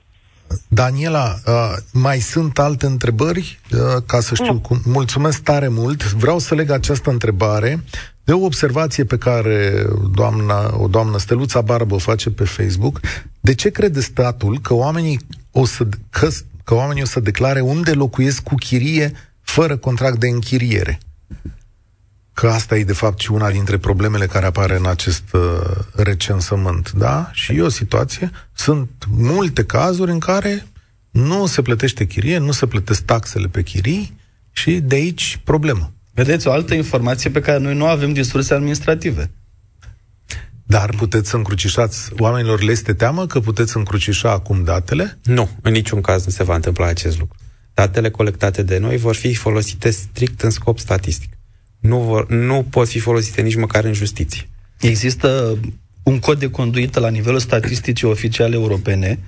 Daniela, 0.68 1.40
uh, 1.46 1.76
mai 1.92 2.20
sunt 2.20 2.60
alte 2.60 2.86
întrebări? 2.86 3.60
Uh, 3.74 4.04
ca 4.06 4.20
să 4.20 4.34
știu 4.36 4.60
cum. 4.60 4.82
Mulțumesc 4.86 5.42
tare 5.42 5.68
mult. 5.68 6.14
Vreau 6.14 6.40
să 6.40 6.56
leg 6.56 6.70
această 6.70 7.10
întrebare 7.10 7.84
de 8.24 8.34
o 8.34 8.46
observație 8.46 9.04
pe 9.04 9.18
care 9.18 9.86
doamna, 10.12 10.78
o 10.78 10.88
doamnă 10.88 11.18
Steluța 11.18 11.62
Barbă 11.62 11.96
o 11.96 11.98
face 11.98 12.30
pe 12.30 12.44
Facebook. 12.44 13.00
De 13.40 13.54
ce 13.54 13.70
crede 13.70 14.02
statul 14.02 14.60
că 14.60 14.74
oamenii 14.74 15.20
o 15.52 15.66
să, 15.66 15.88
că, 16.10 16.30
că 16.64 16.74
oamenii 16.74 17.02
o 17.02 17.06
să 17.06 17.20
declare 17.20 17.62
unde 17.62 17.92
locuiesc 17.92 18.44
cu 18.44 18.56
chirie 18.56 19.12
fără 19.42 19.78
contract 19.78 20.20
de 20.20 20.28
închiriere. 20.28 21.00
Că 22.34 22.48
asta 22.48 22.78
e, 22.78 22.84
de 22.84 22.94
fapt, 22.94 23.20
și 23.20 23.32
una 23.32 23.52
dintre 23.52 23.78
problemele 23.78 24.26
care 24.26 24.46
apare 24.46 24.76
în 24.76 24.86
acest 24.86 25.24
uh, 25.34 25.42
recensământ, 25.94 26.92
da? 26.92 27.30
Și 27.32 27.56
e 27.56 27.62
o 27.62 27.70
situație, 27.70 28.32
sunt 28.54 28.90
multe 29.10 29.64
cazuri 29.64 30.12
în 30.12 30.20
care 30.20 30.66
nu 31.12 31.46
se 31.46 31.62
plătește 31.62 32.06
chirie, 32.06 32.38
nu 32.38 32.52
se 32.52 32.66
plătesc 32.66 33.02
taxele 33.04 33.48
pe 33.48 33.64
chirii 33.64 34.18
și 34.52 34.80
de 34.80 34.96
aici 34.96 35.40
problemă. 35.44 35.94
Vedeți, 36.14 36.48
o 36.48 36.52
altă 36.52 36.74
informație 36.74 37.30
pe 37.30 37.40
care 37.40 37.58
noi 37.58 37.76
nu 37.76 37.86
avem 37.86 38.14
din 38.14 38.24
surse 38.24 38.54
administrative. 38.54 39.32
Dar 40.64 40.90
puteți 40.90 41.30
să 41.30 41.36
încrucișați, 41.36 42.12
oamenilor 42.18 42.62
le 42.62 42.72
este 42.72 42.94
teamă 42.94 43.28
că 43.28 43.40
puteți 43.40 43.78
încrucișa 43.78 44.32
acum 44.32 44.64
datele? 44.64 45.20
Nu, 45.24 45.50
în 45.62 45.72
niciun 45.72 46.02
caz 46.02 46.26
nu 46.26 46.32
se 46.32 46.44
va 46.44 46.56
întâmpla 46.56 46.86
acest 46.86 47.20
lucru. 47.20 47.38
Datele 47.74 48.10
colectate 48.10 48.64
de 48.64 48.78
noi 48.78 48.98
vor 48.98 49.16
fi 49.16 49.34
folosite 49.34 49.90
strict 49.90 50.42
în 50.42 50.50
scop 50.50 50.80
statistic. 50.80 51.38
Nu, 51.84 52.00
vor, 52.00 52.30
nu 52.30 52.66
pot 52.70 52.88
fi 52.88 53.00
folosite 53.00 53.42
nici 53.42 53.56
măcar 53.56 53.84
în 53.84 53.94
justiție. 53.94 54.50
Există 54.80 55.58
un 56.04 56.20
cod 56.20 56.40
de 56.40 56.50
conduită 56.50 57.00
la 57.00 57.10
nivelul 57.10 57.40
statisticii 57.40 58.08
oficiale 58.08 58.56
europene 58.56 59.20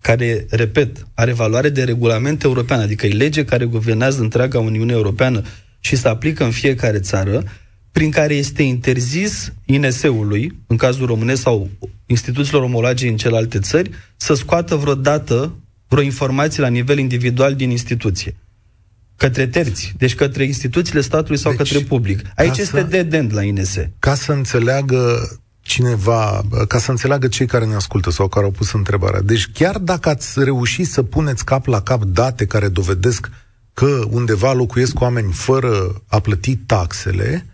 care, 0.00 0.46
repet, 0.50 1.06
are 1.14 1.32
valoare 1.32 1.68
de 1.68 1.84
regulament 1.84 2.42
european, 2.42 2.80
adică 2.80 3.06
e 3.06 3.12
lege 3.12 3.44
care 3.44 3.64
guvernează 3.64 4.20
întreaga 4.20 4.58
Uniune 4.58 4.92
Europeană 4.92 5.42
și 5.80 5.96
se 5.96 6.08
aplică 6.08 6.44
în 6.44 6.50
fiecare 6.50 6.98
țară, 6.98 7.44
prin 7.92 8.10
care 8.10 8.34
este 8.34 8.62
interzis 8.62 9.52
INS-ului, 9.64 10.58
în 10.66 10.76
cazul 10.76 11.06
românesc 11.06 11.42
sau 11.42 11.70
instituțiilor 12.06 12.62
omologe 12.62 13.08
în 13.08 13.16
celelalte 13.16 13.58
țări, 13.58 13.90
să 14.16 14.34
scoată 14.34 14.74
vreodată 14.74 15.54
vreo 15.88 16.02
informație 16.02 16.62
la 16.62 16.68
nivel 16.68 16.98
individual 16.98 17.54
din 17.54 17.70
instituție. 17.70 18.36
Către 19.16 19.46
terți, 19.46 19.94
deci 19.96 20.14
către 20.14 20.44
instituțiile 20.44 21.00
statului 21.00 21.38
sau 21.38 21.52
deci, 21.52 21.72
către 21.72 21.84
public. 21.84 22.20
Aici 22.36 22.58
este 22.58 22.80
să, 22.80 22.82
dead 22.82 23.12
end 23.12 23.34
la 23.34 23.42
INS. 23.42 23.74
Ca 23.98 24.14
să 24.14 24.32
înțeleagă 24.32 25.28
cineva, 25.60 26.42
ca 26.68 26.78
să 26.78 26.90
înțeleagă 26.90 27.28
cei 27.28 27.46
care 27.46 27.64
ne 27.64 27.74
ascultă 27.74 28.10
sau 28.10 28.28
care 28.28 28.44
au 28.44 28.50
pus 28.50 28.72
întrebarea. 28.72 29.20
Deci 29.20 29.50
chiar 29.52 29.78
dacă 29.78 30.08
ați 30.08 30.44
reușit 30.44 30.86
să 30.86 31.02
puneți 31.02 31.44
cap 31.44 31.66
la 31.66 31.80
cap 31.80 32.04
date 32.04 32.46
care 32.46 32.68
dovedesc 32.68 33.30
că 33.72 34.00
undeva 34.10 34.52
locuiesc 34.52 35.00
oameni 35.00 35.32
fără 35.32 36.02
a 36.06 36.20
plăti 36.20 36.56
taxele, 36.56 37.46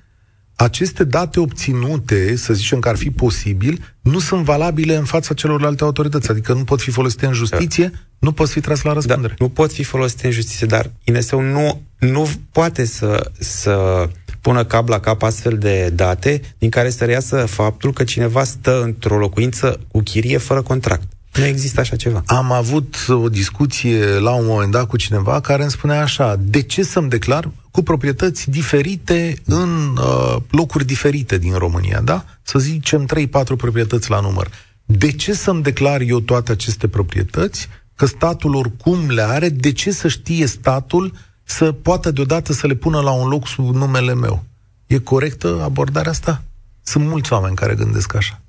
aceste 0.55 1.05
date 1.05 1.41
obținute, 1.41 2.37
să 2.37 2.55
zicem 2.55 2.79
că 2.79 2.89
ar 2.89 2.97
fi 2.97 3.11
posibil, 3.11 3.95
nu 4.01 4.19
sunt 4.19 4.45
valabile 4.45 4.97
în 4.97 5.05
fața 5.05 5.35
celorlalte 5.35 5.85
autorități, 5.85 6.31
adică 6.31 6.53
nu 6.53 6.65
pot 6.65 6.81
fi 6.81 6.91
folosite 6.91 7.27
în 7.27 7.33
justiție, 7.33 7.89
da. 7.89 7.99
Nu 8.21 8.33
pot 8.33 8.49
fi 8.49 8.61
tras 8.61 8.83
la 8.83 8.93
răspundere. 8.93 9.35
Da, 9.39 9.45
nu 9.45 9.51
pot 9.51 9.73
fi 9.73 9.83
folosite 9.83 10.27
în 10.27 10.33
justiție, 10.33 10.67
dar 10.67 10.91
INS-ul 11.05 11.43
nu, 11.43 11.83
nu 11.99 12.29
poate 12.53 12.85
să, 12.85 13.31
să 13.39 14.09
pună 14.41 14.65
cap 14.65 14.89
la 14.89 15.01
cap 15.01 15.23
astfel 15.23 15.59
de 15.59 15.91
date 15.95 16.41
din 16.59 16.71
care 16.71 16.91
să 16.91 17.05
reiasă 17.05 17.47
faptul 17.47 17.93
că 17.93 18.05
cineva 18.05 18.45
stă 18.45 18.83
într-o 18.83 19.19
locuință 19.19 19.81
cu 19.89 20.01
chirie 20.01 20.39
fără 20.39 20.63
contract. 20.63 21.03
Nu 21.33 21.45
există 21.45 21.81
așa 21.81 21.97
ceva. 21.97 22.23
Am 22.27 22.53
avut 22.53 22.97
o 23.09 23.29
discuție 23.29 24.19
la 24.19 24.31
un 24.31 24.47
moment 24.47 24.71
dat 24.71 24.87
cu 24.87 24.97
cineva 24.97 25.41
care 25.41 25.63
îmi 25.63 25.71
spunea 25.71 26.01
așa, 26.01 26.37
de 26.41 26.63
ce 26.63 26.83
să-mi 26.83 27.09
declar 27.09 27.51
cu 27.71 27.83
proprietăți 27.83 28.51
diferite 28.51 29.35
în 29.45 29.97
uh, 29.97 30.37
locuri 30.51 30.85
diferite 30.85 31.39
din 31.39 31.55
România, 31.55 32.01
da? 32.01 32.25
Să 32.43 32.59
zicem 32.59 33.09
3-4 33.29 33.29
proprietăți 33.57 34.11
la 34.11 34.21
număr. 34.21 34.51
De 34.85 35.13
ce 35.13 35.33
să-mi 35.33 35.63
declar 35.63 36.01
eu 36.01 36.21
toate 36.21 36.53
aceste 36.53 36.89
proprietăți? 36.89 37.69
Că 38.01 38.07
statul 38.07 38.55
oricum 38.55 39.11
le 39.11 39.23
are, 39.23 39.49
de 39.49 39.73
ce 39.73 39.91
să 39.91 40.09
știe 40.09 40.47
statul 40.47 41.13
să 41.45 41.73
poată 41.73 42.11
deodată 42.11 42.53
să 42.53 42.67
le 42.67 42.75
pună 42.75 43.01
la 43.01 43.11
un 43.11 43.29
loc 43.29 43.47
sub 43.47 43.75
numele 43.75 44.15
meu? 44.15 44.45
E 44.87 44.99
corectă 44.99 45.61
abordarea 45.63 46.11
asta? 46.11 46.43
Sunt 46.83 47.07
mulți 47.07 47.33
oameni 47.33 47.55
care 47.55 47.75
gândesc 47.75 48.15
așa. 48.15 48.41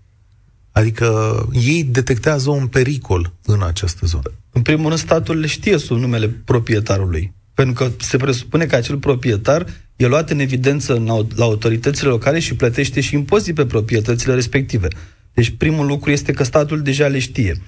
Adică 0.72 1.10
ei 1.54 1.84
detectează 1.84 2.50
un 2.50 2.68
pericol 2.68 3.34
în 3.46 3.64
această 3.64 4.06
zonă. 4.06 4.32
În 4.52 4.62
primul 4.62 4.88
rând, 4.88 5.00
statul 5.00 5.40
le 5.40 5.48
știe 5.48 5.78
sub 5.78 5.98
numele 5.98 6.28
proprietarului. 6.28 7.34
Pentru 7.54 7.74
că 7.74 7.92
se 8.00 8.18
presupune 8.18 8.66
că 8.66 8.76
acel 8.76 8.98
proprietar 8.98 9.66
e 9.96 10.08
luat 10.08 10.30
în 10.30 10.40
evidență 10.40 11.04
la 11.36 11.44
autoritățile 11.44 12.10
locale 12.10 12.40
și 12.40 12.56
plătește 12.56 13.02
și 13.02 13.16
impozit 13.16 13.56
pe 13.56 13.66
proprietățile 13.66 14.34
respective. 14.34 14.88
Deci 15.34 15.50
primul 15.58 15.86
lucru 15.86 16.12
este 16.12 16.32
că 16.32 16.44
statul 16.44 16.82
deja 16.82 17.08
le 17.08 17.20
știe. 17.20 17.62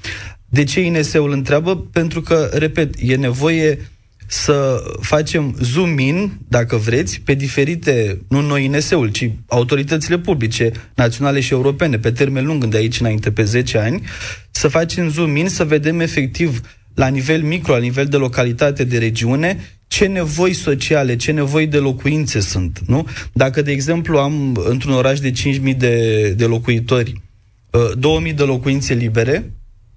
De 0.54 0.64
ce 0.64 0.82
INS-ul 0.82 1.32
întreabă? 1.32 1.78
Pentru 1.78 2.22
că, 2.22 2.50
repet, 2.54 2.94
e 2.98 3.16
nevoie 3.16 3.80
să 4.28 4.84
facem 5.02 5.56
zoom 5.62 6.00
in, 6.00 6.32
dacă 6.48 6.78
vreți, 6.78 7.22
pe 7.22 7.34
diferite, 7.34 8.22
nu 8.28 8.42
noi 8.42 8.64
INS-ul, 8.66 9.08
ci 9.08 9.30
autoritățile 9.48 10.18
publice, 10.18 10.72
naționale 10.96 11.40
și 11.40 11.54
europene, 11.54 11.98
pe 11.98 12.12
termen 12.12 12.46
lung, 12.46 12.66
de 12.66 12.78
aici 12.78 13.00
înainte, 13.00 13.32
pe 13.32 13.44
10 13.44 13.78
ani, 13.78 14.04
să 14.52 14.68
facem 14.68 15.10
zoom 15.10 15.36
in, 15.36 15.50
să 15.50 15.64
vedem 15.64 16.00
efectiv 16.00 16.62
la 16.94 17.08
nivel 17.08 17.42
micro, 17.42 17.74
la 17.74 17.80
nivel 17.80 18.06
de 18.06 18.18
localitate, 18.18 18.84
de 18.84 18.98
regiune, 18.98 19.60
ce 19.88 20.06
nevoi 20.06 20.54
sociale, 20.54 21.16
ce 21.16 21.32
nevoi 21.32 21.68
de 21.68 21.78
locuințe 21.78 22.40
sunt, 22.40 22.80
nu? 22.88 23.08
Dacă, 23.34 23.62
de 23.62 23.72
exemplu, 23.72 24.18
am 24.18 24.62
într-un 24.70 24.94
oraș 24.94 25.20
de 25.20 25.32
5.000 25.32 25.78
de, 25.78 26.30
de 26.38 26.46
locuitori 26.46 27.14
2.000 27.14 28.02
uh, 28.02 28.36
de 28.36 28.44
locuințe 28.44 28.94
libere, 28.94 29.52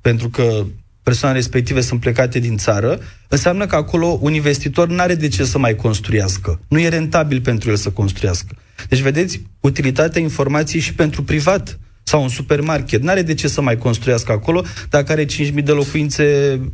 pentru 0.06 0.28
că 0.28 0.64
persoanele 1.02 1.40
respective 1.40 1.80
sunt 1.80 2.00
plecate 2.00 2.38
din 2.38 2.56
țară, 2.56 3.00
înseamnă 3.28 3.66
că 3.66 3.76
acolo 3.76 4.18
un 4.20 4.32
investitor 4.32 4.88
nu 4.88 5.00
are 5.00 5.14
de 5.14 5.28
ce 5.28 5.44
să 5.44 5.58
mai 5.58 5.74
construiască. 5.74 6.60
Nu 6.68 6.80
e 6.80 6.88
rentabil 6.88 7.40
pentru 7.40 7.70
el 7.70 7.76
să 7.76 7.90
construiască. 7.90 8.56
Deci, 8.88 9.00
vedeți, 9.00 9.40
utilitatea 9.60 10.22
informației 10.22 10.80
și 10.80 10.94
pentru 10.94 11.22
privat 11.22 11.78
sau 12.02 12.22
un 12.22 12.28
supermarket. 12.28 13.02
N-are 13.02 13.22
de 13.22 13.34
ce 13.34 13.48
să 13.48 13.60
mai 13.60 13.78
construiască 13.78 14.32
acolo 14.32 14.64
dacă 14.88 15.12
are 15.12 15.24
5.000 15.24 15.64
de 15.64 15.72
locuințe 15.72 16.24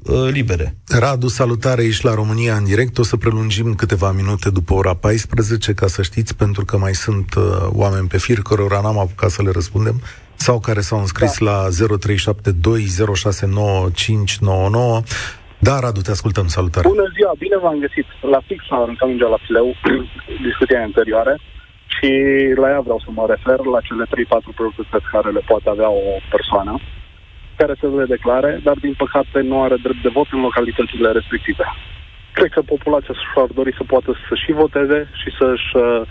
uh, 0.02 0.28
libere. 0.30 0.76
Radu, 0.88 1.28
salutare, 1.28 1.84
ești 1.84 2.04
la 2.04 2.14
România 2.14 2.56
în 2.56 2.64
direct. 2.64 2.98
O 2.98 3.02
să 3.02 3.16
prelungim 3.16 3.74
câteva 3.74 4.12
minute 4.12 4.50
după 4.50 4.74
ora 4.74 4.94
14, 4.94 5.72
ca 5.72 5.86
să 5.86 6.02
știți, 6.02 6.34
pentru 6.34 6.64
că 6.64 6.78
mai 6.78 6.94
sunt 6.94 7.34
uh, 7.34 7.42
oameni 7.68 8.06
pe 8.06 8.18
fir 8.18 8.42
cărora 8.42 8.80
n-am 8.80 8.98
apucat 8.98 9.30
să 9.30 9.42
le 9.42 9.50
răspundem 9.50 10.02
sau 10.34 10.60
care 10.60 10.80
s-au 10.80 10.98
înscris 10.98 11.38
da. 11.38 11.50
la 11.50 11.68
0372069599. 11.68 11.72
Da, 15.68 15.74
Radu, 15.84 16.00
te 16.00 16.10
ascultăm, 16.10 16.46
salutare. 16.46 16.88
Bună 16.88 17.08
ziua, 17.16 17.32
bine 17.38 17.56
v-am 17.64 17.78
găsit. 17.78 18.06
La 18.34 18.40
fix 18.46 18.60
am 18.70 18.82
aruncat 18.82 19.08
mingea 19.08 19.28
la 19.34 19.42
fileu, 19.46 19.66
discuția 20.48 20.82
anterioare 20.82 21.34
și 21.94 22.10
la 22.62 22.68
ea 22.72 22.80
vreau 22.86 23.00
să 23.04 23.10
mă 23.18 23.24
refer, 23.34 23.58
la 23.74 23.80
cele 23.88 24.04
3-4 24.04 24.08
proprietăți 24.60 25.12
care 25.14 25.28
le 25.30 25.42
poate 25.50 25.68
avea 25.68 25.90
o 25.90 26.04
persoană 26.34 26.74
care 27.60 27.74
să 27.80 27.86
le 27.86 28.14
declare, 28.16 28.50
dar 28.66 28.76
din 28.86 28.94
păcate 29.02 29.38
nu 29.50 29.56
are 29.62 29.76
drept 29.84 30.02
de 30.02 30.14
vot 30.16 30.28
în 30.36 30.40
localitățile 30.40 31.08
respective. 31.18 31.64
Cred 32.32 32.50
că 32.52 32.62
populația 32.74 33.14
și-ar 33.14 33.50
dori 33.58 33.72
să 33.78 33.84
poată 33.92 34.10
să 34.28 34.34
și 34.42 34.52
voteze 34.62 34.98
și 35.20 35.28
să-și 35.38 35.70
uh, 35.76 36.02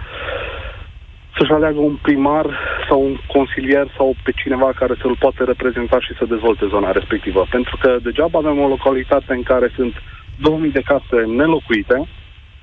să-și 1.41 1.59
aleagă 1.59 1.79
un 1.79 1.97
primar 2.01 2.45
sau 2.87 2.99
un 3.09 3.15
consilier 3.27 3.87
sau 3.97 4.15
pe 4.23 4.31
cineva 4.31 4.69
care 4.75 4.93
să-l 5.01 5.15
poate 5.19 5.43
reprezenta 5.43 5.99
și 5.99 6.13
să 6.17 6.25
dezvolte 6.25 6.65
zona 6.73 6.91
respectivă. 6.91 7.45
Pentru 7.49 7.77
că 7.81 7.97
degeaba 8.03 8.39
avem 8.39 8.59
o 8.59 8.67
localitate 8.67 9.33
în 9.33 9.43
care 9.43 9.71
sunt 9.75 9.93
2000 10.39 10.71
de 10.71 10.81
case 10.91 11.17
nelocuite, 11.39 12.07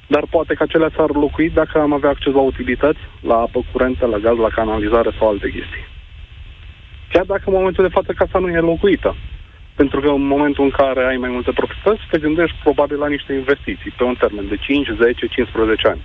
dar 0.06 0.24
poate 0.30 0.54
că 0.54 0.62
acelea 0.62 0.90
s-ar 0.96 1.10
locui 1.10 1.50
dacă 1.50 1.80
am 1.80 1.92
avea 1.92 2.10
acces 2.10 2.32
la 2.32 2.40
utilități, 2.40 2.98
la 3.20 3.34
apă 3.34 3.60
curentă, 3.72 4.06
la 4.06 4.18
gaz, 4.18 4.36
la 4.36 4.48
canalizare 4.48 5.10
sau 5.18 5.28
alte 5.28 5.48
chestii. 5.56 5.84
Chiar 7.12 7.24
dacă 7.24 7.42
în 7.46 7.54
momentul 7.58 7.84
de 7.84 7.96
față 7.98 8.12
casa 8.12 8.38
nu 8.38 8.48
e 8.48 8.70
locuită. 8.72 9.16
Pentru 9.74 10.00
că 10.00 10.08
în 10.08 10.26
momentul 10.26 10.64
în 10.64 10.70
care 10.70 11.02
ai 11.04 11.16
mai 11.16 11.30
multe 11.30 11.52
proprietăți, 11.52 12.02
te 12.10 12.18
gândești 12.18 12.56
probabil 12.62 12.98
la 12.98 13.08
niște 13.08 13.32
investiții 13.32 13.94
pe 13.96 14.04
un 14.04 14.14
termen 14.14 14.48
de 14.48 14.56
5, 14.56 14.88
10, 15.00 15.26
15 15.26 15.88
ani. 15.88 16.02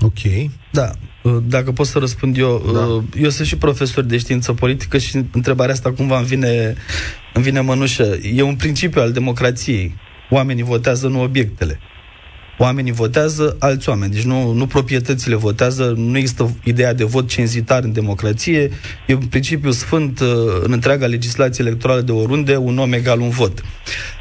Ok. 0.00 0.50
Da. 0.70 0.90
Uh, 1.22 1.36
dacă 1.46 1.72
pot 1.72 1.86
să 1.86 1.98
răspund 1.98 2.38
eu, 2.38 2.70
da. 2.72 2.78
Uh, 2.78 3.02
eu 3.20 3.28
sunt 3.28 3.46
și 3.46 3.56
profesor 3.56 4.04
de 4.04 4.18
știință 4.18 4.52
politică 4.52 4.98
și 4.98 5.24
întrebarea 5.32 5.74
asta 5.74 5.92
cumva 5.92 6.18
îmi 6.18 6.26
vine, 6.26 6.74
îmi 7.34 7.44
vine 7.44 7.60
mănușă. 7.60 8.18
E 8.34 8.42
un 8.42 8.56
principiu 8.56 9.00
al 9.00 9.12
democrației. 9.12 9.94
Oamenii 10.30 10.62
votează, 10.62 11.08
nu 11.08 11.22
obiectele. 11.22 11.80
Oamenii 12.60 12.92
votează 12.92 13.56
alți 13.58 13.88
oameni, 13.88 14.12
deci 14.12 14.22
nu, 14.22 14.52
nu 14.52 14.66
proprietățile 14.66 15.34
votează, 15.34 15.94
nu 15.96 16.16
există 16.16 16.56
ideea 16.64 16.94
de 16.94 17.04
vot 17.04 17.28
cenzitar 17.28 17.82
în 17.82 17.92
democrație, 17.92 18.70
e 19.06 19.14
un 19.14 19.26
principiu 19.26 19.70
sfânt 19.70 20.20
uh, 20.20 20.28
în 20.62 20.72
întreaga 20.72 21.06
legislație 21.06 21.64
electorală 21.64 22.00
de 22.00 22.12
oriunde, 22.12 22.56
un 22.56 22.78
om 22.78 22.92
egal 22.92 23.20
un 23.20 23.28
vot. 23.28 23.62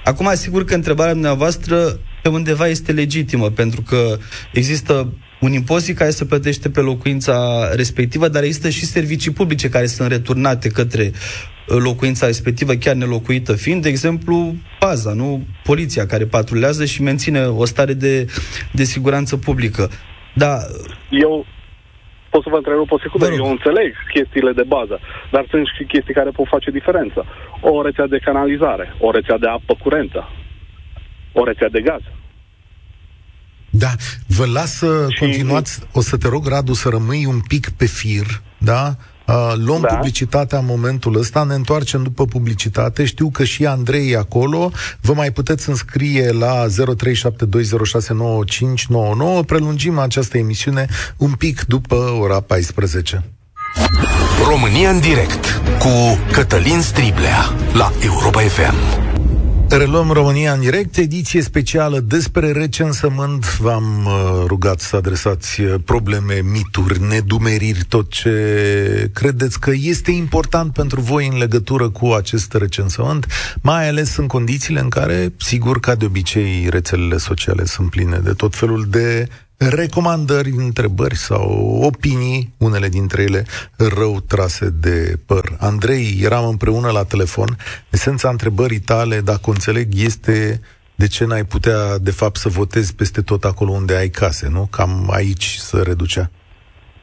Acum, 0.04 0.28
asigur 0.28 0.66
că 0.66 0.76
întrebarea 0.76 1.14
dumneavoastră 1.14 2.00
pe 2.22 2.30
undeva 2.30 2.68
este 2.68 2.92
legitimă, 2.92 3.50
pentru 3.50 3.82
că 3.82 4.18
există 4.54 5.14
un 5.40 5.52
impozit 5.52 5.98
care 5.98 6.10
se 6.10 6.26
plătește 6.26 6.70
pe 6.70 6.80
locuința 6.80 7.70
respectivă, 7.76 8.28
dar 8.28 8.44
există 8.44 8.70
și 8.70 8.86
servicii 8.86 9.32
publice 9.32 9.70
care 9.70 9.86
sunt 9.86 10.12
returnate 10.12 10.70
către 10.70 11.12
locuința 11.68 12.26
respectivă 12.26 12.74
chiar 12.74 12.96
nelocuită 12.96 13.54
fiind, 13.56 13.82
de 13.82 13.90
exemplu, 13.90 14.56
paza, 14.80 15.14
nu? 15.14 15.42
Poliția 15.64 16.06
care 16.06 16.26
patrulează 16.26 16.86
și 16.86 17.02
menține 17.02 17.46
o 17.46 17.66
stare 17.66 17.94
de, 17.94 18.26
de 18.72 18.84
siguranță 18.84 19.38
publică. 19.38 19.90
Da. 20.34 20.58
Eu 21.10 21.46
pot 22.30 22.44
să 22.44 22.50
vă 22.50 22.56
întrerup 22.56 22.92
o 22.92 23.00
secundă. 23.00 23.28
Eu 23.34 23.50
înțeleg 23.50 23.96
chestiile 24.14 24.52
de 24.52 24.64
bază, 24.68 25.00
dar 25.32 25.46
sunt 25.50 25.68
și 25.78 25.84
chestii 25.84 26.14
care 26.14 26.30
pot 26.30 26.48
face 26.48 26.72
diferență. 26.72 27.26
O 27.62 27.82
rețea 27.82 28.08
de 28.08 28.18
canalizare, 28.18 28.94
o 29.00 29.12
rețea 29.12 29.38
de 29.38 29.48
apă 29.48 29.76
curentă, 29.84 30.30
o 31.32 31.44
rețea 31.44 31.70
de 31.70 31.82
gaz. 31.82 32.02
Da, 33.78 33.96
vă 34.28 34.46
las 34.46 34.78
să 34.78 35.06
și... 35.10 35.20
continuați. 35.20 35.80
O 35.92 36.02
să 36.02 36.18
te 36.18 36.28
rog, 36.28 36.48
Radu, 36.48 36.74
să 36.74 36.90
rămâi 36.90 37.26
un 37.26 37.40
pic 37.48 37.70
pe 37.70 37.86
fir, 37.86 38.42
da? 38.58 38.96
Uh, 39.28 39.54
luăm 39.56 39.82
da. 39.82 39.88
publicitatea 39.88 40.58
în 40.58 40.66
momentul 40.66 41.18
ăsta, 41.18 41.44
ne 41.44 41.54
întoarcem 41.54 42.04
după 42.04 42.26
publicitate. 42.26 43.06
Știu 43.06 43.30
că 43.30 43.44
și 43.44 43.66
Andrei 43.66 44.12
e 44.12 44.18
acolo. 44.18 44.72
Vă 45.02 45.14
mai 45.14 45.32
puteți 45.32 45.70
înscrie 45.70 46.32
la 46.32 46.66
0372069599. 46.68 46.74
Prelungim 49.46 49.98
această 49.98 50.38
emisiune 50.38 50.86
un 51.18 51.32
pic 51.32 51.64
după 51.64 51.96
ora 51.96 52.40
14. 52.40 53.24
România 54.50 54.90
în 54.90 55.00
direct 55.00 55.62
cu 55.80 56.20
Cătălin 56.32 56.82
Striblea 56.82 57.54
la 57.74 57.92
Europa 58.04 58.42
FM. 58.42 59.07
Reluăm 59.70 60.12
România 60.12 60.54
în 60.54 60.60
direct, 60.60 60.98
ediție 60.98 61.42
specială 61.42 62.00
despre 62.00 62.52
recensământ. 62.52 63.58
V-am 63.58 64.06
uh, 64.06 64.44
rugat 64.46 64.80
să 64.80 64.96
adresați 64.96 65.62
uh, 65.62 65.76
probleme, 65.86 66.42
mituri, 66.52 67.02
nedumeriri, 67.02 67.86
tot 67.90 68.10
ce 68.10 69.10
credeți 69.14 69.60
că 69.60 69.72
este 69.76 70.12
important 70.12 70.74
pentru 70.74 71.02
voi 71.02 71.28
în 71.28 71.38
legătură 71.38 71.90
cu 71.90 72.08
acest 72.08 72.54
recensământ, 72.54 73.28
mai 73.62 73.88
ales 73.88 74.16
în 74.16 74.28
condițiile 74.28 74.80
în 74.80 74.90
care, 74.90 75.34
sigur, 75.38 75.80
ca 75.80 75.96
de 75.96 76.06
obicei, 76.06 76.68
rețelele 76.70 77.18
sociale 77.18 77.66
sunt 77.66 77.90
pline 77.90 78.18
de 78.18 78.34
tot 78.34 78.56
felul 78.56 78.86
de 78.90 79.28
recomandări, 79.58 80.50
întrebări 80.58 81.16
sau 81.16 81.80
opinii, 81.84 82.54
unele 82.58 82.88
dintre 82.88 83.22
ele 83.22 83.46
rău 83.78 84.20
trase 84.28 84.70
de 84.70 85.20
păr. 85.26 85.44
Andrei, 85.60 86.20
eram 86.24 86.48
împreună 86.48 86.92
la 86.92 87.04
telefon. 87.04 87.48
Esența 87.90 88.30
întrebării 88.30 88.80
tale, 88.80 89.22
dacă 89.22 89.42
o 89.46 89.50
înțeleg, 89.52 89.88
este 89.96 90.62
de 90.96 91.08
ce 91.08 91.26
n-ai 91.26 91.46
putea, 91.46 91.98
de 91.98 92.12
fapt, 92.12 92.36
să 92.36 92.50
votezi 92.50 92.96
peste 92.96 93.22
tot 93.22 93.44
acolo 93.44 93.72
unde 93.72 93.96
ai 93.96 94.10
case, 94.10 94.50
nu? 94.50 94.68
Cam 94.72 95.10
aici 95.12 95.48
să 95.70 95.82
reducea. 95.82 96.30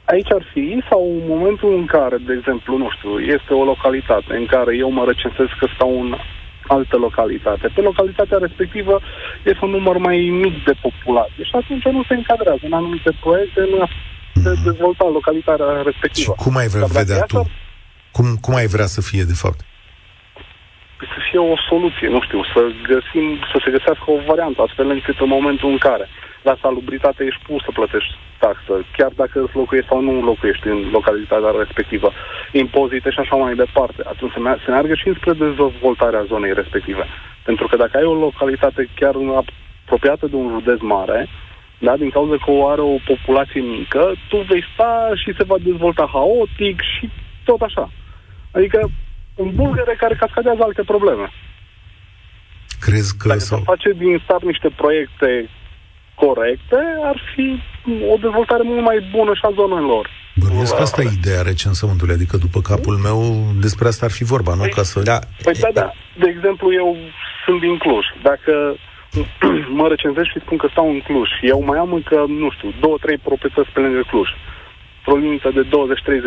Aici 0.04 0.32
ar 0.32 0.44
fi, 0.52 0.82
sau 0.90 1.02
în 1.20 1.26
momentul 1.26 1.74
în 1.74 1.86
care, 1.86 2.16
de 2.26 2.34
exemplu, 2.38 2.76
nu 2.76 2.88
știu, 2.96 3.18
este 3.36 3.52
o 3.54 3.64
localitate 3.64 4.32
în 4.40 4.46
care 4.46 4.76
eu 4.76 4.90
mă 4.90 5.04
recensez 5.06 5.46
că 5.58 5.66
stau 5.74 6.00
în 6.00 6.14
altă 6.66 6.96
localitate. 6.96 7.68
Pe 7.74 7.80
localitatea 7.80 8.38
respectivă 8.38 9.00
este 9.42 9.64
un 9.64 9.70
număr 9.70 9.96
mai 9.96 10.18
mic 10.44 10.64
de 10.64 10.74
populație 10.80 11.44
și 11.44 11.54
atunci 11.54 11.84
nu 11.84 12.04
se 12.08 12.14
încadrează 12.14 12.60
în 12.62 12.72
anumite 12.72 13.10
proiecte 13.20 13.60
în 13.60 13.80
a 13.80 13.88
se 14.42 14.50
mhm. 14.50 14.62
dezvolta 14.62 15.04
localitatea 15.18 15.82
respectivă. 15.90 16.34
Și 16.36 16.42
cum 16.44 16.56
ai 16.56 16.68
vrea 16.74 16.86
vedea 16.86 17.20
tu? 17.20 17.50
Cum, 18.16 18.26
cum 18.44 18.54
ai 18.54 18.66
vrea 18.66 18.86
să 18.86 19.00
fie, 19.00 19.22
de 19.22 19.36
fapt? 19.42 19.60
Să 21.14 21.18
fie 21.30 21.38
o 21.38 21.56
soluție, 21.68 22.08
nu 22.08 22.20
știu, 22.26 22.40
să 22.54 22.60
găsim, 22.92 23.26
să 23.52 23.56
se 23.64 23.70
găsească 23.76 24.06
o 24.06 24.18
variantă, 24.26 24.62
astfel 24.62 24.88
încât 24.90 25.16
în 25.20 25.28
momentul 25.28 25.68
în 25.70 25.78
care 25.78 26.08
la 26.48 26.56
salubritate 26.62 27.24
ești 27.24 27.44
pus 27.46 27.60
să 27.66 27.70
plătești 27.78 28.14
taxă, 28.38 28.74
chiar 28.96 29.12
dacă 29.22 29.36
îți 29.42 29.56
locuiești 29.60 29.90
sau 29.90 30.00
nu 30.00 30.12
locuiești 30.30 30.66
în 30.74 30.80
localitatea 30.96 31.52
respectivă, 31.62 32.08
impozite 32.52 33.10
și 33.10 33.18
așa 33.22 33.36
mai 33.36 33.54
departe. 33.54 34.00
Atunci 34.12 34.32
se, 34.32 34.40
se 34.64 34.70
meargă 34.70 34.94
și 34.94 35.18
spre 35.18 35.32
dezvoltarea 35.32 36.26
zonei 36.32 36.54
respective. 36.60 37.04
Pentru 37.48 37.66
că 37.66 37.76
dacă 37.76 37.96
ai 37.96 38.10
o 38.12 38.22
localitate 38.26 38.88
chiar 38.94 39.14
apropiată 39.40 40.26
de 40.26 40.36
un 40.36 40.48
județ 40.56 40.80
mare, 40.80 41.28
da, 41.78 41.96
din 41.96 42.10
cauza 42.10 42.36
că 42.44 42.50
o 42.50 42.68
are 42.68 42.80
o 42.80 42.96
populație 43.12 43.60
mică, 43.60 44.12
tu 44.28 44.36
vei 44.48 44.64
sta 44.72 45.10
și 45.22 45.34
se 45.36 45.44
va 45.44 45.58
dezvolta 45.58 46.08
haotic 46.12 46.80
și 46.92 47.10
tot 47.44 47.60
așa. 47.60 47.90
Adică 48.56 48.90
un 49.34 49.50
bulgăre 49.54 49.94
care 49.98 50.14
cascadează 50.14 50.62
alte 50.62 50.82
probleme. 50.82 51.26
Crezi 52.80 53.16
că... 53.18 53.28
Dacă 53.28 53.40
sau... 53.40 53.58
se 53.58 53.64
face 53.64 53.90
din 53.92 54.20
start 54.24 54.44
niște 54.44 54.68
proiecte 54.76 55.48
corecte, 56.14 56.80
ar 57.10 57.18
fi 57.34 57.46
o 58.12 58.16
dezvoltare 58.16 58.62
mult 58.64 58.84
mai 58.90 58.98
bună 59.16 59.32
și 59.34 59.44
a 59.48 59.52
zonelor. 59.60 60.04
Bănuiesc 60.42 60.74
că 60.76 60.82
asta 60.82 61.02
e 61.02 61.18
ideea 61.20 61.42
recensământului, 61.42 62.14
adică 62.14 62.36
după 62.36 62.60
capul 62.60 62.96
meu 63.08 63.18
despre 63.60 63.88
asta 63.88 64.04
ar 64.06 64.14
fi 64.18 64.24
vorba, 64.24 64.54
nu? 64.54 64.64
Ca 64.76 64.82
să... 64.82 65.02
Da. 65.12 65.18
Păi 65.42 65.54
da, 65.64 65.70
da. 65.80 65.92
De 66.22 66.28
exemplu, 66.34 66.72
eu 66.72 66.96
sunt 67.44 67.60
din 67.60 67.76
Cluj. 67.76 68.04
Dacă 68.22 68.52
mă 69.78 69.86
recenzez 69.88 70.24
și 70.32 70.44
spun 70.44 70.56
că 70.56 70.68
stau 70.70 70.86
în 70.90 71.00
Cluj, 71.00 71.28
eu 71.52 71.58
mai 71.70 71.78
am 71.78 71.92
încă, 71.92 72.24
nu 72.42 72.50
știu, 72.50 72.70
două, 72.80 72.96
trei 73.00 73.18
proprietăți 73.28 73.70
pe 73.72 73.80
lângă 73.80 74.02
Cluj, 74.10 74.28
într-o 74.98 75.20
limită 75.22 75.50
de 75.58 75.64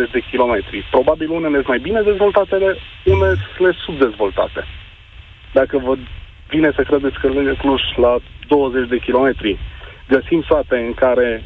20-30 0.09 0.11
de 0.11 0.21
kilometri. 0.29 0.87
Probabil 0.95 1.29
unele 1.29 1.55
sunt 1.55 1.67
mai 1.67 1.85
bine 1.87 2.01
dezvoltate, 2.01 2.55
unele 3.03 3.35
sunt 3.57 3.75
subdezvoltate. 3.85 4.61
Dacă 5.53 5.75
vă 5.85 5.93
vine 6.53 6.71
să 6.75 6.81
credeți 6.89 7.19
că 7.19 7.27
lângă 7.27 7.53
Cluj, 7.61 7.81
la 7.95 8.13
20 8.47 8.89
de 8.89 8.97
kilometri, 8.97 9.59
găsim 10.07 10.45
sate 10.49 10.75
în 10.87 10.93
care 10.93 11.43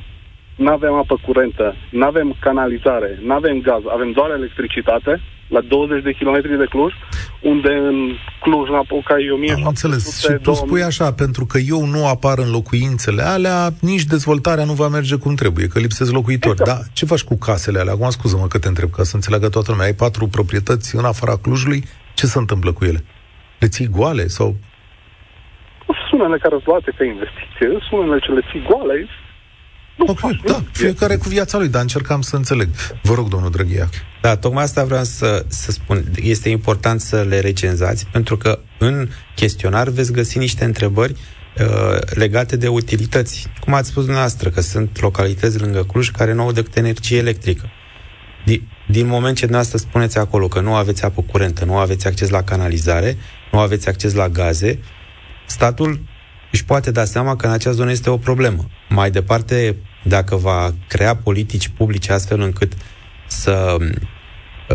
nu 0.55 0.71
avem 0.71 0.93
apă 0.93 1.15
curentă, 1.25 1.75
nu 1.91 2.05
avem 2.05 2.35
canalizare, 2.39 3.19
nu 3.21 3.33
avem 3.33 3.61
gaz, 3.61 3.81
avem 3.87 4.11
doar 4.11 4.29
electricitate, 4.29 5.21
la 5.47 5.61
20 5.61 6.03
de 6.03 6.13
kilometri 6.13 6.57
de 6.57 6.65
Cluj, 6.69 6.93
unde 7.41 7.73
în 7.89 7.97
Cluj, 8.41 8.69
în 8.69 8.75
Apuca, 8.75 9.15
e 9.19 9.31
1000 9.31 9.53
Am 9.53 9.63
înțeles. 9.67 10.19
Și 10.19 10.33
tu 10.41 10.53
spui 10.53 10.83
așa, 10.83 11.13
pentru 11.13 11.45
că 11.45 11.57
eu 11.57 11.85
nu 11.85 12.07
apar 12.07 12.37
în 12.37 12.51
locuințele 12.51 13.21
alea, 13.21 13.69
nici 13.81 14.03
dezvoltarea 14.03 14.63
nu 14.63 14.73
va 14.73 14.87
merge 14.87 15.15
cum 15.15 15.35
trebuie, 15.35 15.67
că 15.67 15.79
lipsesc 15.79 16.11
locuitori. 16.11 16.57
Exact. 16.59 16.79
Da, 16.79 16.85
ce 16.93 17.05
faci 17.05 17.23
cu 17.23 17.37
casele 17.37 17.79
alea? 17.79 17.93
Acum 17.93 18.09
scuză-mă 18.09 18.47
că 18.47 18.59
te 18.59 18.67
întreb, 18.67 18.89
ca 18.89 19.03
să 19.03 19.15
înțeleagă 19.15 19.49
toată 19.49 19.71
lumea. 19.71 19.85
Ai 19.85 19.93
patru 19.93 20.27
proprietăți 20.27 20.95
în 20.95 21.05
afara 21.05 21.37
Clujului, 21.37 21.83
ce 22.13 22.25
se 22.25 22.37
întâmplă 22.37 22.71
cu 22.71 22.85
ele? 22.85 23.03
Le 23.59 23.67
ții 23.67 23.87
goale 23.87 24.27
sau 24.27 24.55
sunt 25.97 26.21
unele 26.21 26.37
care 26.43 26.55
sunt 26.55 26.69
luate 26.71 26.91
pe 26.97 27.05
investiție, 27.13 27.67
sunt 27.85 27.97
unele 28.01 28.19
ce 28.25 28.31
le 28.31 28.43
ții 28.49 28.67
goale, 28.69 28.95
nu 30.01 30.05
ok, 30.07 30.19
faci, 30.19 30.41
da, 30.45 30.51
nu? 30.51 30.65
fiecare 30.71 31.15
cu 31.15 31.29
viața 31.29 31.57
lui, 31.57 31.67
dar 31.67 31.81
încercam 31.81 32.21
să 32.21 32.35
înțeleg. 32.35 32.69
Vă 33.01 33.13
rog, 33.13 33.27
domnul 33.27 33.51
Drăghia. 33.51 33.89
Da, 34.21 34.35
tocmai 34.35 34.63
asta 34.63 34.83
vreau 34.83 35.03
să, 35.03 35.45
să 35.47 35.71
spun. 35.71 36.03
Este 36.15 36.49
important 36.49 37.01
să 37.01 37.25
le 37.27 37.39
recenzați, 37.39 38.07
pentru 38.11 38.37
că 38.37 38.59
în 38.77 39.07
chestionar 39.35 39.89
veți 39.89 40.11
găsi 40.11 40.37
niște 40.37 40.65
întrebări 40.65 41.11
uh, 41.11 41.97
legate 42.15 42.57
de 42.57 42.67
utilități. 42.67 43.47
Cum 43.59 43.73
ați 43.73 43.89
spus 43.89 44.03
dumneavoastră, 44.03 44.49
că 44.49 44.61
sunt 44.61 45.01
localități 45.01 45.59
lângă 45.59 45.83
Cluj 45.83 46.09
care 46.09 46.33
nu 46.33 46.41
au 46.41 46.51
decât 46.51 46.75
energie 46.77 47.17
electrică. 47.17 47.69
Din, 48.45 48.67
din 48.87 49.07
moment 49.07 49.35
ce 49.35 49.45
dumneavoastră 49.45 49.77
spuneți 49.77 50.17
acolo 50.17 50.47
că 50.47 50.59
nu 50.59 50.73
aveți 50.73 51.05
apă 51.05 51.21
curentă, 51.21 51.65
nu 51.65 51.77
aveți 51.77 52.07
acces 52.07 52.29
la 52.29 52.43
canalizare, 52.43 53.17
nu 53.51 53.59
aveți 53.59 53.89
acces 53.89 54.13
la 54.13 54.29
gaze, 54.29 54.79
statul 55.51 55.99
își 56.51 56.65
poate 56.65 56.91
da 56.91 57.05
seama 57.05 57.35
că 57.35 57.45
în 57.45 57.51
acea 57.51 57.71
zonă 57.71 57.91
este 57.91 58.09
o 58.09 58.17
problemă. 58.17 58.69
Mai 58.89 59.11
departe, 59.11 59.75
dacă 60.03 60.35
va 60.35 60.73
crea 60.87 61.15
politici 61.15 61.67
publice 61.67 62.11
astfel 62.11 62.41
încât 62.41 62.73
să 63.27 63.77
uh, 63.79 63.87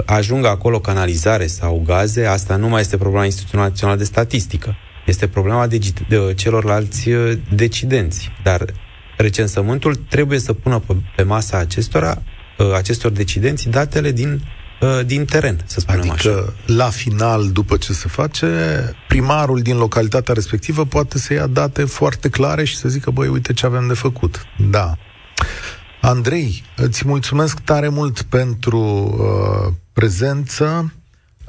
ajungă 0.06 0.48
acolo 0.48 0.80
canalizare 0.80 1.46
sau 1.46 1.82
gaze, 1.86 2.26
asta 2.26 2.56
nu 2.56 2.68
mai 2.68 2.80
este 2.80 2.96
problema 2.96 3.24
Institutului 3.24 3.64
Național 3.64 3.96
de 3.96 4.04
Statistică. 4.04 4.76
Este 5.06 5.28
problema 5.28 5.66
de, 5.66 5.78
de 6.08 6.34
celorlalți 6.34 7.10
uh, 7.10 7.38
decidenți. 7.54 8.30
Dar 8.42 8.64
recensământul 9.16 9.94
trebuie 9.94 10.38
să 10.38 10.52
pună 10.52 10.78
pe, 10.78 10.96
pe 11.16 11.22
masa 11.22 11.58
acestora, 11.58 12.22
uh, 12.58 12.72
acestor 12.74 13.10
decidenți 13.10 13.68
datele 13.68 14.12
din 14.12 14.30
Uh, 14.30 14.65
din 15.06 15.24
teren, 15.24 15.62
să 15.66 15.80
spunem 15.80 16.10
adică, 16.10 16.28
așa. 16.28 16.74
la 16.74 16.88
final, 16.88 17.50
după 17.50 17.76
ce 17.76 17.92
se 17.92 18.08
face, 18.08 18.46
primarul 19.08 19.60
din 19.60 19.76
localitatea 19.76 20.34
respectivă 20.34 20.84
poate 20.84 21.18
să 21.18 21.32
ia 21.32 21.46
date 21.46 21.84
foarte 21.84 22.28
clare 22.28 22.64
și 22.64 22.76
să 22.76 22.88
zică, 22.88 23.10
băi, 23.10 23.28
uite 23.28 23.52
ce 23.52 23.66
avem 23.66 23.86
de 23.86 23.94
făcut. 23.94 24.42
Da. 24.70 24.96
Andrei, 26.00 26.62
îți 26.76 27.06
mulțumesc 27.06 27.60
tare 27.60 27.88
mult 27.88 28.22
pentru 28.22 28.78
uh, 29.18 29.72
prezență. 29.92 30.92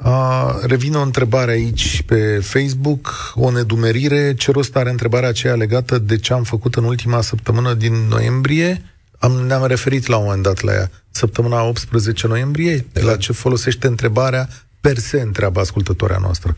Uh, 0.04 0.54
revine 0.66 0.96
o 0.96 1.02
întrebare 1.02 1.50
aici 1.50 2.02
pe 2.02 2.38
Facebook, 2.42 3.32
o 3.34 3.50
nedumerire. 3.50 4.34
Ce 4.34 4.50
rost 4.50 4.76
are 4.76 4.90
întrebarea 4.90 5.28
aceea 5.28 5.54
legată 5.54 5.98
de 5.98 6.16
ce 6.16 6.32
am 6.32 6.42
făcut 6.42 6.74
în 6.74 6.84
ultima 6.84 7.20
săptămână 7.20 7.74
din 7.74 7.94
noiembrie? 8.08 8.82
Am, 9.18 9.32
ne-am 9.32 9.66
referit 9.66 10.06
la 10.06 10.16
un 10.16 10.24
moment 10.24 10.42
dat 10.42 10.60
la 10.60 10.72
ea. 10.72 10.90
Săptămâna 11.10 11.62
18 11.62 12.26
noiembrie, 12.26 12.86
de 12.92 13.00
la 13.00 13.16
ce 13.16 13.32
folosește 13.32 13.86
întrebarea 13.86 14.48
per 14.80 14.98
se, 14.98 15.20
întreabă 15.20 15.60
ascultătoarea 15.60 16.18
noastră. 16.18 16.56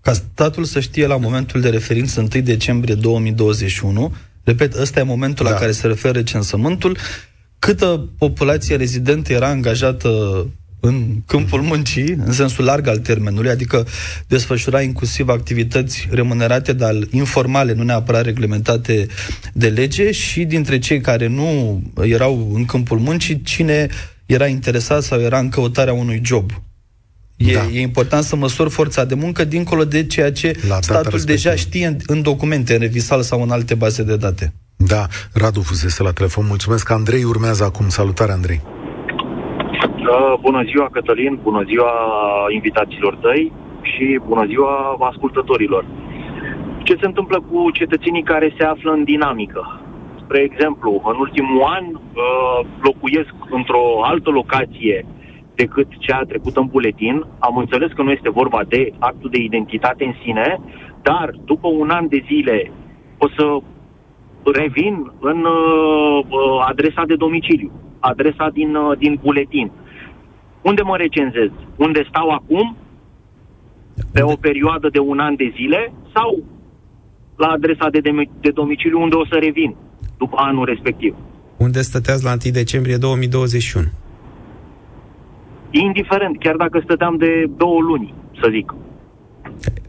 Ca 0.00 0.12
statul 0.12 0.64
să 0.64 0.80
știe 0.80 1.06
la 1.06 1.16
momentul 1.16 1.60
de 1.60 1.68
referință 1.68 2.20
1 2.20 2.28
decembrie 2.42 2.94
2021, 2.94 4.14
repet, 4.44 4.74
ăsta 4.74 5.00
e 5.00 5.02
momentul 5.02 5.44
da. 5.44 5.50
la 5.50 5.58
care 5.58 5.72
se 5.72 5.86
referă 5.86 6.22
censământul, 6.22 6.96
câtă 7.58 8.08
populație 8.18 8.76
rezidentă 8.76 9.32
era 9.32 9.48
angajată 9.48 10.46
în 10.80 11.16
câmpul 11.26 11.60
muncii, 11.60 12.10
în 12.10 12.32
sensul 12.32 12.64
larg 12.64 12.86
al 12.86 12.98
termenului, 12.98 13.50
adică 13.50 13.86
desfășura 14.26 14.80
inclusiv 14.82 15.28
activități 15.28 16.08
remunerate, 16.10 16.72
dar 16.72 16.94
informale, 17.10 17.72
nu 17.72 17.82
neapărat 17.82 18.24
reglementate 18.24 19.06
de 19.52 19.68
lege, 19.68 20.10
și 20.10 20.44
dintre 20.44 20.78
cei 20.78 21.00
care 21.00 21.26
nu 21.26 21.82
erau 22.02 22.50
în 22.54 22.64
câmpul 22.64 22.98
muncii, 22.98 23.42
cine 23.42 23.88
era 24.26 24.46
interesat 24.46 25.02
sau 25.02 25.20
era 25.20 25.38
în 25.38 25.48
căutarea 25.48 25.92
unui 25.92 26.20
job. 26.24 26.50
E, 27.36 27.52
da. 27.52 27.66
e 27.72 27.80
important 27.80 28.24
să 28.24 28.36
măsori 28.36 28.70
forța 28.70 29.04
de 29.04 29.14
muncă 29.14 29.44
dincolo 29.44 29.84
de 29.84 30.06
ceea 30.06 30.32
ce 30.32 30.56
La 30.68 30.80
statul 30.80 31.10
respectivă. 31.10 31.32
deja 31.32 31.54
știe 31.54 31.86
în, 31.86 31.96
în 32.06 32.22
documente, 32.22 32.72
în 32.72 32.80
revisal 32.80 33.22
sau 33.22 33.42
în 33.42 33.50
alte 33.50 33.74
baze 33.74 34.02
de 34.02 34.16
date. 34.16 34.52
Da, 34.76 35.06
Radu 35.32 35.62
fusese 35.62 36.02
la 36.02 36.12
telefon. 36.12 36.46
Mulțumesc. 36.46 36.90
Andrei 36.90 37.24
urmează 37.24 37.64
acum. 37.64 37.88
Salutare, 37.88 38.32
Andrei. 38.32 38.77
Uh, 40.08 40.34
bună 40.40 40.62
ziua, 40.62 40.88
Cătălin, 40.92 41.38
bună 41.42 41.62
ziua 41.62 41.92
invitațiilor 42.48 43.14
tăi 43.14 43.52
și 43.82 44.20
bună 44.26 44.44
ziua 44.46 44.96
ascultătorilor. 45.00 45.84
Ce 46.82 46.96
se 47.00 47.06
întâmplă 47.06 47.42
cu 47.50 47.70
cetățenii 47.70 48.22
care 48.22 48.54
se 48.58 48.64
află 48.64 48.92
în 48.92 49.04
dinamică? 49.04 49.80
Spre 50.22 50.40
exemplu, 50.40 51.02
în 51.04 51.16
ultimul 51.18 51.62
an 51.62 51.84
uh, 51.94 52.66
locuiesc 52.82 53.34
într-o 53.50 54.04
altă 54.04 54.30
locație 54.30 55.06
decât 55.54 55.88
cea 55.98 56.22
trecută 56.28 56.60
în 56.60 56.66
buletin. 56.66 57.24
Am 57.38 57.56
înțeles 57.56 57.90
că 57.92 58.02
nu 58.02 58.10
este 58.10 58.30
vorba 58.30 58.60
de 58.68 58.92
actul 58.98 59.30
de 59.30 59.38
identitate 59.38 60.04
în 60.04 60.14
sine, 60.22 60.60
dar 61.02 61.30
după 61.44 61.68
un 61.68 61.90
an 61.90 62.08
de 62.08 62.22
zile 62.26 62.72
o 63.18 63.28
să 63.36 63.44
revin 64.52 65.12
în 65.20 65.44
uh, 65.44 66.24
uh, 66.28 66.64
adresa 66.68 67.02
de 67.06 67.14
domiciliu, 67.14 67.70
adresa 68.00 68.48
din, 68.52 68.74
uh, 68.74 68.98
din 68.98 69.18
buletin. 69.22 69.70
Unde 70.68 70.82
mă 70.82 70.96
recenzez? 70.96 71.50
Unde 71.76 72.06
stau 72.08 72.28
acum? 72.28 72.76
Pe 74.12 74.22
o 74.22 74.36
perioadă 74.36 74.88
de 74.88 74.98
un 74.98 75.18
an 75.18 75.36
de 75.36 75.52
zile? 75.56 75.92
Sau 76.14 76.42
la 77.36 77.46
adresa 77.46 77.88
de, 77.90 78.00
de, 78.00 78.10
de 78.40 78.50
domiciliu 78.50 79.00
unde 79.00 79.14
o 79.14 79.26
să 79.26 79.36
revin 79.40 79.76
după 80.18 80.36
anul 80.38 80.64
respectiv? 80.64 81.14
Unde 81.56 81.80
stăteați 81.82 82.24
la 82.24 82.30
1 82.30 82.38
decembrie 82.52 82.96
2021? 82.96 83.86
Indiferent, 85.70 86.38
chiar 86.38 86.56
dacă 86.56 86.80
stăteam 86.84 87.16
de 87.16 87.50
două 87.56 87.80
luni, 87.80 88.14
să 88.40 88.48
zic. 88.50 88.74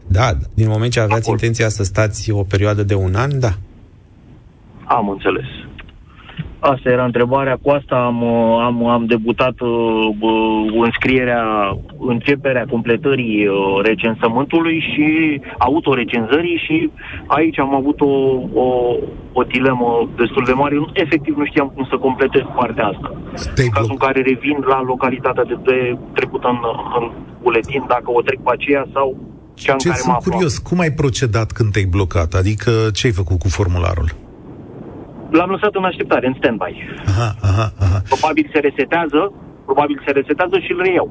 Da, 0.06 0.30
din 0.54 0.68
moment 0.68 0.92
ce 0.92 1.00
aveați 1.00 1.22
Acolo. 1.28 1.36
intenția 1.40 1.68
să 1.68 1.82
stați 1.82 2.30
o 2.30 2.42
perioadă 2.42 2.82
de 2.82 2.94
un 2.94 3.14
an, 3.14 3.38
da. 3.38 3.52
Am 4.84 5.08
înțeles. 5.08 5.46
Asta 6.60 6.90
era 6.90 7.04
întrebarea. 7.04 7.58
Cu 7.62 7.70
asta 7.70 7.96
am, 7.96 8.24
am, 8.68 8.86
am 8.86 9.04
debutat 9.06 9.60
uh, 9.60 9.70
înscrierea, 10.84 11.44
începerea 11.98 12.64
completării 12.70 13.46
uh, 13.46 13.54
recensământului 13.82 14.78
și 14.90 15.40
autorecenzării 15.58 16.62
și 16.66 16.90
aici 17.26 17.58
am 17.58 17.74
avut 17.74 18.00
o, 18.00 18.14
o, 18.64 18.96
o 19.32 19.42
dilemă 19.42 20.08
destul 20.16 20.44
de 20.46 20.52
mare. 20.52 20.74
Efectiv 20.92 21.36
nu 21.36 21.44
știam 21.44 21.72
cum 21.74 21.86
să 21.90 21.96
completez 21.96 22.42
partea 22.56 22.86
asta. 22.86 23.12
Stay 23.34 23.64
în 23.64 23.70
cazul 23.70 23.90
în 23.90 24.04
care 24.06 24.20
revin 24.20 24.56
la 24.68 24.82
localitatea 24.82 25.44
de, 25.44 25.56
de 25.64 25.96
trecută 26.12 26.48
în, 26.48 26.58
în 27.00 27.10
buletin, 27.42 27.84
dacă 27.88 28.08
o 28.18 28.20
trec 28.22 28.40
pe 28.40 28.50
aceea 28.52 28.86
sau 28.92 29.16
cea 29.54 29.72
în 29.72 29.78
ce 29.78 29.88
care 29.88 30.00
sunt 30.00 30.16
curios, 30.16 30.58
cum 30.58 30.78
ai 30.78 30.90
procedat 30.90 31.52
când 31.52 31.72
te-ai 31.72 31.84
blocat? 31.84 32.34
Adică 32.34 32.70
ce 32.92 33.06
ai 33.06 33.12
făcut 33.12 33.38
cu 33.38 33.48
formularul? 33.48 34.08
L-am 35.30 35.50
lăsat 35.50 35.74
în 35.74 35.84
așteptare, 35.84 36.26
în 36.26 36.34
stand-by. 36.40 36.74
Aha, 37.06 37.34
aha, 37.40 37.72
aha. 37.78 38.02
Probabil 38.08 38.50
se 38.52 38.58
resetează, 38.58 39.32
probabil 39.64 40.02
se 40.04 40.10
resetează 40.10 40.58
și 40.58 40.72
îl 40.72 40.82
reiau. 40.82 41.08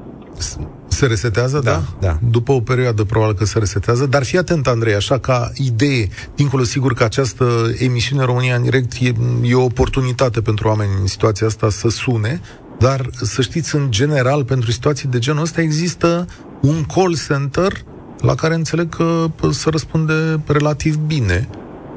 Se 0.88 1.06
resetează, 1.06 1.60
da? 1.64 1.70
da? 1.70 1.80
Da. 2.00 2.18
După 2.30 2.52
o 2.52 2.60
perioadă 2.60 3.04
probabil 3.04 3.34
că 3.34 3.44
se 3.44 3.58
resetează, 3.58 4.06
dar 4.06 4.24
fii 4.24 4.38
atent, 4.38 4.66
Andrei, 4.66 4.94
așa 4.94 5.18
ca 5.18 5.50
idee, 5.54 6.08
dincolo 6.34 6.62
sigur 6.62 6.92
că 6.94 7.04
această 7.04 7.44
emisiune 7.78 8.24
România 8.24 8.54
în 8.54 8.62
direct 8.62 8.92
e, 9.00 9.12
e 9.42 9.54
o 9.54 9.64
oportunitate 9.64 10.40
pentru 10.40 10.68
oameni 10.68 10.90
în 11.00 11.06
situația 11.06 11.46
asta 11.46 11.68
să 11.68 11.88
sune, 11.88 12.40
dar 12.78 13.00
să 13.12 13.42
știți, 13.42 13.76
în 13.76 13.90
general, 13.90 14.44
pentru 14.44 14.70
situații 14.70 15.08
de 15.08 15.18
genul 15.18 15.42
ăsta 15.42 15.60
există 15.60 16.26
un 16.60 16.84
call 16.94 17.16
center 17.28 17.72
la 18.20 18.34
care 18.34 18.54
înțeleg 18.54 18.88
că 18.88 19.26
să 19.50 19.70
răspunde 19.70 20.40
relativ 20.46 20.96
bine 20.96 21.48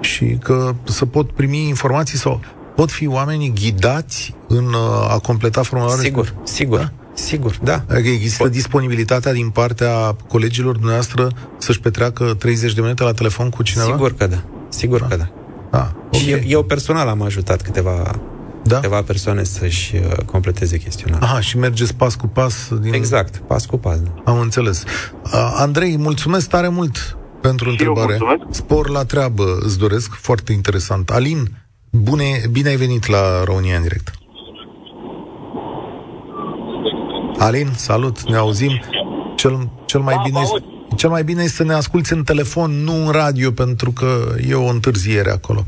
și 0.04 0.38
că 0.42 0.76
să 0.84 1.06
pot 1.06 1.32
primi 1.32 1.68
informații 1.68 2.18
sau 2.18 2.42
pot 2.76 2.92
fi 2.92 3.08
oamenii 3.08 3.54
ghidați 3.54 4.36
în 4.48 4.66
uh, 4.66 5.14
a 5.14 5.20
completa 5.20 5.62
formularul? 5.62 6.04
Sigur, 6.04 6.34
sigur. 6.44 6.78
Da? 6.78 6.92
Sigur, 7.14 7.60
da. 7.64 7.84
Adică 7.90 8.10
există 8.10 8.44
Pot. 8.44 8.52
disponibilitatea 8.52 9.34
din 9.34 9.50
partea 9.50 10.16
colegilor 10.28 10.74
dumneavoastră 10.74 11.32
să-și 11.58 11.80
petreacă 11.80 12.34
30 12.34 12.74
de 12.74 12.82
minute 12.82 13.04
la 13.04 13.12
telefon 13.12 13.50
cu 13.50 13.64
cineva? 13.64 13.92
Sigur 13.92 14.16
că 14.16 14.28
da. 14.28 14.44
Sigur 14.70 15.00
da. 15.00 15.08
că 15.08 15.16
da. 15.16 15.30
da. 15.72 15.92
Okay. 16.08 16.20
Și 16.20 16.32
eu, 16.32 16.40
eu 16.46 16.64
personal 16.64 17.08
am 17.08 17.22
ajutat 17.22 17.62
câteva 17.62 18.20
da? 18.64 18.76
câteva 18.76 19.02
persoane 19.02 19.44
să-și 19.44 19.96
uh, 19.96 20.24
completeze 20.26 20.78
chestionarul. 20.78 21.28
Aha, 21.28 21.40
și 21.40 21.58
mergeți 21.58 21.96
pas 21.96 22.16
cu 22.16 22.28
pas? 22.28 22.70
Din... 22.82 22.94
Exact, 22.94 23.38
pas 23.38 23.66
cu 23.66 23.78
pas. 23.78 24.00
Da. 24.00 24.32
Am 24.32 24.40
înțeles. 24.40 24.84
Uh, 25.24 25.56
Andrei, 25.56 25.98
mulțumesc 25.98 26.50
tare 26.50 26.68
mult 26.68 27.18
pentru 27.48 27.70
și 27.70 27.72
întrebare. 27.72 28.18
Spor 28.50 28.90
la 28.90 29.04
treabă 29.06 29.44
îți 29.60 29.80
doresc, 29.80 30.14
foarte 30.14 30.52
interesant. 30.54 31.10
Alin, 31.10 31.40
bune, 31.92 32.26
bine 32.52 32.70
ai 32.70 32.76
venit 32.76 33.08
la 33.08 33.44
România 33.44 33.76
în 33.76 33.82
direct. 33.82 34.08
Alin, 37.38 37.70
salut, 37.76 38.30
ne 38.30 38.38
auzim. 38.38 38.72
Cel, 39.36 39.70
cel 39.86 40.00
mai 40.00 40.16
da, 40.16 40.22
bine 40.26 40.40
este, 40.42 40.64
cel 40.96 41.10
mai 41.10 41.24
bine 41.24 41.44
este 41.44 41.56
să 41.56 41.64
ne 41.64 41.74
asculti 41.74 42.14
în 42.14 42.24
telefon, 42.24 42.72
nu 42.72 42.94
în 43.06 43.12
radio, 43.12 43.52
pentru 43.52 43.92
că 43.92 44.12
e 44.50 44.54
o 44.54 44.70
întârziere 44.70 45.32
acolo. 45.32 45.62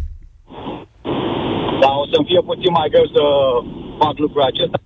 Da, 1.81 1.89
o 2.01 2.05
să-mi 2.11 2.25
fie 2.25 2.41
puțin 2.45 2.71
mai 2.71 2.89
greu 2.89 3.05
să 3.05 3.21
fac 3.99 4.17
lucrul 4.17 4.41
acesta. 4.41 4.77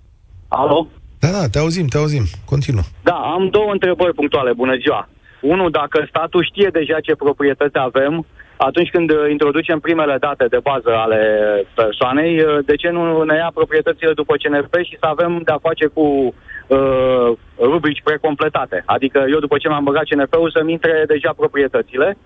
Alo? 0.48 0.86
Da, 1.18 1.28
da, 1.28 1.48
te 1.48 1.58
auzim, 1.58 1.86
te 1.86 1.98
auzim. 1.98 2.24
Continuă. 2.44 2.82
Da, 3.02 3.14
am 3.36 3.48
două 3.48 3.70
întrebări 3.72 4.14
punctuale. 4.14 4.52
Bună 4.52 4.76
ziua. 4.82 5.08
Unu, 5.40 5.70
dacă 5.70 6.06
statul 6.08 6.44
știe 6.44 6.68
deja 6.72 7.00
ce 7.00 7.14
proprietăți 7.14 7.78
avem, 7.78 8.26
atunci 8.56 8.90
când 8.90 9.10
introducem 9.30 9.78
primele 9.80 10.16
date 10.20 10.46
de 10.46 10.58
bază 10.62 10.92
ale 11.04 11.20
persoanei, 11.74 12.32
de 12.64 12.74
ce 12.76 12.88
nu 12.88 13.22
ne 13.22 13.36
ia 13.36 13.50
proprietățile 13.54 14.12
după 14.12 14.34
CNP 14.42 14.74
și 14.84 14.96
să 15.00 15.06
avem 15.06 15.40
de-a 15.44 15.58
face 15.62 15.86
cu 15.86 16.00
uh, 16.00 17.28
rubrici 17.58 18.02
precompletate? 18.04 18.82
Adică 18.86 19.24
eu 19.30 19.38
după 19.38 19.56
ce 19.58 19.68
m-am 19.68 19.84
băgat 19.84 20.04
CNP-ul 20.08 20.50
să-mi 20.50 20.72
intre 20.72 21.04
deja 21.06 21.32
proprietățile. 21.36 22.16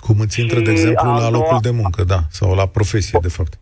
Cum 0.00 0.16
îți 0.20 0.40
intră, 0.40 0.60
de 0.60 0.70
exemplu, 0.70 1.10
la 1.10 1.30
locul 1.30 1.58
de 1.60 1.70
muncă, 1.70 2.04
da, 2.04 2.18
sau 2.30 2.54
la 2.54 2.66
profesie, 2.66 3.18
de 3.22 3.28
fapt. 3.28 3.58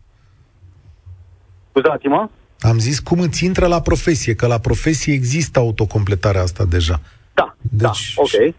Scuzați-mă? 1.69 2.29
Am 2.59 2.79
zis 2.79 2.99
cum 2.99 3.19
îți 3.19 3.45
intră 3.45 3.67
la 3.67 3.81
profesie, 3.81 4.35
că 4.35 4.47
la 4.47 4.57
profesie 4.57 5.13
există 5.13 5.59
autocompletarea 5.59 6.41
asta 6.41 6.63
deja. 6.69 6.99
Da, 7.33 7.55
deci, 7.61 7.81
da, 7.81 7.91
ok. 8.15 8.55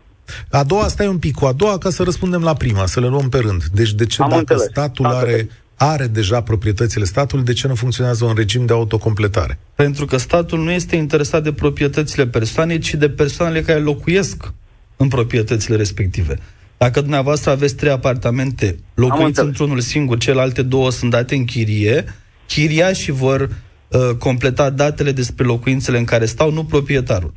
A 0.50 0.62
doua, 0.62 0.88
stai 0.88 1.06
un 1.06 1.18
pic 1.18 1.34
cu 1.34 1.44
a 1.44 1.52
doua 1.52 1.78
ca 1.78 1.90
să 1.90 2.02
răspundem 2.02 2.42
la 2.42 2.54
prima, 2.54 2.86
să 2.86 3.00
le 3.00 3.06
luăm 3.06 3.28
pe 3.28 3.38
rând. 3.38 3.64
Deci 3.64 3.92
de 3.92 4.06
ce 4.06 4.22
Am 4.22 4.28
dacă 4.28 4.40
înțeles. 4.40 4.62
statul 4.62 5.06
are, 5.06 5.48
are 5.74 6.06
deja 6.06 6.40
proprietățile 6.40 7.04
statului, 7.04 7.44
de 7.44 7.52
ce 7.52 7.66
nu 7.68 7.74
funcționează 7.74 8.24
un 8.24 8.34
regim 8.34 8.66
de 8.66 8.72
autocompletare? 8.72 9.58
Pentru 9.74 10.04
că 10.04 10.16
statul 10.16 10.58
nu 10.58 10.70
este 10.70 10.96
interesat 10.96 11.42
de 11.42 11.52
proprietățile 11.52 12.26
persoanei, 12.26 12.78
ci 12.78 12.94
de 12.94 13.08
persoanele 13.08 13.62
care 13.62 13.78
locuiesc 13.78 14.52
în 14.96 15.08
proprietățile 15.08 15.76
respective. 15.76 16.38
Dacă 16.76 17.00
dumneavoastră 17.00 17.50
aveți 17.50 17.74
trei 17.74 17.92
apartamente, 17.92 18.76
locuiți 18.94 19.40
într-unul 19.40 19.80
singur, 19.80 20.18
celelalte 20.18 20.62
două 20.62 20.90
sunt 20.90 21.10
date 21.10 21.34
în 21.34 21.44
chirie, 21.44 22.04
chiriașii 22.46 23.12
vor 23.12 23.40
uh, 23.88 24.10
completa 24.18 24.70
datele 24.70 25.12
despre 25.12 25.44
locuințele 25.44 25.98
în 25.98 26.04
care 26.04 26.24
stau, 26.24 26.52
nu 26.52 26.64
proprietarul. 26.64 27.32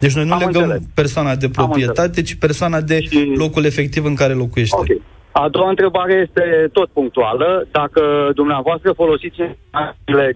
Deci 0.00 0.14
noi 0.14 0.24
nu 0.24 0.32
Am 0.32 0.38
legăm 0.38 0.62
înțeles. 0.62 0.82
persoana 0.94 1.34
de 1.34 1.48
proprietate, 1.48 2.22
ci 2.22 2.34
persoana 2.34 2.80
de 2.80 3.00
și... 3.00 3.32
locul 3.36 3.64
efectiv 3.64 4.04
în 4.04 4.14
care 4.14 4.32
locuiește. 4.32 4.76
Okay. 4.78 5.02
A 5.32 5.48
doua 5.48 5.68
întrebare 5.68 6.14
este 6.26 6.68
tot 6.72 6.88
punctuală. 6.88 7.66
Dacă 7.70 8.30
dumneavoastră 8.34 8.92
folosiți 8.92 9.36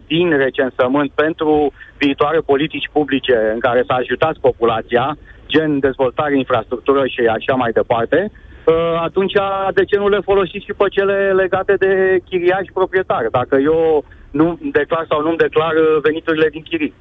din 0.07 0.37
recensământ 0.37 1.11
pentru 1.11 1.73
viitoare 1.99 2.39
politici 2.39 2.91
publice 2.93 3.37
în 3.55 3.61
care 3.61 3.83
să 3.87 3.93
ajutați 3.93 4.41
populația, 4.41 5.17
gen 5.47 5.79
dezvoltare, 5.79 6.39
infrastructură 6.39 7.07
și 7.07 7.21
așa 7.37 7.55
mai 7.55 7.73
departe, 7.73 8.31
ă, 8.67 8.75
atunci 9.03 9.33
de 9.75 9.85
ce 9.85 9.97
nu 9.97 10.09
le 10.09 10.21
folosiți 10.21 10.65
și 10.65 10.73
pe 10.77 10.85
cele 10.91 11.33
legate 11.33 11.75
de 11.79 12.19
chiriași 12.29 12.73
proprietari? 12.73 13.31
Dacă 13.31 13.57
eu 13.57 14.05
nu 14.31 14.59
declar 14.73 15.05
sau 15.09 15.23
nu-mi 15.23 15.37
declar 15.47 15.73
veniturile 16.03 16.49
din 16.49 16.62
chirii. 16.62 16.95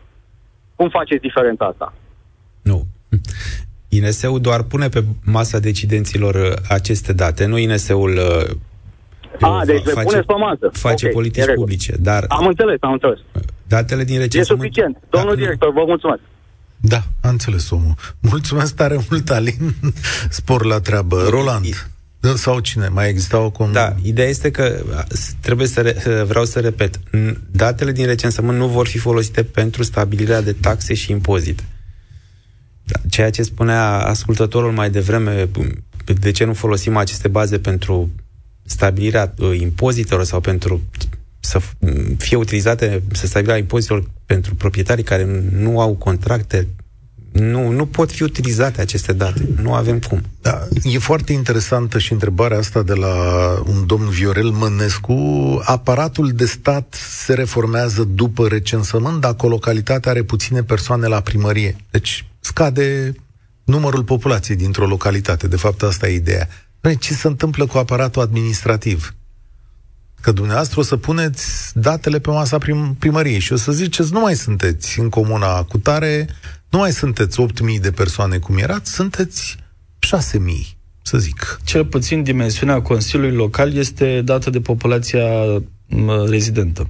Cum 0.75 0.89
faceți 0.89 1.21
diferența 1.21 1.65
asta? 1.65 1.93
Nu. 3.99 4.05
INS-ul 4.05 4.41
doar 4.41 4.63
pune 4.63 4.89
pe 4.89 5.03
masa 5.23 5.59
decidenților 5.59 6.35
uh, 6.35 6.53
aceste 6.67 7.13
date, 7.13 7.45
nu 7.45 7.57
INS-ul 7.57 8.11
uh, 8.11 8.55
a, 9.41 9.65
deci 9.65 9.83
le 9.83 9.93
puneți 10.03 10.25
pe 10.25 10.33
masă. 10.33 10.69
Face 10.71 11.05
okay, 11.05 11.11
politici 11.11 11.53
publice, 11.55 11.95
dar... 11.99 12.25
Am 12.27 12.45
înțeles, 12.47 12.77
am 12.79 12.91
înțeles. 12.91 13.19
Datele 13.67 14.03
din 14.03 14.19
recensământ... 14.19 14.63
E 14.63 14.65
suficient. 14.65 14.97
Domnul 15.09 15.35
da, 15.35 15.41
director, 15.41 15.73
vă 15.73 15.83
mulțumesc. 15.87 16.21
Da, 16.77 17.01
am 17.21 17.29
înțeles 17.29 17.69
omul. 17.69 17.93
Mulțumesc 18.19 18.75
tare 18.75 18.97
mult, 19.09 19.29
Alin. 19.29 19.75
Spor 20.29 20.65
la 20.65 20.79
treabă. 20.79 21.27
Roland. 21.29 21.87
Sau 22.35 22.59
cine? 22.59 22.87
Mai 22.87 23.09
exista 23.09 23.39
o 23.39 23.49
con... 23.49 23.71
Da, 23.71 23.95
ideea 24.03 24.27
este 24.27 24.51
că 24.51 24.83
trebuie 25.39 25.67
să 25.67 25.81
re, 25.81 26.23
vreau 26.23 26.45
să 26.45 26.59
repet, 26.59 26.99
datele 27.51 27.91
din 27.91 28.05
recensământ 28.05 28.57
nu 28.57 28.67
vor 28.67 28.87
fi 28.87 28.97
folosite 28.97 29.43
pentru 29.43 29.83
stabilirea 29.83 30.41
de 30.41 30.53
taxe 30.53 30.93
și 30.93 31.11
impozite. 31.11 31.63
Da, 32.83 32.99
ceea 33.09 33.29
ce 33.29 33.43
spunea 33.43 34.05
ascultătorul 34.05 34.71
mai 34.71 34.89
devreme, 34.89 35.49
de 36.19 36.31
ce 36.31 36.43
nu 36.43 36.53
folosim 36.53 36.97
aceste 36.97 37.27
baze 37.27 37.59
pentru 37.59 38.09
stabilirea 38.63 39.33
uh, 39.37 39.59
impozitelor 39.59 40.23
sau 40.23 40.39
pentru 40.39 40.81
să 41.39 41.61
fie 42.17 42.37
utilizate, 42.37 43.01
să 43.11 43.25
stabilirea 43.25 43.59
impozitelor 43.59 44.03
pentru 44.25 44.55
proprietarii 44.55 45.03
care 45.03 45.47
nu 45.51 45.79
au 45.79 45.93
contracte 45.95 46.67
nu, 47.33 47.69
nu 47.69 47.85
pot 47.85 48.11
fi 48.11 48.23
utilizate 48.23 48.81
aceste 48.81 49.13
date. 49.13 49.47
Nu 49.61 49.73
avem 49.73 49.99
cum. 49.99 50.21
Da, 50.41 50.67
e 50.83 50.97
foarte 50.97 51.33
interesantă 51.33 51.99
și 51.99 52.11
întrebarea 52.11 52.57
asta 52.57 52.81
de 52.81 52.93
la 52.93 53.15
un 53.65 53.85
domn 53.85 54.09
Viorel 54.09 54.49
Mănescu. 54.49 55.13
Aparatul 55.63 56.31
de 56.31 56.45
stat 56.45 56.95
se 57.09 57.33
reformează 57.33 58.03
după 58.03 58.47
recensământ 58.47 59.21
dacă 59.21 59.45
o 59.45 59.49
localitate 59.49 60.09
are 60.09 60.23
puține 60.23 60.63
persoane 60.63 61.07
la 61.07 61.19
primărie. 61.19 61.75
Deci 61.91 62.25
scade 62.39 63.13
numărul 63.63 64.03
populației 64.03 64.57
dintr-o 64.57 64.87
localitate. 64.87 65.47
De 65.47 65.55
fapt, 65.55 65.83
asta 65.83 66.07
e 66.07 66.15
ideea. 66.15 66.47
Ce 66.99 67.13
se 67.13 67.27
întâmplă 67.27 67.65
cu 67.65 67.77
aparatul 67.77 68.21
administrativ? 68.21 69.15
Că 70.21 70.31
dumneavoastră 70.31 70.79
o 70.79 70.83
să 70.83 70.97
puneți 70.97 71.71
datele 71.79 72.19
pe 72.19 72.29
masa 72.29 72.57
prim- 72.57 72.95
primăriei 72.99 73.39
și 73.39 73.53
o 73.53 73.55
să 73.55 73.71
ziceți, 73.71 74.13
nu 74.13 74.19
mai 74.19 74.35
sunteți 74.35 74.99
în 74.99 75.09
comuna 75.09 75.63
cu 75.63 75.77
tare, 75.77 76.27
nu 76.73 76.79
mai 76.79 76.91
sunteți 76.91 77.41
8.000 77.41 77.81
de 77.81 77.91
persoane 77.91 78.37
cum 78.37 78.57
erați, 78.57 78.93
sunteți 78.93 79.55
6.000, 79.99 80.39
să 81.01 81.17
zic. 81.17 81.59
Cel 81.63 81.85
puțin 81.85 82.23
dimensiunea 82.23 82.81
Consiliului 82.81 83.37
Local 83.37 83.73
este 83.73 84.21
dată 84.21 84.49
de 84.49 84.61
populația 84.61 85.23
rezidentă. 86.29 86.89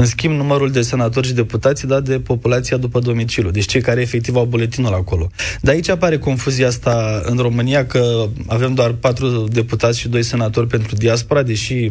În 0.00 0.06
schimb, 0.06 0.34
numărul 0.34 0.70
de 0.70 0.80
senatori 0.80 1.26
și 1.26 1.32
deputați 1.32 1.86
dat 1.86 2.04
de 2.04 2.20
populația 2.20 2.76
după 2.76 2.98
domiciliu, 2.98 3.50
deci 3.50 3.66
cei 3.66 3.80
care 3.80 4.00
efectiv 4.00 4.36
au 4.36 4.44
buletinul 4.44 4.94
acolo. 4.94 5.30
De 5.60 5.70
aici 5.70 5.88
apare 5.88 6.18
confuzia 6.18 6.66
asta 6.66 7.22
în 7.24 7.36
România 7.36 7.86
că 7.86 8.28
avem 8.46 8.74
doar 8.74 8.92
patru 8.92 9.46
deputați 9.52 9.98
și 9.98 10.08
doi 10.08 10.22
senatori 10.22 10.66
pentru 10.66 10.94
diaspora, 10.96 11.42
deși 11.42 11.90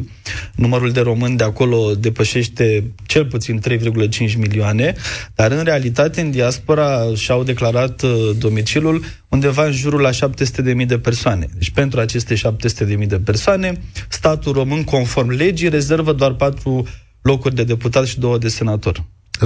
numărul 0.55 0.91
de 0.91 0.99
români 0.99 1.38
de 1.38 1.43
acolo 1.43 1.95
depășește 1.99 2.91
cel 3.05 3.26
puțin 3.26 3.62
3,5 3.70 4.38
milioane, 4.38 4.95
dar 5.36 5.51
în 5.51 5.64
realitate 5.64 6.22
în 6.22 6.32
diaspora 6.32 7.01
și-au 7.16 7.43
declarat 7.43 8.01
uh, 8.01 8.12
domiciliul 8.38 9.03
undeva 9.28 9.66
în 9.66 9.72
jurul 9.72 10.01
la 10.01 10.10
700.000 10.10 10.86
de 10.86 10.99
persoane. 10.99 11.47
Deci 11.58 11.70
pentru 11.70 11.99
aceste 11.99 12.36
700.000 12.36 13.08
de 13.08 13.20
persoane, 13.20 13.82
statul 14.10 14.53
român, 14.53 14.84
conform 14.84 15.30
legii, 15.30 15.70
rezervă 15.70 16.14
doar 16.14 16.34
patru 16.34 16.88
locuri 17.28 17.56
de 17.56 17.64
deputat 17.64 18.06
și 18.06 18.20
două 18.20 18.38
de 18.38 18.48
senator. 18.48 18.96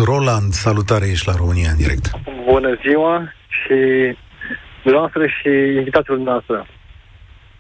Roland, 0.06 0.52
salutare, 0.52 1.06
ești 1.08 1.28
la 1.28 1.36
România 1.36 1.70
în 1.72 1.78
direct. 1.78 2.06
Bună 2.52 2.72
ziua 2.86 3.34
și 3.60 3.78
dumneavoastră 4.84 5.26
și 5.38 5.50
invitațiilor 5.82 6.20
noastre. 6.20 6.66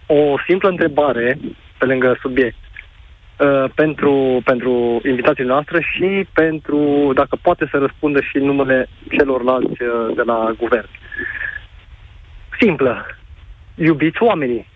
O 0.05 0.21
simplă 0.47 0.69
întrebare 0.69 1.39
pe 1.77 1.85
lângă 1.85 2.17
subiect 2.21 2.57
uh, 3.39 3.71
pentru, 3.75 4.41
pentru 4.43 5.01
invitații 5.05 5.43
noastre 5.43 5.79
și 5.91 6.27
pentru, 6.33 7.11
dacă 7.15 7.37
poate 7.41 7.67
să 7.71 7.77
răspundă 7.77 8.19
și 8.21 8.37
numele 8.37 8.89
celorlalți 9.17 9.81
uh, 9.81 10.15
de 10.15 10.21
la 10.25 10.55
guvern. 10.57 10.89
Simplă. 12.59 13.05
Iubiți 13.75 14.23
oamenii. 14.23 14.63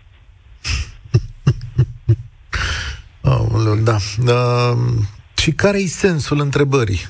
Oh, 3.27 3.79
da. 3.83 3.95
Uh, 4.27 4.77
și 5.45 5.51
care 5.51 5.77
e 5.77 6.01
sensul 6.05 6.39
întrebării? 6.39 7.01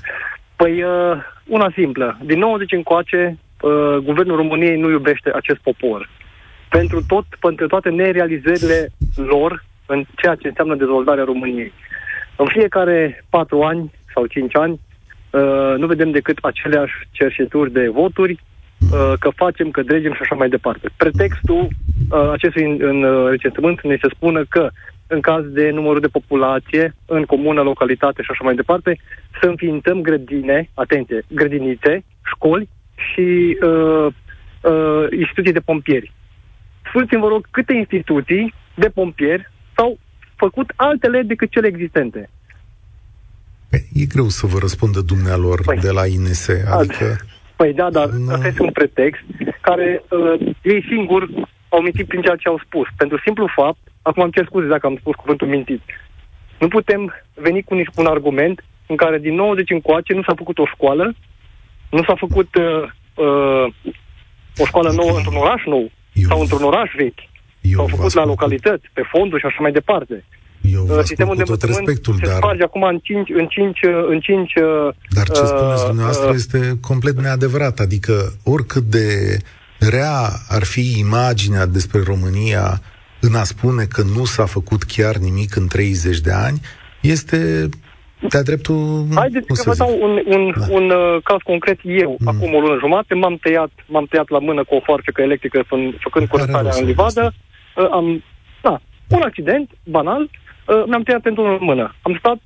Păi, 0.56 0.84
uh, 0.84 1.18
una 1.46 1.70
simplă. 1.76 2.18
Din 2.26 2.40
90 2.40 2.72
încoace, 2.72 3.38
uh, 3.62 3.98
Guvernul 4.04 4.36
României 4.36 4.80
nu 4.80 4.90
iubește 4.90 5.32
acest 5.36 5.60
popor. 5.60 6.10
Pentru, 6.70 7.04
tot, 7.08 7.26
pentru 7.40 7.68
toate 7.68 7.90
nerealizările 7.90 8.90
lor 9.16 9.66
în 9.86 10.06
ceea 10.16 10.36
ce 10.36 10.48
înseamnă 10.48 10.76
dezvoltarea 10.76 11.24
României. 11.24 11.74
În 12.36 12.46
fiecare 12.46 13.26
patru 13.30 13.62
ani 13.62 13.92
sau 14.14 14.26
cinci 14.26 14.56
ani, 14.56 14.80
uh, 15.30 15.74
nu 15.78 15.86
vedem 15.88 16.12
decât 16.12 16.38
aceleași 16.42 16.94
cerșeturi 17.12 17.72
de 17.72 17.88
voturi, 17.88 18.34
uh, 18.92 19.14
că 19.20 19.30
facem, 19.36 19.72
că 19.72 19.82
dregem 19.82 20.14
și 20.14 20.22
așa 20.22 20.36
mai 20.36 20.50
departe. 20.50 20.90
Pretextul 20.98 21.68
uh, 21.68 22.30
acestui 22.32 22.64
în, 22.64 22.78
în 22.82 23.04
uh, 23.04 23.30
recensământ 23.30 23.82
ne 23.82 23.98
se 24.02 24.08
spună 24.16 24.46
că 24.50 24.70
în 25.08 25.22
caz 25.22 25.44
de 25.46 25.70
numărul 25.70 26.00
de 26.00 26.08
populație, 26.08 26.96
în 27.06 27.24
comună, 27.24 27.62
localitate 27.62 28.22
și 28.22 28.32
așa 28.32 28.44
mai 28.44 28.56
departe, 28.56 29.00
să 29.42 29.48
înființăm 29.48 30.02
grădine, 30.02 30.70
atenție, 30.74 31.26
grădinițe, 31.28 32.04
școli 32.26 32.70
și 32.96 33.58
uh, 33.62 34.08
uh, 34.62 35.06
instituții 35.18 35.52
de 35.54 35.60
pompieri. 35.60 36.14
Spuneți-mi, 36.88 37.22
vă 37.22 37.28
rog, 37.28 37.48
câte 37.52 37.74
instituții 37.74 38.54
de 38.76 38.90
pompieri 38.90 39.52
s-au 39.76 40.00
făcut 40.36 40.72
altele 40.76 41.22
decât 41.22 41.50
cele 41.50 41.68
existente? 41.68 42.30
E 43.94 44.06
greu 44.06 44.28
să 44.28 44.48
vă 44.48 44.58
răspundă 44.60 45.00
dumnealor 45.02 45.62
păi, 45.66 45.78
de 45.78 45.92
la 45.92 46.06
INS, 46.06 46.48
adică... 46.70 47.16
Păi 47.56 47.74
da, 47.74 47.90
dar 47.90 48.10
nu... 48.10 48.32
asta 48.32 48.48
este 48.48 48.62
un 48.62 48.72
pretext 48.72 49.22
care 49.62 50.04
uh, 50.10 50.54
ei 50.62 50.86
singuri 50.88 51.48
au 51.70 51.82
mintit 51.82 52.08
prin 52.08 52.22
ceea 52.22 52.36
ce 52.36 52.48
au 52.48 52.62
spus. 52.66 52.88
Pentru 52.98 53.18
simplu 53.26 53.48
fapt 53.56 53.85
Acum 54.08 54.24
am 54.24 54.30
cer 54.30 54.46
scuze 54.46 54.68
dacă 54.68 54.88
am 54.88 54.98
spus 55.00 55.16
cuvântul 55.16 55.48
mintit. 55.48 55.82
Nu 56.60 56.68
putem 56.68 57.02
veni 57.34 57.64
cu 57.64 57.76
un 57.96 58.06
argument 58.06 58.64
în 58.88 58.96
care 58.96 59.18
din 59.20 59.36
90 59.36 59.70
încoace 59.70 60.14
nu 60.14 60.24
s-a 60.24 60.34
făcut 60.36 60.58
o 60.58 60.66
școală, 60.74 61.14
nu 61.90 62.04
s-a 62.04 62.16
făcut 62.16 62.50
uh, 62.56 62.84
uh, 63.26 63.66
o 64.58 64.66
școală 64.66 64.92
nouă 64.92 65.18
într-un 65.18 65.36
oraș 65.36 65.62
nou 65.66 65.92
Eu... 66.14 66.28
sau 66.30 66.40
într-un 66.40 66.64
oraș 66.64 66.90
vechi. 66.96 67.24
Eu 67.62 67.78
S-au 67.78 67.88
făcut 67.88 68.14
la 68.14 68.26
localități, 68.26 68.86
pe 68.94 69.02
fonduri 69.12 69.42
și 69.42 69.48
așa 69.48 69.62
mai 69.62 69.72
departe. 69.72 70.26
Eu 70.62 70.84
uh, 70.90 71.00
Sistemul 71.04 71.36
de 71.36 71.44
tot 71.44 71.62
respectul, 71.62 72.14
se 72.14 72.26
dar... 72.26 72.36
sparge 72.36 72.64
acum 72.64 72.84
în 72.84 73.00
5... 73.04 73.30
În 73.30 73.48
cinci, 73.48 73.82
uh, 73.82 74.06
în 74.08 74.20
cinci 74.20 74.56
uh, 74.56 74.94
dar 75.10 75.28
ce 75.28 75.46
spuneți 75.46 75.86
dumneavoastră 75.86 76.30
uh, 76.30 76.36
este 76.36 76.60
complet 76.82 77.16
neadevărat. 77.20 77.80
Adică 77.80 78.14
oricât 78.44 78.84
de 78.84 79.08
rea 79.80 80.18
ar 80.50 80.64
fi 80.64 81.00
imaginea 81.00 81.66
despre 81.66 82.00
România 82.06 82.82
în 83.28 83.36
a 83.36 83.44
spune 83.44 83.84
că 83.84 84.02
nu 84.16 84.26
s-a 84.26 84.46
făcut 84.46 84.84
chiar 84.84 85.16
nimic 85.16 85.56
în 85.56 85.68
30 85.68 86.20
de 86.20 86.32
ani, 86.32 86.60
este 87.02 87.70
de-a 88.30 88.44
dreptul... 88.44 89.06
Haideți 89.16 89.48
că 89.48 89.54
vă 89.66 89.76
dau 89.78 89.98
un, 90.02 90.14
un, 90.26 90.54
da. 90.58 90.66
un 90.70 90.90
uh, 90.90 91.22
caz 91.24 91.38
concret. 91.44 91.80
Eu, 91.84 92.16
mm. 92.20 92.28
acum 92.28 92.54
o 92.54 92.60
lună 92.60 92.78
jumate, 92.80 93.14
m-am 93.14 93.38
tăiat, 93.42 93.72
m-am 93.86 94.06
tăiat 94.10 94.30
la 94.30 94.40
mână 94.40 94.64
cu 94.64 94.76
o 94.76 94.80
foarfecă 94.80 95.22
electrică 95.22 95.64
făcând 96.00 96.28
curățarea 96.28 96.72
în 96.80 96.86
livadă. 96.86 97.34
Uh, 97.76 97.88
am, 97.92 98.24
da, 98.62 98.82
un 99.08 99.22
accident 99.22 99.70
banal, 99.84 100.22
uh, 100.22 100.84
mi-am 100.88 101.04
tăiat 101.04 101.22
pentru 101.22 101.44
o 101.44 101.58
mână. 101.60 101.96
Am 102.02 102.16
stat 102.20 102.38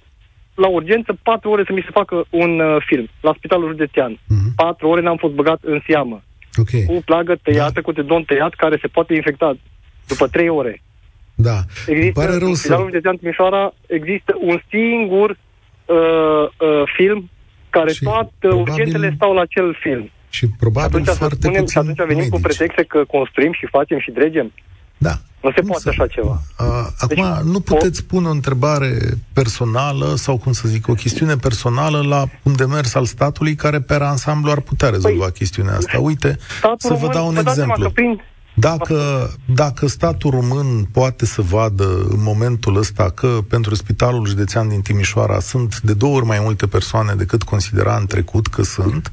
la 0.54 0.68
urgență 0.68 1.18
patru 1.24 1.50
ore 1.50 1.64
să 1.66 1.74
mi 1.74 1.86
se 1.86 1.92
facă 1.92 2.26
un 2.30 2.60
uh, 2.60 2.78
film 2.86 3.08
la 3.22 3.34
spitalul 3.38 3.70
județean. 3.70 4.14
Mm-hmm. 4.14 4.56
Patru 4.56 4.88
ore 4.88 5.02
n-am 5.02 5.18
fost 5.18 5.34
băgat 5.34 5.60
în 5.62 5.80
seamă. 5.88 6.22
Okay. 6.58 6.84
Cu 6.88 7.02
plagă 7.06 7.36
tăiată, 7.44 7.72
da. 7.74 7.82
cu 7.82 7.92
tedon 7.92 8.24
tăiat, 8.24 8.54
care 8.54 8.78
se 8.82 8.88
poate 8.88 9.14
infecta 9.14 9.58
după 10.14 10.28
trei 10.28 10.50
ore. 10.50 10.82
Da. 11.36 11.58
Există, 11.88 12.20
pare 12.20 12.38
rău 12.38 12.48
în 12.48 12.56
să... 12.56 12.78
Județean 12.80 13.18
Timișoara 13.18 13.74
există 13.88 14.32
un 14.50 14.58
singur 14.70 15.30
uh, 15.30 15.96
uh, 15.98 16.84
film 16.96 17.30
care 17.70 17.92
și 17.92 18.04
toate 18.04 18.32
probabil... 18.40 18.72
urgențele 18.72 19.14
stau 19.16 19.34
la 19.34 19.42
acel 19.42 19.78
film. 19.82 20.12
Și 20.30 20.46
probabil 20.60 21.00
atunci 21.00 21.18
foarte 21.18 21.38
spunem, 21.42 21.66
Și 21.66 21.78
atunci 21.78 21.98
venim 21.98 22.16
medici. 22.16 22.32
cu 22.32 22.40
pretexte 22.40 22.84
că 22.84 23.04
construim 23.16 23.54
și 23.54 23.66
facem 23.72 24.00
și 24.00 24.12
dregem. 24.12 24.52
Da. 24.98 25.14
Nu 25.42 25.52
se 25.56 25.62
poate 25.62 25.90
așa 25.90 26.08
ceva. 26.08 26.42
A, 26.58 26.66
acum, 26.98 27.24
deci, 27.36 27.52
nu 27.54 27.60
puteți 27.60 28.02
o... 28.04 28.06
pune 28.08 28.28
o 28.28 28.32
întrebare 28.32 28.98
personală 29.34 30.14
sau, 30.16 30.38
cum 30.38 30.52
să 30.52 30.68
zic, 30.68 30.88
o 30.88 30.94
chestiune 30.94 31.36
personală 31.36 32.02
la 32.08 32.26
un 32.44 32.56
demers 32.56 32.96
al 32.96 33.06
statului 33.06 33.56
care, 33.56 33.80
pe 33.82 33.94
ansamblu, 33.94 34.52
ar 34.52 34.60
putea 34.60 34.90
rezolva 34.90 35.24
păi, 35.24 35.32
chestiunea 35.32 35.76
asta. 35.76 36.00
Uite, 36.00 36.38
să 36.78 36.94
vă 36.94 37.10
dau 37.14 37.28
un 37.28 37.38
exemplu. 37.38 37.90
Prin, 37.90 38.22
dacă, 38.60 39.30
dacă 39.46 39.88
statul 39.88 40.32
român 40.32 40.88
poate 40.92 41.26
să 41.26 41.42
vadă 41.42 42.06
în 42.10 42.22
momentul 42.24 42.78
ăsta 42.78 43.10
că 43.10 43.38
pentru 43.48 43.76
Spitalul 43.76 44.28
Județean 44.28 44.68
din 44.68 44.82
Timișoara 44.82 45.40
sunt 45.40 45.82
de 45.82 45.94
două 45.94 46.16
ori 46.16 46.26
mai 46.26 46.40
multe 46.42 46.68
persoane 46.68 47.14
decât 47.14 47.44
considera 47.44 47.96
în 47.96 48.06
trecut 48.06 48.48
că 48.48 48.64
sunt, 48.64 49.12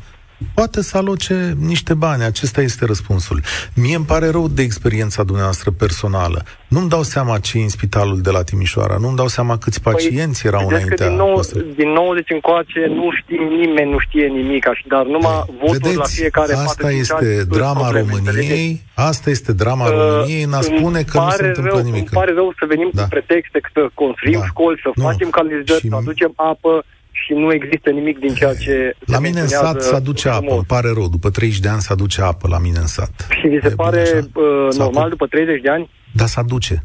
poate 0.55 0.83
să 0.83 0.97
aloce 0.97 1.57
niște 1.61 1.95
bani. 1.95 2.23
Acesta 2.25 2.61
este 2.61 2.85
răspunsul. 2.85 3.41
Mie 3.75 3.97
îmi 3.97 4.05
pare 4.05 4.29
rău 4.31 4.49
de 4.49 4.63
experiența 4.63 5.23
dumneavoastră 5.23 5.71
personală. 5.71 6.45
Nu-mi 6.69 6.89
dau 6.89 7.03
seama 7.03 7.39
ce 7.39 7.59
în 7.59 7.69
spitalul 7.69 8.21
de 8.21 8.31
la 8.31 8.43
Timișoara, 8.43 8.97
nu-mi 9.01 9.17
dau 9.17 9.27
seama 9.27 9.59
câți 9.59 9.83
păi, 9.83 9.93
pacienți 9.93 10.43
păi, 10.43 10.51
erau 10.51 10.69
înaintea 10.69 11.09
din, 11.09 11.17
nou, 11.17 11.41
din 11.77 11.89
90 11.89 12.31
încoace 12.31 12.87
nu 12.89 13.09
știe 13.21 13.39
nimeni, 13.39 13.91
nu 13.91 13.99
știe 13.99 14.27
nimic, 14.27 14.65
dar 14.89 15.05
numai 15.05 15.45
Ei, 15.47 15.55
votul 15.61 15.79
vedeți, 15.79 15.97
la 15.97 16.05
fiecare 16.05 16.53
asta 16.53 16.91
este 16.91 17.45
drama 17.49 17.81
probleme, 17.81 18.09
României, 18.09 18.83
asta 18.95 19.31
este 19.31 19.53
drama 19.53 19.87
uh, 19.87 19.93
României, 19.93 20.45
n-a 20.45 20.61
spune 20.61 21.03
că 21.03 21.19
nu 21.19 21.31
se 21.31 21.47
întâmplă 21.47 21.73
rău, 21.73 21.85
nimic. 21.85 22.07
Îmi 22.11 22.21
pare 22.21 22.33
rău 22.33 22.55
să 22.59 22.65
venim 22.69 22.91
da. 22.93 23.03
cu 23.03 23.09
pretexte, 23.09 23.61
să 23.73 23.89
construim 23.95 24.39
da. 24.39 24.47
școli, 24.47 24.81
să 24.83 24.91
nu. 24.95 25.03
facem 25.03 25.31
canalizări, 25.31 25.81
și... 25.81 25.89
să 25.89 25.95
aducem 25.95 26.33
apă, 26.37 26.85
și 27.27 27.33
nu 27.33 27.53
există 27.53 27.91
nimic 27.91 28.19
din 28.19 28.35
ceea 28.35 28.55
ce 28.55 28.97
La 29.07 29.19
mine 29.19 29.41
în 29.41 29.49
sat 29.49 29.83
se 29.83 29.95
aduce 29.95 30.29
apă, 30.29 30.55
îmi 30.55 30.65
pare 30.67 30.91
rău. 30.95 31.09
După 31.09 31.31
30 31.31 31.59
de 31.59 31.69
ani 31.69 31.81
se 31.81 31.93
aduce 31.93 32.23
apă 32.23 32.49
la 32.49 32.59
mine 32.59 32.79
în 32.79 32.87
sat. 32.87 33.27
Și 33.41 33.47
vi 33.49 33.59
se 33.63 33.69
e 33.69 33.75
pare 33.75 34.25
uh, 34.35 34.77
normal 34.77 35.09
după 35.09 35.27
30 35.27 35.61
de 35.61 35.71
ani? 35.71 35.91
Da, 36.13 36.27
se 36.27 36.41
aduce. 36.41 36.85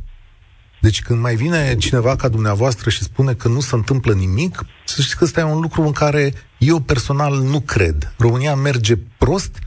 Deci 0.80 1.02
când 1.02 1.20
mai 1.20 1.36
vine 1.36 1.76
cineva 1.76 2.16
ca 2.16 2.28
dumneavoastră 2.28 2.89
și 2.89 3.04
spune 3.04 3.34
că 3.34 3.48
nu 3.48 3.60
se 3.60 3.76
întâmplă 3.76 4.14
nimic, 4.14 4.66
să 4.84 5.02
știți 5.02 5.18
că 5.18 5.24
ăsta 5.24 5.39
e 5.39 5.44
un 5.44 5.62
lucru 5.62 5.82
în 5.82 5.92
care 5.92 6.34
eu 6.58 6.80
personal 6.80 7.34
nu 7.34 7.60
cred. 7.60 8.14
România 8.18 8.56
merge 8.56 8.94
prost, 9.18 9.60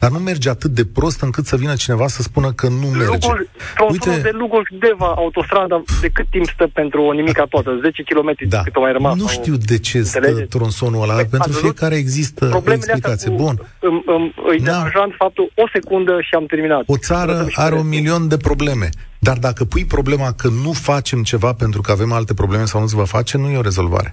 dar 0.00 0.10
nu 0.10 0.18
merge 0.18 0.48
atât 0.48 0.70
de 0.70 0.84
prost 0.84 1.20
încât 1.20 1.46
să 1.46 1.56
vină 1.56 1.74
cineva 1.74 2.06
să 2.06 2.22
spună 2.22 2.52
că 2.52 2.68
nu 2.68 2.86
merge. 2.86 3.04
Lugul, 3.04 3.48
Uite... 3.90 4.20
de 4.22 4.30
Lugol 4.32 4.68
Deva, 4.78 5.14
autostrada, 5.16 5.82
de 6.00 6.08
cât 6.08 6.26
timp 6.30 6.46
stă 6.46 6.66
pentru 6.72 7.02
o 7.02 7.12
nimica 7.12 7.44
toată? 7.44 7.78
10 7.82 8.02
km 8.02 8.34
da. 8.48 8.62
cât 8.62 8.76
o 8.76 8.80
mai 8.80 8.92
rămas? 8.92 9.16
Nu 9.16 9.26
sau... 9.26 9.42
știu 9.42 9.56
de 9.56 9.78
ce 9.78 10.02
stă 10.02 10.46
tronsonul 10.48 11.02
ăla, 11.02 11.14
păi, 11.14 11.24
pentru 11.24 11.52
fiecare 11.52 11.96
există 11.96 12.62
o 12.66 12.72
explicație. 12.72 13.30
Bun. 13.30 13.60
Îmi, 13.80 14.02
îmi, 14.06 14.34
îi 14.50 14.60
da. 14.60 14.90
faptul 15.18 15.52
o 15.54 15.64
secundă 15.72 16.18
și 16.20 16.34
am 16.34 16.46
terminat. 16.46 16.82
O 16.86 16.96
țară 16.96 17.46
are 17.54 17.74
un 17.74 17.88
milion 17.88 18.28
de 18.28 18.36
probleme. 18.36 18.88
Dar 19.18 19.36
dacă 19.38 19.64
pui 19.64 19.84
problema 19.84 20.32
că 20.32 20.48
nu 20.48 20.72
facem 20.72 21.22
ceva 21.22 21.52
pentru 21.52 21.80
că 21.80 21.90
avem 21.90 22.12
alte 22.12 22.34
probleme 22.34 22.64
sau 22.64 22.80
nu 22.80 22.86
se 22.86 22.96
va 22.96 23.04
face, 23.04 23.38
nu 23.38 23.50
e 23.50 23.56
o 23.56 23.60
rezolvare. 23.60 24.12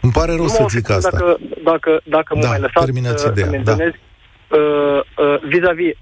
Îmi 0.00 0.12
pare 0.12 0.32
rău 0.32 0.42
nu 0.42 0.48
să 0.48 0.64
zic 0.68 0.90
asta. 0.90 1.10
Dacă, 1.10 1.38
dacă, 1.64 2.00
dacă 2.04 2.34
mă 2.34 2.42
da, 2.42 2.48
mai 2.48 2.60
lăsați 2.60 2.84
terminați 2.84 3.26
ideea. 3.26 3.62
Da. 3.64 3.76
Uh, 4.52 5.00
uh, 5.16 5.38
vis-a-vis 5.48 5.92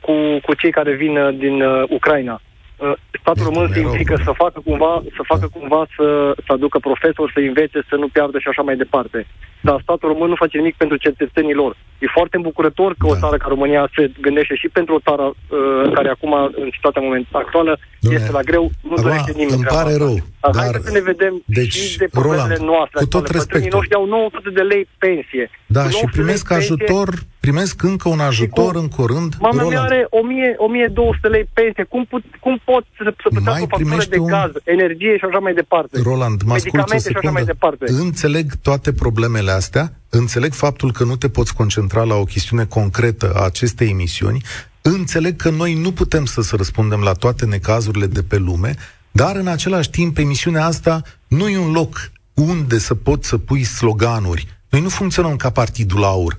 cu, 0.00 0.12
cu 0.42 0.54
cei 0.54 0.70
care 0.70 0.92
vin 0.94 1.16
uh, 1.16 1.34
din 1.38 1.62
uh, 1.62 1.82
Ucraina. 1.88 2.40
Uh, 2.76 2.92
statul 3.20 3.44
român 3.44 3.70
se 3.72 3.80
implică 3.80 4.20
să 4.24 4.32
facă 4.42 4.60
cumva, 4.64 5.02
să 5.16 5.22
facă 5.32 5.48
cumva 5.52 5.86
să, 5.96 6.34
să 6.46 6.52
aducă 6.52 6.78
profesori, 6.78 7.32
să 7.32 7.40
învețe, 7.40 7.78
să 7.88 7.96
nu 7.96 8.08
piardă 8.08 8.38
și 8.38 8.48
așa 8.48 8.62
mai 8.62 8.76
departe. 8.76 9.26
Dar 9.60 9.80
statul 9.82 10.08
român 10.08 10.28
nu 10.28 10.34
face 10.34 10.56
nimic 10.58 10.76
pentru 10.76 10.96
cetățenii 10.96 11.54
lor. 11.54 11.76
E 11.98 12.06
foarte 12.18 12.36
îmbucurător 12.36 12.90
că 12.98 13.06
da. 13.06 13.12
o 13.12 13.16
țară 13.16 13.36
ca 13.36 13.46
România 13.48 13.88
se 13.96 14.10
gândește 14.20 14.54
și 14.54 14.68
pentru 14.68 14.94
o 14.94 14.98
țară 14.98 15.22
uh, 15.22 15.92
care 15.94 16.08
acum, 16.08 16.32
în 16.62 16.68
situația 16.72 17.00
moment 17.00 17.26
actuală, 17.30 17.78
Dumne. 18.00 18.18
este 18.18 18.32
la 18.32 18.40
greu, 18.40 18.70
nu 18.82 18.92
acum, 18.92 19.02
dorește 19.02 19.32
nimeni. 19.34 19.52
Îmi 19.52 19.64
pare 19.64 19.94
rău. 19.96 20.16
Dar, 20.40 20.50
dar 20.54 20.62
hai 20.62 20.80
să 20.82 20.90
ne 20.92 21.00
vedem 21.00 21.42
deci, 21.44 21.74
și 21.74 21.98
de 21.98 22.08
problemele 22.10 22.54
Roland, 22.54 22.70
noastre. 22.70 22.98
Cu 23.00 23.06
tot 23.06 23.28
respectul. 23.28 23.70
noștri 23.72 23.94
au 23.94 24.06
900 24.06 24.50
de 24.50 24.62
lei 24.62 24.88
pensie. 24.98 25.50
Da, 25.66 25.82
și 25.88 26.04
primesc 26.12 26.50
ajutor, 26.52 27.08
primesc 27.46 27.82
încă 27.82 28.08
un 28.08 28.20
ajutor 28.20 28.72
cu, 28.72 28.78
în 28.78 28.88
curând. 28.88 29.34
Mama 29.40 29.62
mea 29.68 29.80
are 29.80 30.06
1000, 30.10 30.54
1200 30.56 31.28
lei 31.28 31.48
pensie. 31.52 31.84
Cum, 31.84 32.04
put, 32.04 32.24
cum 32.40 32.60
pot 32.64 32.84
să, 32.96 33.14
să 33.22 33.28
plătească 33.28 33.62
o 33.62 33.66
factură 33.66 34.04
de 34.10 34.18
un... 34.18 34.26
gaz, 34.26 34.50
energie 34.64 35.16
și 35.18 35.24
așa 35.28 35.38
mai 35.38 35.54
departe? 35.54 36.00
Roland, 36.02 36.42
mă 36.42 36.54
ascult 36.54 36.92
o 36.92 36.98
secundă. 36.98 37.30
Mai 37.30 37.44
departe. 37.44 37.84
Înțeleg 37.88 38.46
toate 38.62 38.92
problemele 38.92 39.50
astea, 39.50 39.92
înțeleg 40.08 40.52
faptul 40.52 40.92
că 40.92 41.04
nu 41.04 41.16
te 41.16 41.28
poți 41.28 41.54
concentra 41.54 42.02
la 42.02 42.14
o 42.14 42.24
chestiune 42.24 42.64
concretă 42.64 43.32
a 43.34 43.44
acestei 43.44 43.88
emisiuni, 43.88 44.42
înțeleg 44.82 45.36
că 45.36 45.50
noi 45.50 45.74
nu 45.74 45.92
putem 45.92 46.24
să, 46.24 46.40
să 46.42 46.56
răspundem 46.56 47.00
la 47.00 47.12
toate 47.12 47.44
necazurile 47.46 48.06
de 48.06 48.22
pe 48.22 48.36
lume, 48.36 48.74
dar 49.10 49.36
în 49.36 49.46
același 49.46 49.90
timp 49.90 50.18
emisiunea 50.18 50.64
asta 50.64 51.02
nu 51.28 51.48
e 51.48 51.58
un 51.58 51.72
loc 51.72 52.10
unde 52.34 52.78
să 52.78 52.94
poți 52.94 53.28
să 53.28 53.38
pui 53.38 53.62
sloganuri. 53.64 54.46
Noi 54.70 54.80
nu 54.80 54.88
funcționăm 54.88 55.36
ca 55.36 55.50
partidul 55.50 56.04
aur. 56.04 56.36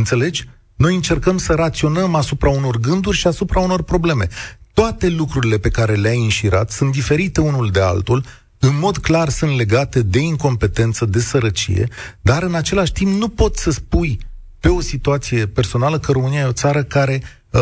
Înțelegi? 0.00 0.48
Noi 0.76 0.94
încercăm 0.94 1.38
să 1.38 1.52
raționăm 1.52 2.14
asupra 2.14 2.50
unor 2.50 2.76
gânduri 2.76 3.16
și 3.16 3.26
asupra 3.26 3.60
unor 3.60 3.82
probleme. 3.82 4.28
Toate 4.72 5.08
lucrurile 5.08 5.58
pe 5.58 5.68
care 5.68 5.94
le-ai 5.94 6.22
înșirat 6.22 6.70
sunt 6.70 6.92
diferite 6.92 7.40
unul 7.40 7.70
de 7.70 7.80
altul, 7.80 8.24
în 8.58 8.78
mod 8.78 8.98
clar 8.98 9.28
sunt 9.28 9.56
legate 9.56 10.02
de 10.02 10.18
incompetență, 10.18 11.04
de 11.04 11.20
sărăcie, 11.20 11.88
dar 12.20 12.42
în 12.42 12.54
același 12.54 12.92
timp 12.92 13.18
nu 13.18 13.28
poți 13.28 13.62
să 13.62 13.70
spui 13.70 14.18
pe 14.60 14.68
o 14.68 14.80
situație 14.80 15.46
personală 15.46 15.98
că 15.98 16.12
România 16.12 16.40
e 16.40 16.44
o 16.44 16.52
țară 16.52 16.82
care 16.82 17.22
uh, 17.50 17.60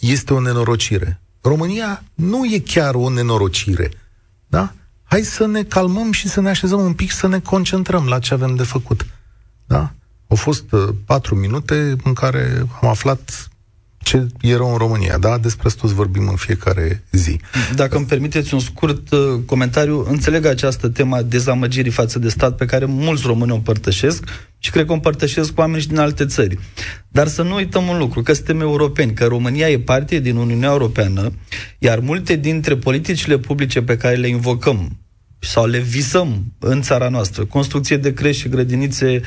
este 0.00 0.34
o 0.34 0.40
nenorocire. 0.40 1.20
România 1.40 2.02
nu 2.14 2.44
e 2.44 2.58
chiar 2.58 2.94
o 2.94 3.10
nenorocire. 3.10 3.90
Da? 4.46 4.72
Hai 5.04 5.22
să 5.22 5.46
ne 5.46 5.62
calmăm 5.62 6.12
și 6.12 6.28
să 6.28 6.40
ne 6.40 6.48
așezăm 6.48 6.80
un 6.80 6.92
pic, 6.92 7.10
să 7.10 7.28
ne 7.28 7.40
concentrăm 7.40 8.06
la 8.06 8.18
ce 8.18 8.34
avem 8.34 8.54
de 8.54 8.62
făcut. 8.62 9.06
Da? 9.66 9.92
Au 10.28 10.36
fost 10.36 10.72
uh, 10.72 10.88
patru 11.04 11.34
minute 11.34 11.96
în 12.04 12.12
care 12.12 12.66
am 12.80 12.88
aflat 12.88 13.50
ce 14.06 14.26
e 14.40 14.56
rău 14.56 14.70
în 14.70 14.76
România, 14.76 15.18
da? 15.18 15.38
Despre 15.38 15.66
asta 15.66 15.88
vorbim 15.88 16.28
în 16.28 16.36
fiecare 16.36 17.02
zi. 17.10 17.40
Dacă 17.74 17.96
îmi 17.96 18.06
permiteți 18.06 18.54
un 18.54 18.60
scurt 18.60 19.10
uh, 19.10 19.18
comentariu, 19.46 20.06
înțeleg 20.08 20.44
această 20.44 20.88
tema 20.88 21.22
dezamăgirii 21.22 21.90
față 21.90 22.18
de 22.18 22.28
stat 22.28 22.56
pe 22.56 22.64
care 22.64 22.84
mulți 22.84 23.22
români 23.26 23.50
o 23.50 23.54
împărtășesc 23.54 24.24
și 24.58 24.70
cred 24.70 24.84
că 24.84 24.90
o 24.90 24.94
împărtășesc 24.94 25.52
cu 25.52 25.60
oameni 25.60 25.80
și 25.80 25.88
din 25.88 25.98
alte 25.98 26.26
țări. 26.26 26.58
Dar 27.08 27.26
să 27.26 27.42
nu 27.42 27.54
uităm 27.54 27.88
un 27.88 27.98
lucru, 27.98 28.22
că 28.22 28.32
suntem 28.32 28.60
europeni, 28.60 29.12
că 29.12 29.24
România 29.24 29.70
e 29.70 29.78
parte 29.78 30.18
din 30.18 30.36
Uniunea 30.36 30.70
Europeană, 30.70 31.32
iar 31.78 31.98
multe 31.98 32.36
dintre 32.36 32.76
politicile 32.76 33.38
publice 33.38 33.82
pe 33.82 33.96
care 33.96 34.14
le 34.14 34.28
invocăm 34.28 34.96
sau 35.46 35.66
le 35.66 35.78
visăm 35.78 36.52
în 36.58 36.82
țara 36.82 37.08
noastră, 37.08 37.44
construcție 37.44 37.96
de 37.96 38.12
crești 38.12 38.42
și 38.42 38.48
grădinițe, 38.48 39.20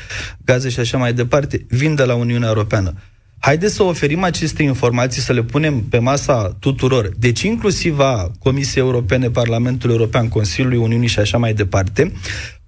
gaze 0.44 0.68
și 0.68 0.80
așa 0.80 0.98
mai 0.98 1.12
departe, 1.12 1.66
vin 1.68 1.94
de 1.94 2.04
la 2.04 2.14
Uniunea 2.14 2.48
Europeană. 2.48 2.94
Haideți 3.38 3.74
să 3.74 3.82
oferim 3.82 4.22
aceste 4.22 4.62
informații, 4.62 5.22
să 5.22 5.32
le 5.32 5.42
punem 5.42 5.80
pe 5.80 5.98
masa 5.98 6.56
tuturor, 6.58 7.10
deci 7.18 7.42
inclusiv 7.42 7.98
a 7.98 8.30
Comisiei 8.38 8.84
Europene, 8.84 9.30
Parlamentului 9.30 9.94
European, 9.94 10.28
Consiliului 10.28 10.78
Uniunii 10.78 11.08
și 11.08 11.18
așa 11.18 11.38
mai 11.38 11.54
departe, 11.54 12.12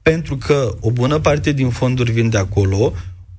pentru 0.02 0.36
că 0.36 0.76
o 0.80 0.90
bună 0.90 1.18
parte 1.18 1.52
din 1.52 1.68
fonduri 1.68 2.12
vin 2.12 2.28
de 2.28 2.38
acolo, 2.38 2.92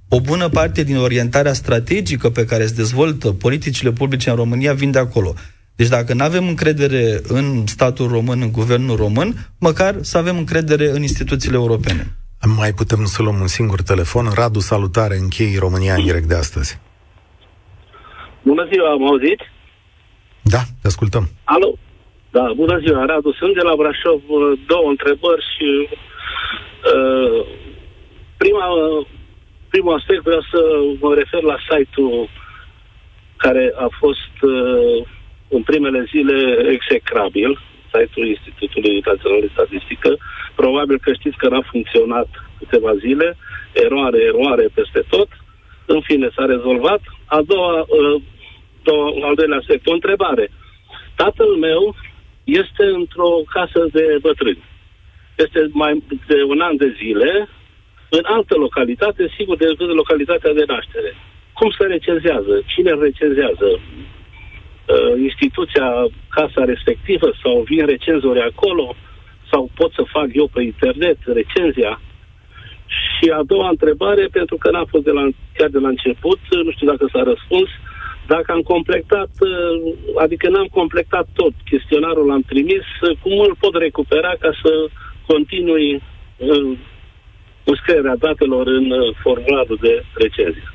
o 0.10 0.20
bună 0.20 0.50
parte 0.50 0.84
din 0.84 0.98
orientarea 0.98 1.54
strategică 1.54 2.30
pe 2.30 2.46
care 2.46 2.66
se 2.66 2.74
dezvoltă 2.74 3.32
politicile 3.32 3.92
publice 3.92 4.30
în 4.30 4.36
România 4.36 4.74
vin 4.74 4.92
de 4.92 5.00
acolo. 5.00 5.34
Deci 5.76 5.88
dacă 5.88 6.14
nu 6.14 6.24
avem 6.24 6.48
încredere 6.48 7.22
în 7.28 7.68
statul 7.68 8.08
român, 8.08 8.42
în 8.42 8.52
guvernul 8.52 8.96
român, 8.96 9.34
măcar 9.60 9.96
să 10.02 10.18
avem 10.18 10.38
încredere 10.38 10.90
în 10.90 11.02
instituțiile 11.02 11.56
europene. 11.56 12.04
Mai 12.58 12.72
putem 12.72 13.06
să 13.06 13.22
luăm 13.22 13.40
un 13.40 13.48
singur 13.48 13.82
telefon. 13.82 14.26
Radu, 14.36 14.60
salutare, 14.60 15.16
închei 15.16 15.56
România 15.60 15.94
în 15.94 16.04
direct 16.04 16.28
de 16.28 16.36
astăzi. 16.36 16.80
Bună 18.42 18.68
ziua, 18.72 18.92
am 18.92 19.08
auzit? 19.08 19.40
Da, 20.42 20.62
te 20.82 20.88
ascultăm. 20.88 21.30
Alo? 21.44 21.70
Da, 22.32 22.46
bună 22.56 22.80
ziua, 22.86 23.06
Radu. 23.06 23.32
Sunt 23.32 23.54
de 23.54 23.64
la 23.70 23.76
Brașov. 23.76 24.22
Două 24.68 24.88
întrebări 24.90 25.44
și 25.54 25.70
uh, 26.94 27.40
prima, 28.38 28.66
primul 29.70 29.98
aspect 29.98 30.22
vreau 30.24 30.42
să 30.52 30.60
mă 31.00 31.14
refer 31.14 31.42
la 31.42 31.58
site-ul 31.70 32.30
care 33.38 33.74
a 33.86 33.88
fost 34.00 34.34
uh, 34.42 35.08
în 35.58 35.64
primele 35.64 36.02
zile 36.14 36.38
execrabil, 36.76 37.60
site-ul 37.94 38.28
Institutului 38.28 39.04
Național 39.06 39.40
de 39.42 39.54
Statistică. 39.56 40.18
Probabil 40.56 40.98
că 41.00 41.14
știți 41.14 41.38
că 41.38 41.48
n-a 41.50 41.64
funcționat 41.72 42.30
câteva 42.60 42.94
zile, 43.06 43.38
eroare, 43.86 44.20
eroare 44.22 44.66
peste 44.74 45.02
tot. 45.10 45.30
În 45.86 46.02
fine, 46.02 46.28
s-a 46.36 46.46
rezolvat. 46.46 47.02
A 47.26 47.42
doua, 47.52 47.74
uh, 47.80 48.22
doua 48.84 49.28
al 49.28 49.36
doilea 49.36 49.58
aspect, 49.58 49.88
o 49.88 49.94
întrebare. 50.00 50.46
Tatăl 51.16 51.52
meu 51.68 51.96
este 52.44 52.86
într-o 53.00 53.32
casă 53.56 53.88
de 53.92 54.18
bătrâni. 54.22 54.64
Este 55.36 55.70
mai 55.72 56.04
de 56.28 56.44
un 56.48 56.60
an 56.60 56.76
de 56.78 56.96
zile 57.02 57.50
în 58.10 58.24
altă 58.24 58.56
localitate, 58.56 59.34
sigur, 59.38 59.58
decât 59.58 59.94
localitatea 60.02 60.54
de 60.54 60.64
naștere. 60.68 61.16
Cum 61.54 61.70
se 61.78 61.86
recenzează? 61.86 62.62
Cine 62.66 62.92
recenzează? 62.92 63.80
Uh, 64.86 65.22
instituția, 65.28 65.88
casa 66.30 66.64
respectivă 66.74 67.28
sau 67.42 67.64
vin 67.70 67.86
recenzori 67.86 68.42
acolo 68.42 68.96
sau 69.52 69.70
pot 69.76 69.92
să 69.94 70.04
fac 70.16 70.28
eu 70.34 70.48
pe 70.54 70.62
internet 70.64 71.18
recenzia. 71.26 72.02
Și 72.88 73.26
a 73.40 73.42
doua 73.52 73.70
întrebare, 73.70 74.26
pentru 74.32 74.56
că 74.58 74.68
n-a 74.72 74.86
fost 74.90 75.04
de 75.04 75.12
la, 75.12 75.26
chiar 75.58 75.70
de 75.70 75.80
la 75.80 75.88
început, 75.88 76.40
nu 76.66 76.72
știu 76.72 76.88
dacă 76.88 77.06
s-a 77.14 77.24
răspuns, 77.32 77.70
dacă 78.28 78.52
am 78.52 78.62
completat, 78.74 79.32
uh, 79.40 79.76
adică 80.24 80.50
n-am 80.50 80.70
completat 80.80 81.28
tot, 81.34 81.54
chestionarul 81.72 82.26
l-am 82.28 82.44
trimis, 82.52 82.86
cum 83.22 83.40
îl 83.40 83.56
pot 83.60 83.76
recupera 83.76 84.34
ca 84.40 84.52
să 84.64 84.72
continui 85.26 85.88
uh, 85.96 86.78
înscrierea 87.64 88.16
datelor 88.16 88.68
în 88.68 88.92
uh, 88.92 89.16
formularul 89.22 89.78
de 89.82 90.04
recenzie. 90.14 90.68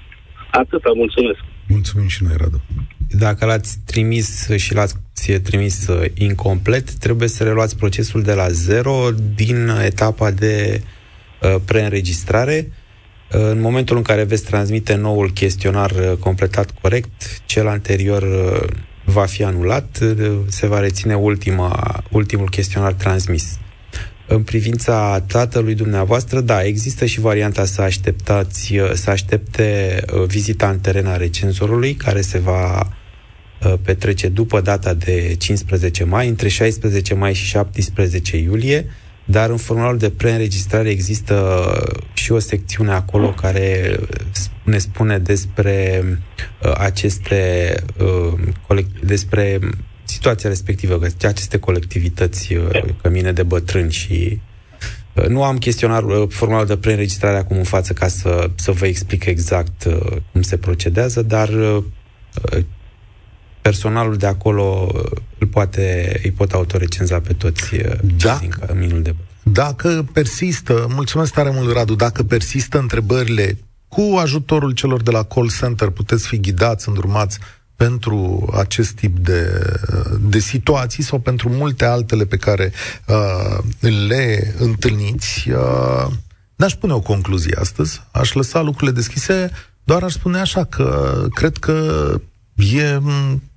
Atâta, 0.50 0.90
mulțumesc. 0.94 1.40
Mulțumim 1.68 2.08
și 2.08 2.22
noi, 2.22 2.36
Radu. 2.38 2.60
Dacă 3.10 3.44
l-ați 3.44 3.78
trimis 3.84 4.48
și 4.56 4.74
l-ați 4.74 4.94
trimis 5.42 5.86
uh, 5.86 6.04
incomplet, 6.14 6.92
trebuie 6.92 7.28
să 7.28 7.44
reluați 7.44 7.76
procesul 7.76 8.22
de 8.22 8.32
la 8.32 8.48
zero 8.48 9.10
din 9.34 9.68
etapa 9.68 10.30
de 10.30 10.82
uh, 11.42 11.56
preînregistrare. 11.64 12.72
Uh, 13.32 13.40
în 13.50 13.60
momentul 13.60 13.96
în 13.96 14.02
care 14.02 14.22
veți 14.24 14.44
transmite 14.44 14.94
noul 14.94 15.30
chestionar 15.30 15.90
uh, 15.90 16.12
completat 16.18 16.70
corect, 16.80 17.40
cel 17.46 17.66
anterior 17.66 18.22
uh, 18.22 18.68
va 19.04 19.24
fi 19.24 19.44
anulat, 19.44 19.98
uh, 20.02 20.38
se 20.46 20.66
va 20.66 20.78
reține 20.78 21.14
ultima, 21.14 22.02
ultimul 22.10 22.48
chestionar 22.48 22.92
transmis. 22.92 23.58
În 24.26 24.42
privința 24.42 25.20
tatălui 25.20 25.74
dumneavoastră, 25.74 26.40
da, 26.40 26.64
există 26.64 27.04
și 27.06 27.20
varianta 27.20 27.64
să 27.64 27.82
așteptați, 27.82 28.74
să 28.92 29.10
aștepte 29.10 30.00
uh, 30.12 30.22
vizita 30.22 30.68
în 30.68 30.78
teren 30.78 31.06
a 31.06 31.16
recenzorului, 31.16 31.94
care 31.94 32.20
se 32.20 32.38
va 32.38 32.76
uh, 32.78 32.97
petrece 33.82 34.28
după 34.28 34.60
data 34.60 34.94
de 34.94 35.34
15 35.38 36.04
mai, 36.04 36.28
între 36.28 36.48
16 36.48 37.14
mai 37.14 37.34
și 37.34 37.44
17 37.44 38.36
iulie, 38.36 38.86
dar 39.24 39.50
în 39.50 39.56
formularul 39.56 39.98
de 39.98 40.10
preînregistrare 40.10 40.88
există 40.88 41.66
și 42.12 42.32
o 42.32 42.38
secțiune 42.38 42.92
acolo 42.92 43.30
care 43.30 43.98
ne 44.62 44.78
spune 44.78 45.18
despre 45.18 46.02
uh, 46.62 46.72
aceste 46.76 47.74
despre 49.04 49.58
situația 50.08 50.48
respectivă, 50.48 50.98
că 50.98 51.26
aceste 51.26 51.58
colectivități, 51.58 52.54
uh, 52.54 52.82
cămine 53.02 53.32
de 53.32 53.42
bătrâni 53.42 53.92
și 53.92 54.40
uh, 55.14 55.26
nu 55.26 55.42
am 55.42 55.58
chestionar 55.58 56.04
uh, 56.04 56.28
formularul 56.28 56.68
de 56.68 56.76
preînregistrare 56.76 57.36
acum 57.36 57.56
în 57.56 57.64
față 57.64 57.92
ca 57.92 58.08
să, 58.08 58.50
să 58.54 58.72
vă 58.72 58.86
explic 58.86 59.24
exact 59.24 59.86
cum 60.32 60.42
se 60.42 60.56
procedează, 60.56 61.22
dar 61.22 61.50
personalul 63.68 64.16
de 64.16 64.26
acolo 64.26 64.92
îl 65.38 65.46
poate, 65.46 66.20
îi 66.22 66.30
pot 66.30 66.52
autorecenza 66.52 67.20
pe 67.20 67.32
toți 67.32 67.76
da. 68.16 68.36
din 68.40 68.48
căminul 68.48 69.02
de 69.02 69.10
bătrâni. 69.10 69.54
Dacă 69.54 70.06
persistă, 70.12 70.86
mulțumesc 70.90 71.32
tare 71.32 71.50
mult, 71.50 71.72
Radu, 71.72 71.94
dacă 71.94 72.22
persistă 72.22 72.78
întrebările 72.78 73.58
cu 73.88 74.16
ajutorul 74.20 74.72
celor 74.72 75.02
de 75.02 75.10
la 75.10 75.22
call 75.22 75.50
center, 75.60 75.88
puteți 75.88 76.26
fi 76.26 76.40
ghidați, 76.40 76.88
îndrumați 76.88 77.38
pentru 77.76 78.48
acest 78.56 78.90
tip 78.90 79.18
de, 79.18 79.70
de 80.20 80.38
situații 80.38 81.02
sau 81.02 81.18
pentru 81.18 81.48
multe 81.48 81.84
altele 81.84 82.24
pe 82.24 82.36
care 82.36 82.72
uh, 83.06 83.58
le 84.08 84.54
întâlniți, 84.58 85.50
uh, 85.50 86.06
n-aș 86.56 86.74
pune 86.74 86.92
o 86.92 87.00
concluzie 87.00 87.56
astăzi, 87.60 88.02
aș 88.10 88.32
lăsa 88.32 88.60
lucrurile 88.60 88.96
deschise, 88.96 89.50
doar 89.84 90.02
aș 90.02 90.12
spune 90.12 90.38
așa 90.38 90.64
că 90.64 91.26
cred 91.34 91.56
că 91.56 91.74
e 92.58 92.98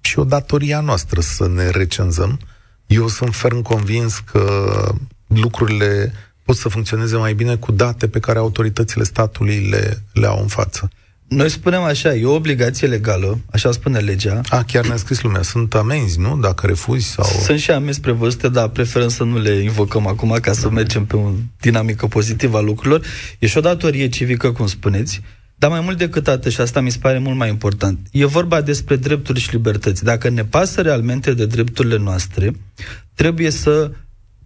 și 0.02 0.20
o 0.20 0.24
datoria 0.24 0.80
noastră 0.80 1.22
să 1.22 1.48
ne 1.48 1.70
recenzăm. 1.70 2.40
Eu 2.86 3.08
sunt 3.08 3.36
ferm 3.36 3.62
convins 3.62 4.20
că 4.20 4.74
lucrurile 5.28 6.14
pot 6.44 6.56
să 6.56 6.70
funcționeze 6.70 7.18
mai 7.18 7.34
bine 7.34 7.56
cu 7.56 7.72
date 7.72 8.08
pe 8.08 8.20
care 8.20 8.40
autoritățile 8.40 9.04
statului 9.04 9.68
le, 9.70 10.04
le 10.14 10.28
au 10.28 10.42
în 10.42 10.48
față. 10.48 10.90
Noi 11.28 11.50
spunem 11.50 11.82
așa, 11.82 12.14
e 12.14 12.26
o 12.26 12.34
obligație 12.34 12.88
legală, 12.88 13.40
așa 13.52 13.72
spune 13.72 14.00
legea. 14.00 14.42
A, 14.50 14.64
chiar 14.64 14.88
ne-a 14.88 14.98
scris 14.98 15.22
lumea, 15.22 15.42
sunt 15.42 15.76
amenzi, 15.76 16.20
nu? 16.20 16.38
Dacă 16.38 16.68
refuzi 16.68 17.08
sau... 17.08 17.26
Sunt 17.26 17.60
și 17.60 17.72
amenzi 17.72 18.00
prevăzute, 18.00 18.50
dar 18.50 18.68
preferăm 18.68 19.08
să 19.08 19.24
nu 19.24 19.38
le 19.38 19.52
invocăm 19.52 20.08
acum 20.08 20.38
ca 20.42 20.54
să 20.54 20.70
mergem 20.70 21.06
pe 21.06 21.16
o 21.16 21.32
dinamică 21.60 22.08
pozitivă 22.08 22.58
a 22.58 22.62
lucrurilor. 22.62 23.06
E 23.40 23.48
și 23.48 23.58
o 23.58 23.62
datorie 23.62 24.10
civică, 24.10 24.52
cum 24.52 24.68
spuneți, 24.68 25.22
dar 25.62 25.70
mai 25.70 25.82
mult 25.82 25.98
decât 25.98 26.28
atât, 26.28 26.52
și 26.52 26.62
asta 26.62 26.82
mi 26.82 26.92
se 26.92 26.98
pare 27.02 27.18
mult 27.20 27.38
mai 27.38 27.50
important, 27.50 28.00
e 28.12 28.26
vorba 28.26 28.62
despre 28.62 28.96
drepturi 28.96 29.40
și 29.40 29.54
libertăți. 29.54 30.04
Dacă 30.04 30.30
ne 30.30 30.44
pasă 30.44 30.82
realmente 30.82 31.34
de 31.34 31.46
drepturile 31.46 31.98
noastre, 31.98 32.52
trebuie 33.14 33.50
să 33.50 33.92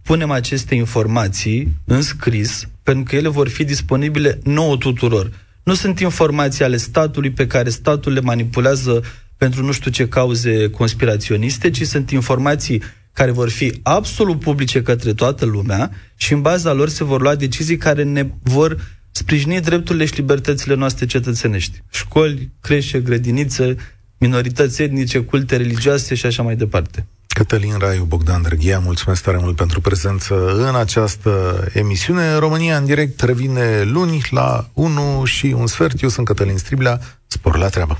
punem 0.02 0.30
aceste 0.30 0.74
informații 0.74 1.76
în 1.84 2.02
scris, 2.02 2.68
pentru 2.82 3.04
că 3.04 3.16
ele 3.16 3.28
vor 3.28 3.48
fi 3.48 3.64
disponibile 3.64 4.38
nouă 4.42 4.76
tuturor 4.76 5.30
nu 5.66 5.74
sunt 5.74 6.00
informații 6.00 6.64
ale 6.64 6.76
statului 6.76 7.30
pe 7.30 7.46
care 7.46 7.68
statul 7.68 8.12
le 8.12 8.20
manipulează 8.20 9.02
pentru 9.36 9.64
nu 9.64 9.72
știu 9.72 9.90
ce 9.90 10.08
cauze 10.08 10.70
conspiraționiste, 10.70 11.70
ci 11.70 11.82
sunt 11.82 12.10
informații 12.10 12.82
care 13.12 13.30
vor 13.30 13.50
fi 13.50 13.80
absolut 13.82 14.40
publice 14.40 14.82
către 14.82 15.12
toată 15.12 15.44
lumea 15.44 15.90
și 16.16 16.32
în 16.32 16.40
baza 16.40 16.72
lor 16.72 16.88
se 16.88 17.04
vor 17.04 17.20
lua 17.20 17.34
decizii 17.34 17.76
care 17.76 18.02
ne 18.02 18.26
vor 18.42 18.95
sprijini 19.16 19.60
drepturile 19.60 20.04
și 20.04 20.14
libertățile 20.16 20.74
noastre 20.74 21.06
cetățenești. 21.06 21.82
Școli, 21.90 22.50
creșe, 22.60 23.00
grădinițe, 23.00 23.76
minorități 24.18 24.82
etnice, 24.82 25.18
culte 25.18 25.56
religioase 25.56 26.14
și 26.14 26.26
așa 26.26 26.42
mai 26.42 26.56
departe. 26.56 27.06
Cătălin 27.26 27.74
Raiu, 27.78 28.04
Bogdan 28.04 28.42
Drăghia, 28.42 28.78
mulțumesc 28.78 29.22
tare 29.22 29.38
mult 29.40 29.56
pentru 29.56 29.80
prezență 29.80 30.34
în 30.68 30.74
această 30.74 31.64
emisiune. 31.72 32.34
România 32.34 32.76
în 32.76 32.84
direct 32.84 33.20
revine 33.20 33.82
luni 33.82 34.20
la 34.30 34.68
1 34.72 35.24
și 35.24 35.46
un 35.46 35.66
sfert. 35.66 36.02
Eu 36.02 36.08
sunt 36.08 36.26
Cătălin 36.26 36.56
Striblea. 36.56 37.00
Spor 37.26 37.56
la 37.56 37.68
treabă! 37.68 37.98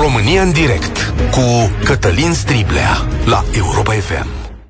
România 0.00 0.42
în 0.42 0.52
direct 0.52 1.14
cu 1.30 1.70
Cătălin 1.84 2.32
Striblea 2.32 3.08
la 3.24 3.44
Europa 3.52 3.92
FM. 3.92 4.43